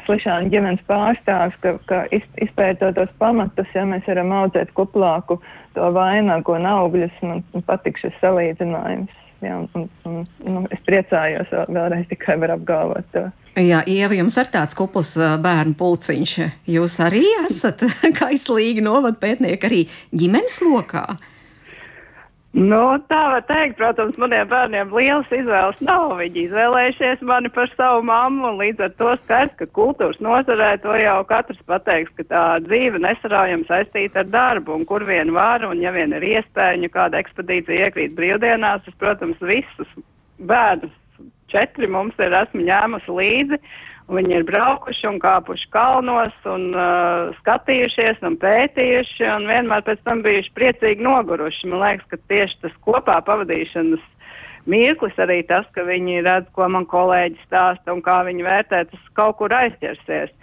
slišāna 0.05 0.49
ģimenes 0.53 0.81
pārstāvs, 0.89 1.55
ka, 1.63 1.75
ka 1.89 2.03
izpētot 2.13 2.95
tos 2.97 3.13
pamatus, 3.21 3.69
ja 3.73 3.85
mēs 3.89 4.05
varam 4.07 4.33
audzēt 4.43 4.73
kuplāku 4.77 5.39
to 5.75 5.91
vainagu 5.95 6.55
un 6.55 6.67
augļus, 6.69 7.15
man 7.25 7.43
patīk 7.65 7.99
šis 8.01 8.13
salīdzinājums. 8.21 9.21
Ja, 9.43 9.59
un, 9.75 9.89
un, 10.07 10.21
nu, 10.47 10.61
es 10.73 10.79
priecājos 10.87 11.49
vēl, 11.51 11.65
vēlreiz 11.75 12.05
tikai 12.09 12.37
var 12.41 12.55
apgalvot 12.55 13.09
to. 13.13 13.25
Jā, 13.55 13.85
Ieva, 13.87 14.17
jums 14.17 14.35
ir 14.35 14.49
tāds 14.51 14.75
kupls 14.75 15.13
bērnu 15.15 15.77
pulciņš. 15.79 16.33
Jūs 16.67 16.97
arī 17.05 17.23
esat 17.45 17.85
kaislīgi 18.19 18.83
novad 18.83 19.21
pētnieki 19.21 19.69
arī 19.69 19.79
ģimenes 20.11 20.59
lokā. 20.65 21.05
Nu, 22.55 22.81
tā 23.11 23.21
var 23.31 23.43
teikt, 23.47 23.77
protams, 23.79 24.15
maniem 24.19 24.47
bērniem 24.47 24.91
lielas 24.95 25.31
izvēles 25.31 25.79
nav. 25.83 26.13
Viņi 26.19 26.45
izvēlējušies 26.45 27.23
mani 27.27 27.51
par 27.51 27.71
savu 27.75 28.03
mammu, 28.07 28.45
un 28.47 28.59
līdz 28.59 28.85
ar 28.85 28.93
to 28.99 29.09
skaidrs, 29.23 29.55
ka 29.59 29.67
kultūras 29.75 30.19
nozarē 30.23 30.69
to 30.83 30.95
jau 30.99 31.17
katrs 31.27 31.59
pateiks, 31.67 32.11
ka 32.15 32.27
tā 32.31 32.43
dzīve 32.67 32.99
nesaraujami 33.03 33.67
saistīta 33.67 34.23
ar 34.23 34.31
darbu, 34.35 34.75
un 34.79 34.87
kur 34.87 35.03
vien 35.07 35.31
var, 35.35 35.67
un 35.67 35.83
ja 35.83 35.91
vien 35.95 36.15
ir 36.15 36.27
iespēja, 36.31 36.79
ja 36.79 36.91
kāda 36.91 37.23
ekspedīcija 37.23 37.89
iekrīt 37.89 38.15
brīvdienās, 38.19 38.87
es, 38.87 38.99
protams, 39.03 39.39
visus 39.43 39.91
bērnus 40.39 40.95
četri 41.55 41.87
mums 41.87 42.15
ir 42.19 42.35
esmu 42.35 42.65
ņēmusi 42.67 43.19
līdzi. 43.19 43.59
Viņi 44.05 44.35
ir 44.37 44.43
braukuši 44.45 45.07
un 45.09 45.15
kāpuši 45.17 45.69
kalnos 45.73 46.33
un 46.45 46.67
uh, 46.77 47.31
skatījušies 47.39 48.19
un 48.27 48.35
pētījuši 48.37 49.25
un 49.33 49.47
vienmēr 49.49 49.81
pēc 49.87 50.03
tam 50.05 50.21
bijuši 50.25 50.53
priecīgi 50.53 51.05
noguruši. 51.05 51.71
Man 51.71 51.81
liekas, 51.81 52.05
ka 52.11 52.19
tieši 52.29 52.59
tas 52.67 52.75
kopā 52.85 53.17
pavadīšanas 53.25 54.03
mirklis 54.69 55.17
arī 55.21 55.39
tas, 55.49 55.65
ka 55.73 55.87
viņi 55.87 56.21
redz, 56.25 56.51
ko 56.53 56.69
man 56.69 56.85
kolēģi 56.89 57.41
stāsta 57.47 57.95
un 57.95 58.03
kā 58.05 58.19
viņi 58.29 58.45
vērtē, 58.45 58.83
tas 58.91 59.09
kaut 59.17 59.39
kur 59.41 59.57
aizķersies. 59.57 60.33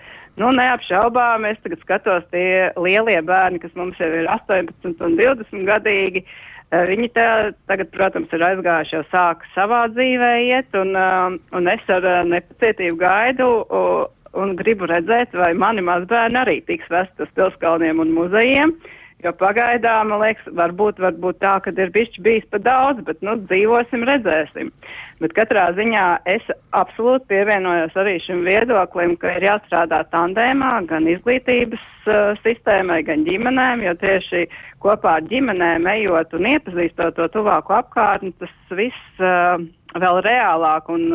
Nu, 0.40 0.48
neapšaubām, 0.56 1.44
es 1.46 1.58
tagad 1.62 1.82
skatos 1.84 2.26
tie 2.32 2.72
lielie 2.80 3.20
bērni, 3.22 3.60
kas 3.62 3.74
mums 3.78 3.98
jau 4.00 4.08
ir 4.08 4.26
18 4.32 5.04
un 5.06 5.18
20 5.20 5.68
gadīgi. 5.68 6.24
Uh, 6.24 6.51
viņi 6.72 7.10
tā, 7.16 7.28
tagad, 7.68 7.90
protams, 7.92 8.32
ir 8.32 8.46
aizgājuši 8.46 8.96
jau 8.96 9.04
sāka 9.12 9.48
savā 9.56 9.84
dzīvē 9.92 10.32
iet, 10.48 10.72
un, 10.78 10.96
uh, 10.96 11.36
un 11.52 11.68
es 11.68 11.92
ar 11.92 12.06
uh, 12.08 12.22
nepacietību 12.28 12.96
gaidu 13.02 13.50
un 14.32 14.54
gribu 14.56 14.88
redzēt, 14.88 15.34
vai 15.36 15.52
mani 15.52 15.84
mazbērni 15.84 16.40
arī 16.40 16.56
tiks 16.64 16.88
vest 16.88 17.20
uz 17.20 17.28
pilskalniem 17.36 18.00
un 18.00 18.14
muzejiem. 18.16 18.72
Uh, 18.72 18.98
Jo 19.22 19.30
pagaidām, 19.38 20.08
man 20.10 20.18
liekas, 20.24 20.48
varbūt, 20.58 20.98
varbūt 20.98 21.36
tā, 21.44 21.52
ka 21.62 21.70
ir 21.70 21.92
bišķi 21.94 22.22
bijis 22.24 22.46
pa 22.50 22.58
daudz, 22.58 23.04
bet, 23.06 23.20
nu, 23.22 23.36
dzīvosim, 23.46 24.02
redzēsim. 24.08 24.72
Bet 25.22 25.34
katrā 25.36 25.68
ziņā 25.76 26.06
es 26.32 26.48
absolūti 26.74 27.28
pievienojos 27.30 27.94
arī 28.02 28.16
šim 28.24 28.42
viedoklim, 28.48 29.14
ka 29.22 29.36
ir 29.36 29.46
jāstrādā 29.46 30.00
tandēmā 30.10 30.72
gan 30.90 31.06
izglītības 31.12 31.84
uh, 32.10 32.32
sistēmai, 32.42 33.04
gan 33.06 33.22
ģimenēm, 33.28 33.84
jo 33.86 33.94
tieši 34.00 34.48
kopā 34.82 35.20
ar 35.20 35.28
ģimenēm 35.30 35.86
ejot 35.92 36.34
un 36.34 36.50
iepazīstot 36.56 37.14
to 37.20 37.28
tuvāku 37.36 37.78
apkārtni, 37.78 38.34
tas 38.42 38.74
viss 38.74 39.22
uh, 39.22 39.62
vēl 40.02 40.18
reālāk 40.26 40.90
un 40.90 41.12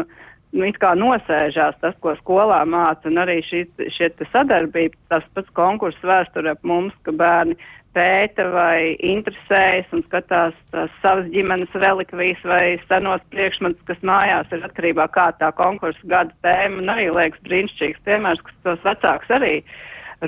nu, 0.55 0.63
it 0.63 0.79
kā 0.79 0.93
nosēžās 0.95 1.75
tas, 1.81 1.97
ko 1.99 2.15
skolā 2.21 2.61
māca, 2.69 3.09
un 3.11 3.19
arī 3.19 3.41
šī, 3.45 3.65
šie 3.97 4.13
sadarbība, 4.31 4.95
tas 5.11 5.27
pats 5.35 5.51
konkurss 5.59 6.07
vēsture 6.07 6.55
ap 6.55 6.63
mums, 6.63 6.95
ka 7.03 7.11
bērni 7.11 7.57
pēta 7.97 8.45
vai 8.53 8.93
interesējas 9.01 9.89
un 9.95 10.03
skatās 10.05 10.55
tās 10.73 10.93
savas 11.01 11.27
ģimenes 11.33 11.73
relikvijas 11.81 12.43
vai 12.45 12.63
senos 12.85 13.23
priekšmetus, 13.33 13.83
kas 13.89 14.05
mājās 14.05 14.53
ir 14.53 14.65
atkarībā 14.67 15.09
kā 15.15 15.31
tā 15.41 15.49
konkursa 15.57 16.11
gada 16.11 16.33
tēma. 16.45 16.83
Un 16.83 16.93
arī 16.93 17.09
liekas 17.15 17.43
brīnišķīgs 17.47 18.03
piemērs, 18.05 18.43
kas 18.45 18.59
tos 18.67 18.85
vecāks 18.85 19.33
arī 19.39 19.53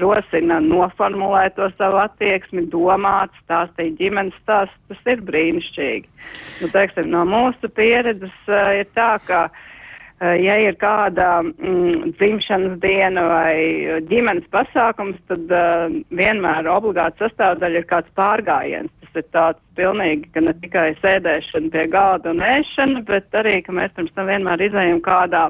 rosina 0.01 0.59
noformulēt 0.61 1.55
to 1.57 1.70
savu 1.78 1.97
attieksmi, 2.01 2.67
domāt, 2.74 3.34
stāstīt 3.45 3.97
ģimenes 4.01 4.38
stāstu. 4.43 4.78
Tas 4.91 5.13
ir 5.13 5.24
brīnišķīgi. 5.30 6.30
Nu, 6.61 6.70
teiksim, 6.74 7.09
no 7.13 7.26
mūsu 7.30 7.72
pieredzes 7.74 8.36
uh, 8.49 8.76
ir 8.82 8.89
tā, 8.97 9.15
ka 9.26 9.47
uh, 9.49 9.65
ja 10.20 10.55
ir 10.59 10.76
kāda 10.80 11.39
mm, 11.45 12.13
dzimšanas 12.20 12.80
diena 12.84 13.24
vai 13.30 13.53
ģimenes 14.09 14.49
pasākums, 14.51 15.20
tad 15.32 15.51
uh, 15.53 15.86
vienmēr 16.11 16.67
obligāti 16.67 17.24
sastāvdaļa 17.24 17.80
ir 17.80 17.88
kāds 17.88 18.11
pārgājiens. 18.20 18.91
Tas 19.05 19.22
ir 19.22 19.30
tāds 19.34 19.63
pilnīgi, 19.80 20.28
ka 20.34 20.43
ne 20.43 20.53
tikai 20.59 20.89
sēdēšana 20.99 21.72
pie 21.74 21.88
galda 21.93 22.34
un 22.34 22.43
ēšana, 22.43 23.05
bet 23.07 23.39
arī, 23.39 23.61
ka 23.63 23.76
mēs 23.76 23.95
pirms 23.95 24.13
tam 24.17 24.28
vienmēr 24.30 24.67
izējam 24.67 24.99
kādā 25.05 25.47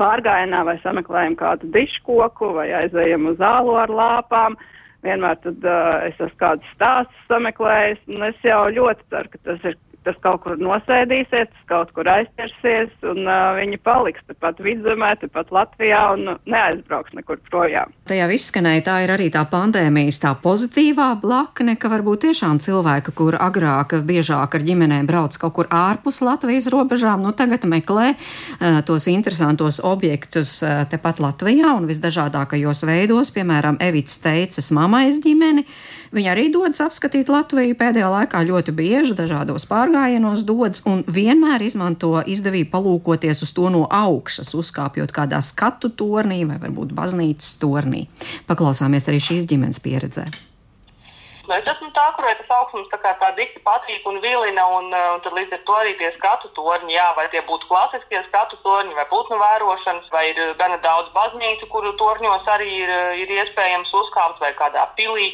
pārgājienā 0.00 0.60
vai 0.68 0.76
sameklējam 0.84 1.38
kādu 1.40 1.72
diškoku 1.74 2.52
vai 2.60 2.70
aizējam 2.84 3.32
uz 3.32 3.40
zālu 3.40 3.76
ar 3.80 3.92
lāpām. 3.92 4.60
Vienmēr 5.04 5.38
tad 5.40 5.64
uh, 5.64 6.02
es 6.04 6.18
esmu 6.20 6.36
kādus 6.40 6.74
stāstus 6.76 7.28
sameklējis, 7.32 8.02
un 8.12 8.28
es 8.28 8.44
jau 8.44 8.66
ļoti 8.76 9.08
ceru, 9.08 9.32
ka 9.32 9.46
tas 9.48 9.70
ir 9.72 9.80
tas 10.06 10.16
kaut 10.24 10.42
kur 10.44 10.56
nosēdīsies, 10.60 11.50
tas 11.50 11.66
kaut 11.68 11.92
kur 11.96 12.08
aizķersies, 12.10 12.92
un 13.10 13.22
uh, 13.26 13.56
viņi 13.58 13.78
paliks 13.84 14.24
tepat 14.28 14.60
vidzemē, 14.64 15.12
tepat 15.20 15.52
Latvijā 15.54 16.00
un 16.14 16.34
neaizbrauks 16.50 17.14
nekur 17.18 17.40
projām. 17.50 17.92
Tajā 18.10 18.28
izskanēja 18.34 18.84
tā 18.86 18.96
ir 19.04 19.14
arī 19.16 19.28
tā 19.34 19.44
pandēmijas 19.50 20.20
tā 20.22 20.32
pozitīvā 20.42 21.10
blakne, 21.22 21.76
ka 21.80 21.92
varbūt 21.92 22.26
tiešām 22.28 22.60
cilvēki, 22.62 23.14
kur 23.18 23.36
agrāk 23.40 23.98
biežāk 24.08 24.56
ar 24.58 24.66
ģimenēm 24.66 25.08
brauc 25.10 25.36
kaut 25.40 25.56
kur 25.58 25.70
ārpus 25.74 26.22
Latvijas 26.24 26.70
robežām, 26.72 27.22
nu 27.26 27.34
tagad 27.36 27.68
meklē 27.68 28.14
uh, 28.14 28.80
tos 28.86 29.08
interesantos 29.12 29.82
objektus 29.84 30.58
uh, 30.64 30.84
tepat 30.90 31.22
Latvijā 31.22 31.74
un 31.76 31.88
visdažādākajos 31.90 32.84
veidos, 32.88 33.34
piemēram, 33.36 33.80
Evits 33.84 34.20
Teicas 34.24 34.72
mamais 34.76 35.20
ģimeni. 35.24 35.66
Viņa 36.10 36.32
arī 36.32 36.48
dodas 36.50 36.80
apskatīt 36.82 37.28
Latviju 37.30 37.76
pēdējā 37.78 38.08
laikā 38.10 38.40
ļoti 38.48 38.72
bieži 38.74 39.14
dažādos 39.14 39.62
pārgājienos 39.70 40.42
dodas 40.42 40.82
un 40.90 41.04
vienmēr 41.06 41.62
izmanto 41.62 42.16
izdevību 42.26 42.72
palūkoties 42.72 43.44
uz 43.46 43.52
to 43.54 43.70
no 43.70 43.84
augšas, 43.86 44.50
uzkāpjot 44.58 45.14
kādā 45.14 45.38
skatu 45.38 45.92
tornī 45.94 46.42
vai 46.50 46.58
varbūt 46.58 46.96
baznīcas 46.98 47.54
tornī. 47.62 48.08
Paklausāmies 48.50 49.06
arī 49.06 49.22
šīs 49.22 49.46
ģimenes 49.52 49.78
pieredzē. 49.84 50.26
Nu, 51.50 51.56
es 51.58 51.66
esmu 51.66 51.88
tā, 51.94 52.04
kurai 52.14 52.32
tas 52.38 52.50
augstums 52.54 52.90
tā 52.90 52.98
kā 53.02 53.10
tā 53.18 53.28
dikti 53.34 53.58
patīk 53.66 54.04
un 54.06 54.18
vilina, 54.22 54.66
un, 54.70 54.90
uh, 54.94 55.06
un 55.16 55.22
tad 55.22 55.34
līdz 55.34 55.56
ar 55.56 55.62
to 55.66 55.78
arī 55.78 55.94
tie 55.98 56.10
skatu 56.14 56.50
torņi, 56.54 56.94
jā, 56.94 57.06
vai 57.16 57.24
tie 57.32 57.42
būtu 57.46 57.66
klasiskie 57.70 58.20
skatu 58.28 58.58
torņi, 58.66 58.94
vai 58.94 59.06
putnu 59.10 59.38
vērošanas, 59.40 60.06
vai 60.14 60.28
ir 60.30 60.38
gana 60.60 60.78
daudz 60.84 61.10
baznīcu, 61.14 61.66
kuru 61.72 61.90
torņos 61.98 62.46
arī 62.54 62.70
ir, 62.84 62.92
uh, 62.94 63.18
ir 63.18 63.34
iespējams 63.40 63.90
uzkāpt, 64.02 64.38
vai 64.42 64.52
kādā 64.62 64.86
pilī. 64.98 65.32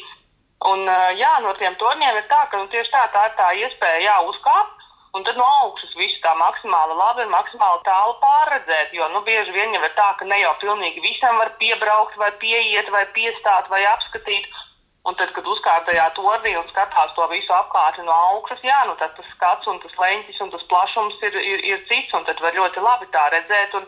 Un, 0.64 0.88
jā, 1.20 1.32
no 1.44 1.52
tiem 1.60 1.76
torņiem 1.76 2.16
ir 2.16 2.26
tā, 2.30 2.46
ka 2.48 2.58
nu, 2.58 2.68
tieši 2.72 2.90
tā, 2.92 3.04
tā 3.12 3.26
ir 3.28 3.34
tā 3.36 3.48
iespēja 3.60 4.04
jā, 4.06 4.16
uzkāpt. 4.30 4.72
Un 5.16 5.24
tad 5.24 5.38
no 5.40 5.44
augšas 5.64 5.94
visu 5.96 6.18
tā 6.20 6.34
maksimāli 6.36 6.96
labi 6.96 7.24
maksimāli 7.32 7.80
tālu 7.86 8.16
pārredzēt. 8.20 8.92
Jo 8.92 9.08
nu, 9.14 9.22
bieži 9.24 9.52
vien 9.54 9.72
jau 9.72 9.80
ir 9.80 9.94
tā, 9.96 10.10
ka 10.18 10.28
ne 10.28 10.36
jau 10.42 10.52
pilnīgi 10.60 11.00
visam 11.04 11.38
var 11.40 11.54
piebraukt, 11.60 12.16
vai 12.20 12.32
pieiet, 12.42 12.90
vai 12.92 13.04
piestāt, 13.16 13.70
vai 13.72 13.80
apskatīt. 13.92 14.48
Un 15.08 15.14
tad, 15.16 15.30
kad 15.32 15.46
uzkāpa 15.46 15.86
tajā 15.86 16.08
tornī 16.16 16.56
un 16.58 16.66
skatās 16.68 17.14
to 17.16 17.28
visu 17.30 17.52
apkārtni 17.54 18.04
no 18.04 18.16
augšas, 18.32 18.60
jā, 18.66 18.80
nu 18.88 18.96
tad 19.00 19.14
tas 19.16 19.28
skats 19.36 19.68
un 19.70 19.78
tas 19.84 19.94
leņķis 20.02 20.40
un 20.42 20.50
tas 20.52 20.64
plašums 20.72 21.22
ir, 21.28 21.38
ir, 21.52 21.64
ir 21.64 21.84
cits. 21.88 22.12
Un 22.18 22.26
tad 22.28 22.42
var 22.42 22.58
ļoti 22.58 22.84
labi 22.84 23.08
tā 23.14 23.28
redzēt. 23.32 23.76
Un, 23.78 23.86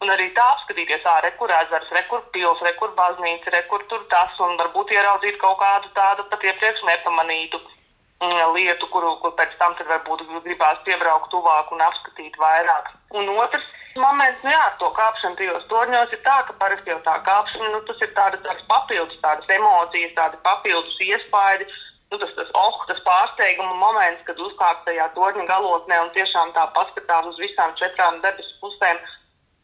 Un 0.00 0.08
arī 0.08 0.30
tā 0.32 0.44
apskatīties, 0.54 1.02
ārā, 1.04 1.28
kur 1.36 1.52
ezers, 1.52 1.90
re, 1.92 2.00
kur 2.08 2.22
pils, 2.34 2.60
re, 2.64 2.70
kur 2.78 2.94
baznīca, 2.96 3.50
re, 3.52 3.60
kur 3.68 3.82
tur 3.90 4.06
tas, 4.12 4.38
un 4.40 4.56
varbūt 4.60 4.94
ieraudzīt 4.94 5.36
kaut 5.42 5.58
kādu 5.60 5.90
tādu 5.98 6.24
pat 6.30 6.46
iepriekš 6.48 6.80
nepamanītu 6.88 7.60
mm, 7.60 8.54
lietu, 8.54 8.88
kuru, 8.94 9.10
kur 9.20 9.34
pēc 9.36 9.52
tam 9.60 9.76
varbūt 9.90 10.24
gribās 10.46 10.80
piebraukt 10.88 11.28
tuvāk 11.34 11.68
un 11.76 11.84
apskatīt 11.84 12.40
vairāk. 12.40 12.88
Un 13.20 13.28
otrs 13.36 13.68
moments, 14.00 14.40
nu 14.46 14.54
jā, 14.54 14.62
ar 14.70 14.80
to 14.80 14.88
kāpšanu 14.96 15.36
tajos 15.36 15.68
torņos 15.68 16.16
ir 16.16 16.24
tā, 16.24 16.38
ka 16.48 16.56
parasti 16.64 16.94
jau 16.94 16.98
tā 17.04 17.20
kāpšana, 17.28 17.70
nu 17.76 17.84
tas 17.84 18.00
ir 18.00 18.16
tāda, 18.16 18.40
tādas 18.48 18.66
papildus, 18.72 19.20
tādas 19.20 19.54
emocijas, 19.60 20.16
tādi 20.16 20.42
papildus 20.48 20.98
iespaidi. 21.10 21.68
Nu, 22.10 22.18
tas 22.18 22.32
tas, 22.34 22.48
oh, 22.58 22.82
tas 22.88 22.98
pārsteiguma 23.06 23.76
moments, 23.78 24.24
kad 24.26 24.40
uzkāp 24.42 24.80
tajā 24.88 25.12
torņa 25.14 25.44
galotnē 25.46 26.00
un 26.02 26.08
tiešām 26.16 26.56
tā 26.56 26.64
paskatās 26.74 27.28
uz 27.30 27.36
visām 27.38 27.76
četrām 27.78 28.18
debesu 28.24 28.56
pusēm 28.64 28.98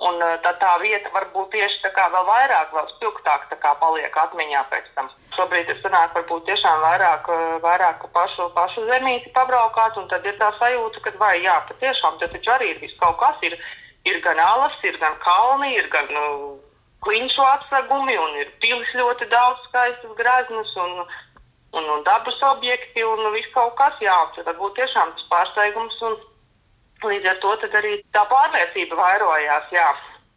Un 0.05 0.19
eh, 0.21 0.35
tā, 0.45 0.53
tā 0.61 0.75
vieta 0.83 1.09
varbūt 1.15 1.55
tieši 1.55 1.81
tā 1.87 1.91
kā 1.97 2.11
vēl 2.13 2.27
vairāk, 2.29 2.75
vēl 2.77 2.89
spilgtāk 2.97 3.49
paliek 3.81 4.19
atmiņā 4.23 4.65
pēc 4.73 4.91
tam. 4.97 5.09
Šobrīd 5.37 5.71
es 5.73 5.81
sanāku 5.81 6.21
varbūt 6.21 6.45
tiešām 6.51 6.83
vairāk, 6.85 7.31
eh, 7.33 7.57
vairāk 7.65 8.05
pašu, 8.13 8.51
pašu 8.59 8.85
zemīti 8.91 9.33
pabraukāt, 9.33 9.97
un 9.97 10.09
tad 10.13 10.27
ir 10.29 10.37
tā 10.37 10.53
sajūta, 10.61 11.01
ka 11.01 11.15
vai 11.23 11.41
jā, 11.41 11.57
patiešām 11.71 12.21
tad 12.21 12.35
taču 12.37 12.53
arī 12.53 12.75
ir 12.75 12.83
viss 12.85 13.01
kaut 13.01 13.17
kas. 13.23 13.41
Ir, 13.49 13.57
ir 14.05 14.21
gan 14.21 14.39
alas, 14.39 14.77
ir 14.85 15.01
gan 15.01 15.17
kalni, 15.25 15.73
ir 15.79 15.89
gan 15.89 16.13
nu, 16.13 16.61
kliņšu 17.01 17.49
atsegumi, 17.55 18.19
un 18.21 18.37
ir 18.43 18.53
pilis 18.61 18.93
ļoti 19.01 19.31
daudz 19.33 19.65
skaistas 19.71 20.13
graznas. 20.21 20.77
Un, 20.77 21.07
un, 21.73 21.85
un 21.97 22.05
dabas 22.05 22.37
objekti, 22.53 23.05
un 23.05 23.33
viss 23.33 23.53
kaut 23.57 23.77
kas 23.81 23.97
tāds. 24.01 24.45
Tad 24.45 24.57
būtu 24.61 24.83
tiešām 24.83 25.17
tas 25.17 25.29
pārsteigums. 25.33 26.03
Un, 26.05 26.21
Līdz 27.05 27.29
ar 27.31 27.39
to 27.43 27.53
arī 27.81 27.99
tā 28.15 28.25
pārliecība 28.31 28.97
vairojās. 28.97 29.69
Jā. 29.75 29.91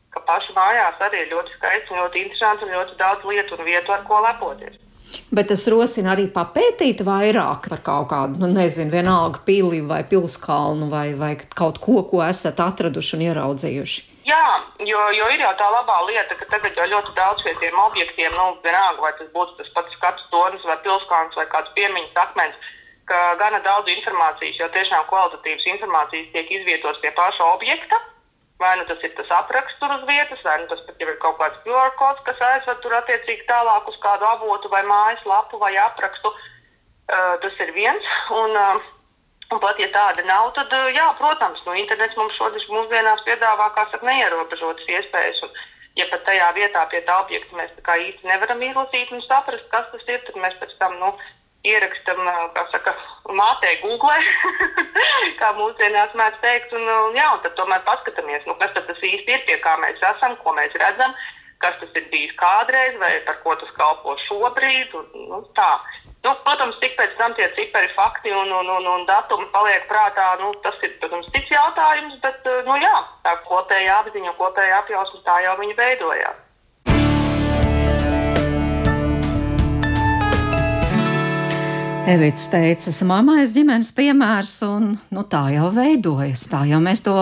Ka 0.10 0.24
pašu 0.26 0.54
mājās 0.58 1.02
arī 1.06 1.24
ir 1.24 1.34
ļoti 1.36 1.56
skaisti, 1.56 1.94
ļoti 1.94 2.22
interesanti 2.24 2.66
un 2.66 2.72
ļoti 2.74 2.96
daudz 2.98 3.26
lietu 3.30 3.56
un 3.56 3.66
vietu, 3.68 3.94
ar 3.94 4.06
ko 4.08 4.22
lepoties. 4.26 4.80
Bet 5.30 5.50
tas 5.52 5.66
rosina 5.70 6.16
arī 6.16 6.26
papētīt 6.34 7.04
vairāk 7.06 7.70
par 7.70 7.82
kaut 7.86 8.10
kādu, 8.12 8.40
nu, 8.42 8.50
nezinu, 8.50 8.92
vienalga 8.94 9.42
pili 9.46 9.82
vai 9.86 10.02
pilskalnu 10.10 10.90
vai, 10.90 11.14
vai 11.18 11.36
kaut 11.54 11.78
ko, 11.82 12.02
ko 12.10 12.24
esat 12.26 12.62
atraduši 12.66 13.16
un 13.18 13.26
ieraudzījuši. 13.28 14.06
Jā, 14.30 14.46
jo, 14.86 15.00
jo 15.18 15.30
ir 15.34 15.42
jau 15.42 15.54
tā 15.58 15.70
labā 15.74 15.96
lieta, 16.06 16.38
ka 16.38 16.46
tagad 16.52 16.78
jau 16.78 16.86
ļoti 16.92 17.16
daudz 17.18 17.46
pie 17.46 17.54
tiem 17.62 17.78
objektiem, 17.82 18.34
nu, 18.38 18.60
vienalga, 18.66 19.02
vai 19.06 19.14
tas 19.18 19.30
būtu 19.34 19.58
tas 19.58 19.72
pats 19.78 19.96
skatu 19.98 20.28
tornis 20.34 20.66
vai 20.70 20.78
pilskalns 20.86 21.38
vai 21.40 21.48
kāds 21.50 21.74
piemiņas 21.78 22.20
akmens, 22.26 22.70
ka 23.10 23.20
gana 23.42 23.60
daudz 23.66 23.92
informācijas, 23.94 24.60
jo 24.62 24.70
tiešām 24.76 25.08
kvalitatīvas 25.10 25.68
informācijas 25.74 26.32
tiek 26.36 26.54
izvietotas 26.60 27.02
pie 27.04 27.12
paša 27.18 27.50
objekta. 27.56 28.00
Vai 28.60 28.74
nu 28.76 28.84
tas 28.90 29.00
ir 29.08 29.14
tas 29.16 29.30
apraksts 29.32 29.80
tur 29.80 29.92
uz 29.96 30.02
vietas, 30.08 30.40
vai 30.44 30.58
nu 30.60 30.68
tas 30.68 30.82
pat 30.84 31.04
ir 31.04 31.14
kaut 31.24 31.38
kāds 31.40 31.62
QR 31.64 31.94
kods, 32.00 32.24
kas 32.28 32.42
aizved 32.44 32.82
tur 32.84 32.96
attiecīgi 32.98 33.48
tālāk 33.48 33.88
uz 33.88 34.00
kādu 34.04 34.28
avotu 34.28 34.72
vai 34.74 34.82
mājaslapu 34.84 35.62
vai 35.62 35.72
aprakstu. 35.80 36.34
Uh, 37.10 37.36
tas 37.44 37.62
ir 37.64 37.72
viens. 37.74 38.10
Un, 38.36 38.58
uh, 38.60 38.88
Un 39.50 39.58
pat 39.58 39.80
ja 39.82 39.88
tāda 39.90 40.22
nav, 40.28 40.52
tad, 40.54 40.74
jā, 40.94 41.06
protams, 41.18 41.62
nu, 41.66 41.74
internets 41.82 42.18
mums 42.20 42.36
šodien 42.38 42.68
mūsdienās 42.70 43.24
piedāvā 43.26 43.72
saka, 43.80 44.06
neierobežotas 44.06 44.92
iespējas. 44.94 45.40
Un, 45.48 45.56
ja 45.98 46.06
pat 46.12 46.22
tajā 46.28 46.52
vietā 46.54 46.84
pie 46.92 47.02
tā 47.08 47.16
objekta 47.24 47.58
mēs 47.58 47.72
tā 47.82 47.96
īsti 47.98 48.30
nevaram 48.30 48.62
izlasīt 48.62 49.10
un 49.16 49.26
saprast, 49.26 49.66
kas 49.74 49.90
tas 49.90 50.06
ir, 50.06 50.22
tad 50.28 50.38
mēs 50.44 50.54
pēc 50.62 50.76
tam 50.78 51.00
nu, 51.02 51.10
ierakstam 51.68 52.22
saka, 52.72 52.94
mātei 53.36 53.80
Google, 53.82 54.16
kā 55.42 55.52
mūsdienās 55.58 56.16
mēdz 56.18 56.40
teikt, 56.44 56.74
un, 56.78 56.88
jā, 57.18 57.28
un 57.34 57.44
tad 57.44 57.56
tomēr 57.60 57.84
paskatāmies, 57.88 58.46
nu, 58.48 58.56
kas 58.62 58.74
tas 58.78 59.04
īsti 59.04 59.36
ir, 59.36 59.46
pie 59.48 59.60
kā 59.64 59.76
mēs 59.84 60.00
esam, 60.14 60.38
ko 60.44 60.56
mēs 60.58 60.76
redzam, 60.80 61.16
kas 61.60 61.76
tas 61.82 61.96
ir 62.00 62.08
bijis 62.12 62.36
kādreiz, 62.40 62.96
vai 63.02 63.12
par 63.28 63.42
ko 63.44 63.56
tas 63.60 63.72
kalpo 63.78 64.16
šobrīd. 64.28 64.96
Un, 64.96 65.10
nu, 65.32 65.42
tā. 65.58 65.72
Nu, 66.24 66.34
protams, 66.44 66.76
tik 66.84 66.98
pēc 67.00 67.14
tam 67.20 67.36
tie 67.36 67.48
cipari, 67.56 67.88
fakti 67.96 68.32
un, 68.36 68.52
un, 68.52 68.68
un, 68.76 68.88
un 68.94 69.06
datumi 69.08 69.48
paliek 69.54 69.88
prātā. 69.92 70.34
Nu, 70.42 70.52
tas 70.64 70.76
ir, 70.84 70.96
protams, 71.04 71.28
cits 71.36 71.52
jautājums, 71.54 72.20
bet 72.24 72.48
nu, 72.68 72.76
jā, 72.80 72.96
tā 73.24 73.36
kopējā 73.48 74.00
apziņa, 74.04 74.36
kopējā 74.40 74.84
apjausma 74.84 75.24
tā 75.28 75.40
jau 75.48 75.56
viņa 75.60 75.80
veidojās. 75.80 76.46
Evits 82.10 82.48
teica, 82.50 82.90
mammas 83.06 83.52
ģimenes 83.54 83.92
piemērs, 83.94 84.54
un 84.66 84.86
nu, 85.14 85.24
tā 85.30 85.44
jau 85.54 85.68
veidojas. 85.76 86.48
Tā 86.50 86.64
jau 86.66 86.80
mēs 86.82 87.04
to 87.06 87.14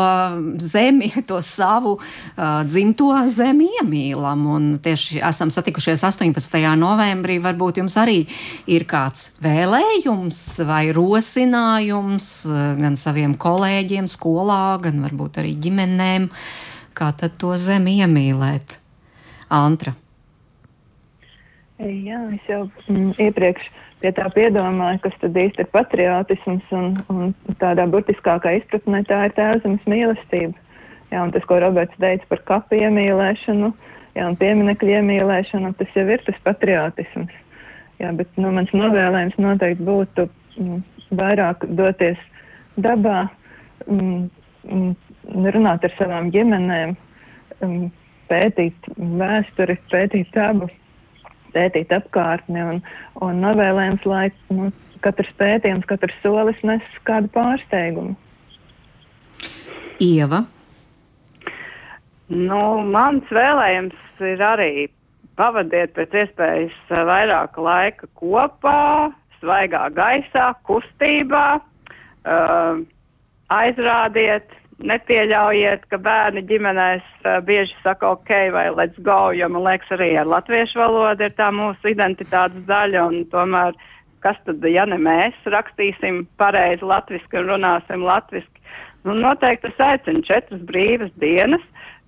zemi, 0.63 1.09
to 1.27 1.41
savu 1.43 1.97
uh, 1.97 2.61
dzimto 2.63 3.09
zemi 3.33 3.67
iemīlam. 3.81 4.45
Un 4.47 4.69
tieši 4.79 5.19
esam 5.27 5.51
satikušies 5.51 6.05
18. 6.07 6.55
novembrī. 6.79 7.35
Varbūt 7.43 7.81
jums 7.81 7.97
arī 7.99 8.21
ir 8.71 8.85
kāds 8.87 9.33
vēlējums 9.43 10.39
vai 10.69 10.85
rosinājums 10.95 12.29
gan 12.79 12.95
saviem 12.95 13.35
kolēģiem 13.35 14.07
skolā, 14.07 14.77
gan 14.85 15.03
varbūt 15.03 15.41
arī 15.43 15.51
ģimenēm, 15.67 16.29
kā 16.95 17.11
tad 17.11 17.35
to 17.41 17.57
zemi 17.59 17.97
iemīlēt. 18.05 18.79
Antra. 19.51 19.97
Jā, 21.83 22.23
es 22.39 22.47
jau 22.47 22.69
mm, 22.87 23.17
iepriekš 23.27 23.67
pie 24.01 24.11
tā 24.13 24.27
piedomāju, 24.33 25.01
kas 25.05 25.17
tad 25.21 25.37
īsti 25.37 25.63
ir 25.63 25.69
patriotisms 25.73 26.69
un, 26.75 26.93
un 27.13 27.33
tādā 27.61 27.87
burtiskākā 27.89 28.57
izpratnē 28.59 29.03
tā 29.09 29.23
ir 29.27 29.35
tēvzemes 29.37 29.89
mīlestība. 29.89 30.53
Jā, 31.11 31.23
un 31.23 31.31
tas, 31.31 31.45
ko 31.47 31.59
Roberts 31.63 31.95
teica 32.01 32.27
par 32.29 32.43
kapu 32.49 32.81
iemīlēšanu, 32.81 33.71
jā, 34.17 34.23
un 34.27 34.35
pieminekļu 34.39 34.97
iemīlēšanu, 34.99 35.73
tas 35.79 35.93
jau 35.95 36.05
ir 36.11 36.23
tas 36.27 36.39
patriotisms. 36.45 37.43
Jā, 38.01 38.11
bet 38.13 38.29
nu, 38.37 38.51
mans 38.53 38.73
novēlējums 38.75 39.39
noteikti 39.41 39.87
būtu 39.87 40.27
mm, 40.59 40.81
vairāk 41.17 41.63
doties 41.79 42.19
dabā, 42.83 43.23
mm, 43.87 44.27
mm, 44.67 44.91
runāt 45.55 45.87
ar 45.87 45.95
savām 45.97 46.29
ģimenēm, 46.35 46.93
mm, 47.63 47.87
pētīt 48.27 48.91
vēsturi, 48.99 49.79
pētīt 49.89 50.35
dabu 50.35 50.67
pētīt 51.57 51.93
apkārtni 51.97 52.63
un, 52.63 52.83
un 53.25 53.41
novēlējums, 53.41 54.05
lai 54.09 54.27
nu, 54.53 54.69
katrs 55.05 55.33
pētījums, 55.41 55.87
katrs 55.89 56.15
solis 56.23 56.61
nes 56.67 56.85
kādu 57.07 57.31
pārsteigumu. 57.33 58.15
Ieva. 60.03 60.43
Nu, 62.27 62.61
mans 62.83 63.29
vēlējums 63.33 64.21
ir 64.27 64.41
arī 64.43 64.71
pavadiet 65.39 65.93
pēc 65.95 66.15
iespējas 66.23 66.75
vairāk 67.07 67.57
laika 67.61 68.09
kopā, 68.19 69.13
svaigā 69.39 69.85
gaisā, 69.95 70.49
kustībā, 70.67 71.45
uh, 71.61 72.81
aizrādiet 73.53 74.56
nepieļaujiet, 74.85 75.85
ka 75.89 75.97
bērni 76.01 76.43
ģimenēs 76.45 77.05
uh, 77.25 77.39
bieži 77.45 77.73
saka 77.83 78.11
ok 78.13 78.31
vai 78.53 78.67
let's 78.75 78.97
go, 79.01 79.31
jo 79.33 79.49
man 79.49 79.65
liekas 79.65 79.93
arī 79.97 80.11
ar 80.21 80.29
latviešu 80.29 80.79
valodu 80.79 81.25
ir 81.25 81.33
tā 81.37 81.49
mūsu 81.53 81.93
identitātes 81.93 82.65
daļa 82.69 83.07
un 83.09 83.23
tomēr 83.31 83.77
kas 84.25 84.37
tad, 84.45 84.61
ja 84.65 84.85
ne 84.89 84.99
mēs 85.01 85.49
rakstīsim 85.49 86.25
pareizi 86.41 86.85
latviski 86.85 87.41
un 87.41 87.51
runāsim 87.53 88.05
latviski. 88.05 88.61
Nu, 89.05 89.15
noteikti 89.17 89.69
es 89.71 89.81
aicinu 89.81 90.23
četras 90.27 90.61
brīvas 90.67 91.13
dienas, 91.21 91.63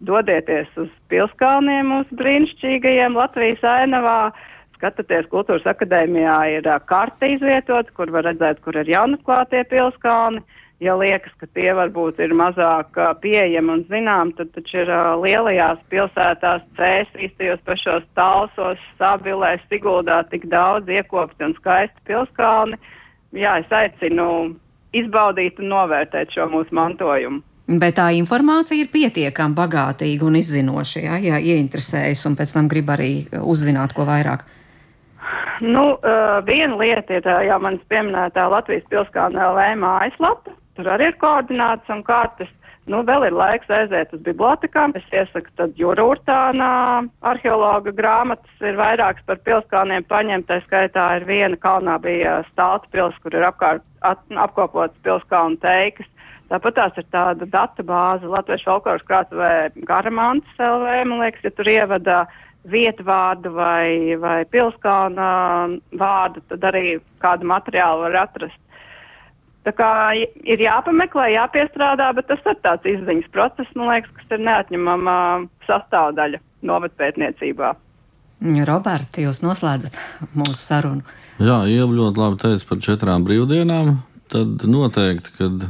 dodieties 0.06 0.70
uz 0.82 0.90
pilskalniem 1.12 1.90
mūsu 1.94 2.18
brīnišķīgajiem 2.20 3.18
Latvijas 3.18 3.64
ainavā, 3.66 4.32
skatieties, 4.78 5.28
kultūras 5.32 5.66
akadēmijā 5.70 6.38
ir 6.60 6.70
uh, 6.70 6.80
karta 6.86 7.34
izvietot, 7.34 7.90
kur 7.98 8.12
var 8.14 8.30
redzēt, 8.30 8.62
kur 8.64 8.78
ir 8.80 8.90
jaunatklātie 8.94 9.66
pilskalni. 9.74 10.44
Uh, 10.44 10.69
ja 10.80 10.96
liekas, 10.98 11.34
ka 11.40 11.48
tie 11.54 11.72
varbūt 11.76 12.22
ir 12.24 12.34
mazāk 12.38 12.98
pieejami 13.22 13.74
un 13.74 13.84
zinām, 13.92 14.32
tad 14.38 14.52
taču 14.56 14.82
ir 14.84 14.92
uh, 14.92 15.12
lielajās 15.20 15.82
pilsētās 15.92 16.64
cēs, 16.80 17.12
īstajos 17.28 17.62
pašos 17.68 18.08
talsos, 18.18 18.82
sabilē, 19.02 19.58
siguldā 19.68 20.22
tik 20.32 20.48
daudz 20.52 20.90
iekopti 20.90 21.50
un 21.50 21.56
skaisti 21.60 22.08
pilskalni. 22.08 22.80
Jā, 23.36 23.60
es 23.62 23.72
aicinu 23.76 24.56
izbaudīt 24.96 25.60
un 25.62 25.70
novērtēt 25.76 26.34
šo 26.34 26.48
mūsu 26.50 26.74
mantojumu. 26.74 27.44
Bet 27.70 28.00
tā 28.00 28.08
informācija 28.18 28.82
ir 28.82 28.88
pietiekami 28.90 29.54
bagātīga 29.54 30.26
un 30.26 30.40
izzinoša, 30.40 31.02
ja, 31.04 31.20
ja 31.22 31.38
ieinteresējas 31.38 32.24
un 32.26 32.38
pēc 32.40 32.56
tam 32.56 32.70
grib 32.72 32.90
arī 32.90 33.12
uzzināt 33.38 33.94
ko 33.94 34.08
vairāk. 34.10 34.48
Nu, 35.62 35.84
uh, 36.00 36.40
viena 36.48 36.80
lieta 36.80 37.20
ir 37.20 37.28
uh, 37.28 37.44
jau 37.46 37.60
manas 37.62 37.84
pieminētā 37.92 38.48
Latvijas 38.50 38.88
pilskalna 38.90 39.52
LV 39.52 39.68
mājaslapa, 39.84 40.56
Tur 40.80 40.88
arī 40.94 41.10
ir 41.10 41.16
koordināts 41.20 41.92
un 41.92 42.06
kartes. 42.08 42.48
Nu, 42.88 43.02
vēl 43.04 43.26
ir 43.28 43.34
laiks 43.36 43.68
aiziet 43.68 44.14
uz 44.16 44.22
bibliotekām. 44.24 44.94
Es 44.96 45.10
iesaku 45.12 45.52
tad 45.60 45.74
Jūra 45.78 46.06
Urtānā 46.08 46.70
arheologa 47.28 47.92
grāmatas 47.98 48.64
ir 48.64 48.80
vairākas 48.80 49.26
par 49.28 49.42
pilskalniem 49.44 50.08
paņemt. 50.08 50.48
Tā 50.48 50.62
skaitā 50.64 51.10
ir 51.20 51.26
viena 51.28 51.60
kalnā 51.60 51.98
bija 52.00 52.38
stāta 52.54 52.88
pils, 52.96 53.18
kur 53.20 53.36
ir 53.36 53.44
apkārt 53.50 53.84
at, 54.08 54.24
apkopots 54.32 54.96
pilskalnu 55.04 55.60
teikas. 55.60 56.08
Tāpat 56.48 56.80
tās 56.80 57.04
ir 57.04 57.10
tāda 57.12 57.50
datu 57.58 57.84
bāze 57.84 58.32
Latviešu 58.32 58.72
folkloras 58.72 59.04
krātuvē 59.12 59.52
Garamants 59.84 60.64
LV, 60.64 60.96
man 61.12 61.26
liekas, 61.26 61.44
ja 61.44 61.52
tur 61.60 61.70
ievada 61.70 62.24
vietvārdu 62.72 63.52
vai, 63.52 64.16
vai 64.24 64.40
pilskalna 64.48 65.28
vārdu, 66.00 66.48
tad 66.48 66.72
arī 66.72 66.98
kādu 67.20 67.52
materiālu 67.52 68.08
var 68.08 68.24
atrast. 68.24 68.58
Tā 69.68 69.74
kā 69.76 69.92
ir 70.16 70.62
jāpameklē, 70.64 71.28
jāpiestrādā, 71.36 72.10
bet 72.16 72.30
tas 72.32 72.46
ir 72.48 72.58
tāds 72.64 72.88
izziņas 72.88 73.32
process, 73.36 73.76
man 73.76 73.92
liekas, 73.92 74.14
kas 74.16 74.38
ir 74.38 74.46
neatņemama 74.48 75.16
sastāvdaļa 75.68 76.40
novatpētniecībā. 76.70 77.74
Roberta, 78.40 79.20
jūs 79.20 79.42
noslēdzat 79.44 79.98
mūsu 80.32 80.60
sarunu. 80.62 81.04
Jā, 81.44 81.66
Ieva 81.68 81.92
ļoti 81.92 82.24
labi 82.24 82.40
teica 82.40 82.70
par 82.70 82.80
četrām 82.86 83.26
brīvdienām. 83.28 83.98
Tad 84.32 84.64
noteikti, 84.64 85.34
kad 85.36 85.68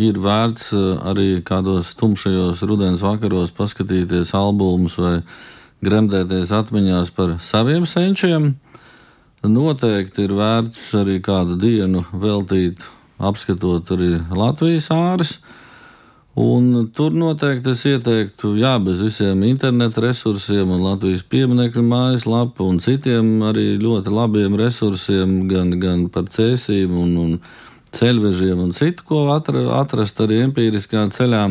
ir 0.00 0.20
vērts 0.22 0.70
eh, 0.72 0.86
arī 1.10 1.28
kādos 1.44 1.92
tumšajos 2.00 2.64
rudens 2.68 3.04
vakaros 3.04 3.52
paskatīties 3.56 4.32
albumus 4.36 4.96
vai 5.00 5.18
gremdēties 5.84 6.52
atmiņās 6.56 7.12
par 7.16 7.36
saviem 7.44 7.84
senčiem. 7.88 8.54
Noteikti 9.46 10.24
ir 10.24 10.32
vērts 10.34 10.88
arī 10.96 11.20
kādu 11.22 11.58
dienu 11.60 12.06
veltīt 12.16 12.80
apskatot 13.18 13.92
arī 13.96 14.16
Latvijas 14.36 14.90
āras. 14.94 15.36
Un 16.36 16.90
tur 16.92 17.14
noteikti 17.16 17.72
es 17.72 17.82
ieteiktu, 17.88 18.50
jā, 18.60 18.74
bez 18.84 18.98
visiem 19.00 19.40
internetu 19.48 20.02
resursiem 20.04 20.68
un 20.68 20.82
Latvijas 20.84 21.22
pieminiektu 21.24 21.80
mājaslapu 21.80 22.66
un 22.68 22.76
citiem 22.84 23.40
arī 23.48 23.78
ļoti 23.80 24.12
labiem 24.12 24.58
resursiem, 24.60 25.46
gan, 25.48 25.72
gan 25.80 26.04
par 26.12 26.28
cēsīm 26.34 26.92
un, 26.92 27.16
un 27.22 27.32
ceļvežiem 27.96 28.60
un 28.66 28.76
citu, 28.76 29.06
ko 29.08 29.24
atra, 29.32 29.64
atrast 29.80 30.20
arī 30.20 30.42
empiriskā 30.44 31.06
ceļā. 31.16 31.46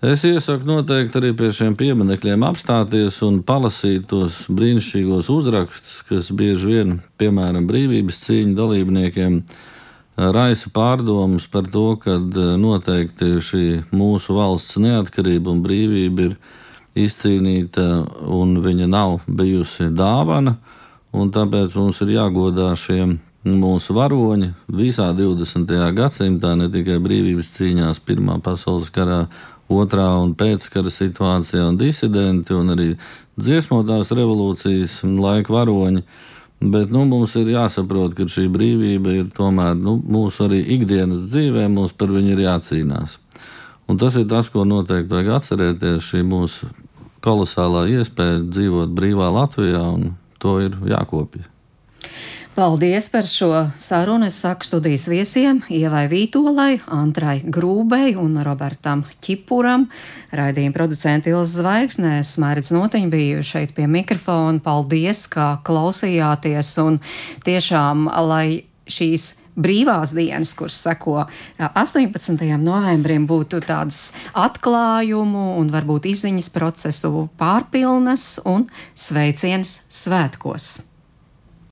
Es 0.00 0.22
iesaku 0.24 0.64
noteikti 0.64 1.18
arī 1.20 1.34
pie 1.36 1.50
šiem 1.52 1.74
pieminekļiem 1.76 2.44
apstāties 2.48 3.18
un 3.26 3.42
palasīt 3.46 4.06
tos 4.08 4.46
brīnišķīgos 4.48 5.28
uzrakstus, 5.28 5.98
kas 6.08 6.30
bieži 6.32 6.70
vien, 6.70 6.94
piemēram, 7.20 7.66
brīvības 7.68 8.22
cīņu 8.24 8.56
dalībniekiem, 8.56 9.42
raisa 10.16 10.70
pārdomas 10.74 11.46
par 11.50 11.68
to, 11.70 11.96
ka 12.00 12.16
e, 12.18 12.46
noteikti 12.60 13.38
šī 13.44 13.64
mūsu 13.92 14.36
valsts 14.36 14.80
neatkarība 14.82 15.52
un 15.54 15.62
brīvība 15.64 16.30
ir 16.30 16.36
izcīnīta 16.98 17.86
un 18.26 18.58
viņa 18.64 18.88
nav 18.90 19.20
bijusi 19.26 19.90
dāvana. 19.94 20.56
Tāpēc 21.10 21.74
mums 21.74 22.00
ir 22.04 22.14
jāgodā 22.14 22.70
šie 22.78 23.02
mūsu 23.44 23.94
varoņi 23.96 24.52
visā 24.68 25.10
20. 25.16 25.70
gadsimtā, 25.96 26.54
ne 26.56 26.68
tikai 26.70 26.98
brīvības 27.02 27.54
cīņās, 27.56 28.02
Pirmā 28.04 28.36
pasaules 28.44 28.90
karā, 28.94 29.24
otrā 29.70 30.06
un 30.20 30.34
pēckara 30.34 30.90
situācijā, 30.92 31.64
un 31.70 31.78
disidenti, 31.80 32.54
un 32.54 32.74
arī 32.74 32.88
dziesmotās 33.40 34.12
revolūcijas 34.12 35.00
laika 35.04 35.54
varoņi. 35.54 36.04
Bet 36.60 36.90
nu, 36.92 37.06
mums 37.08 37.32
ir 37.40 37.48
jāsaprot, 37.54 38.12
ka 38.12 38.26
šī 38.28 38.44
brīvība 38.52 39.14
ir 39.16 39.28
tomēr 39.32 39.78
nu, 39.80 39.94
mūsu 39.96 40.44
arī 40.44 40.60
ikdienas 40.76 41.22
dzīvē, 41.30 41.64
mums 41.72 41.94
par 41.96 42.12
viņu 42.12 42.34
ir 42.34 42.42
jācīnās. 42.44 43.16
Un 43.88 43.96
tas 43.98 44.18
ir 44.20 44.26
tas, 44.28 44.50
ko 44.52 44.66
noteikti 44.68 45.08
vajag 45.08 45.30
atcerēties. 45.38 46.04
Šī 46.04 46.20
mūsu 46.28 46.68
kolosālā 47.24 47.86
iespēja 47.96 48.42
dzīvot 48.44 48.92
brīvā 48.92 49.30
Latvijā, 49.32 49.80
un 49.96 50.12
to 50.38 50.58
ir 50.60 50.76
jākopja. 50.92 51.48
Paldies 52.54 53.06
par 53.10 53.26
šo 53.30 53.70
sarunu. 53.78 54.26
Es 54.26 54.40
saku 54.42 54.66
studijas 54.66 55.06
viesiem 55.08 55.60
Ievai 55.70 56.08
Vītolai, 56.10 56.80
Antrai 56.90 57.36
Grūbei 57.46 58.16
un 58.18 58.40
Robertam 58.42 59.04
Čipuram. 59.22 59.86
Raidījuma 60.34 60.74
producenti 60.74 61.30
Ilza 61.30 61.62
Zvaigznēs, 61.62 62.32
Mērits 62.42 62.72
Notiņa 62.74 63.12
bija 63.12 63.44
šeit 63.46 63.76
pie 63.76 63.86
mikrofona. 63.86 64.58
Paldies, 64.64 65.28
ka 65.30 65.60
klausījāties 65.64 66.74
un 66.82 66.98
tiešām, 67.46 68.10
lai 68.26 68.66
šīs 68.90 69.30
brīvās 69.54 70.16
dienas, 70.18 70.50
kuras 70.58 70.82
seko 70.82 71.20
18. 71.62 72.34
novembrim, 72.58 73.30
būtu 73.30 73.62
tādas 73.62 74.10
atklājumu 74.34 75.54
un 75.62 75.70
varbūt 75.70 76.10
izziņas 76.16 76.50
procesu 76.58 77.28
pārpilnas 77.38 78.40
un 78.42 78.66
sveicienas 78.98 79.84
svētkos. 80.02 80.89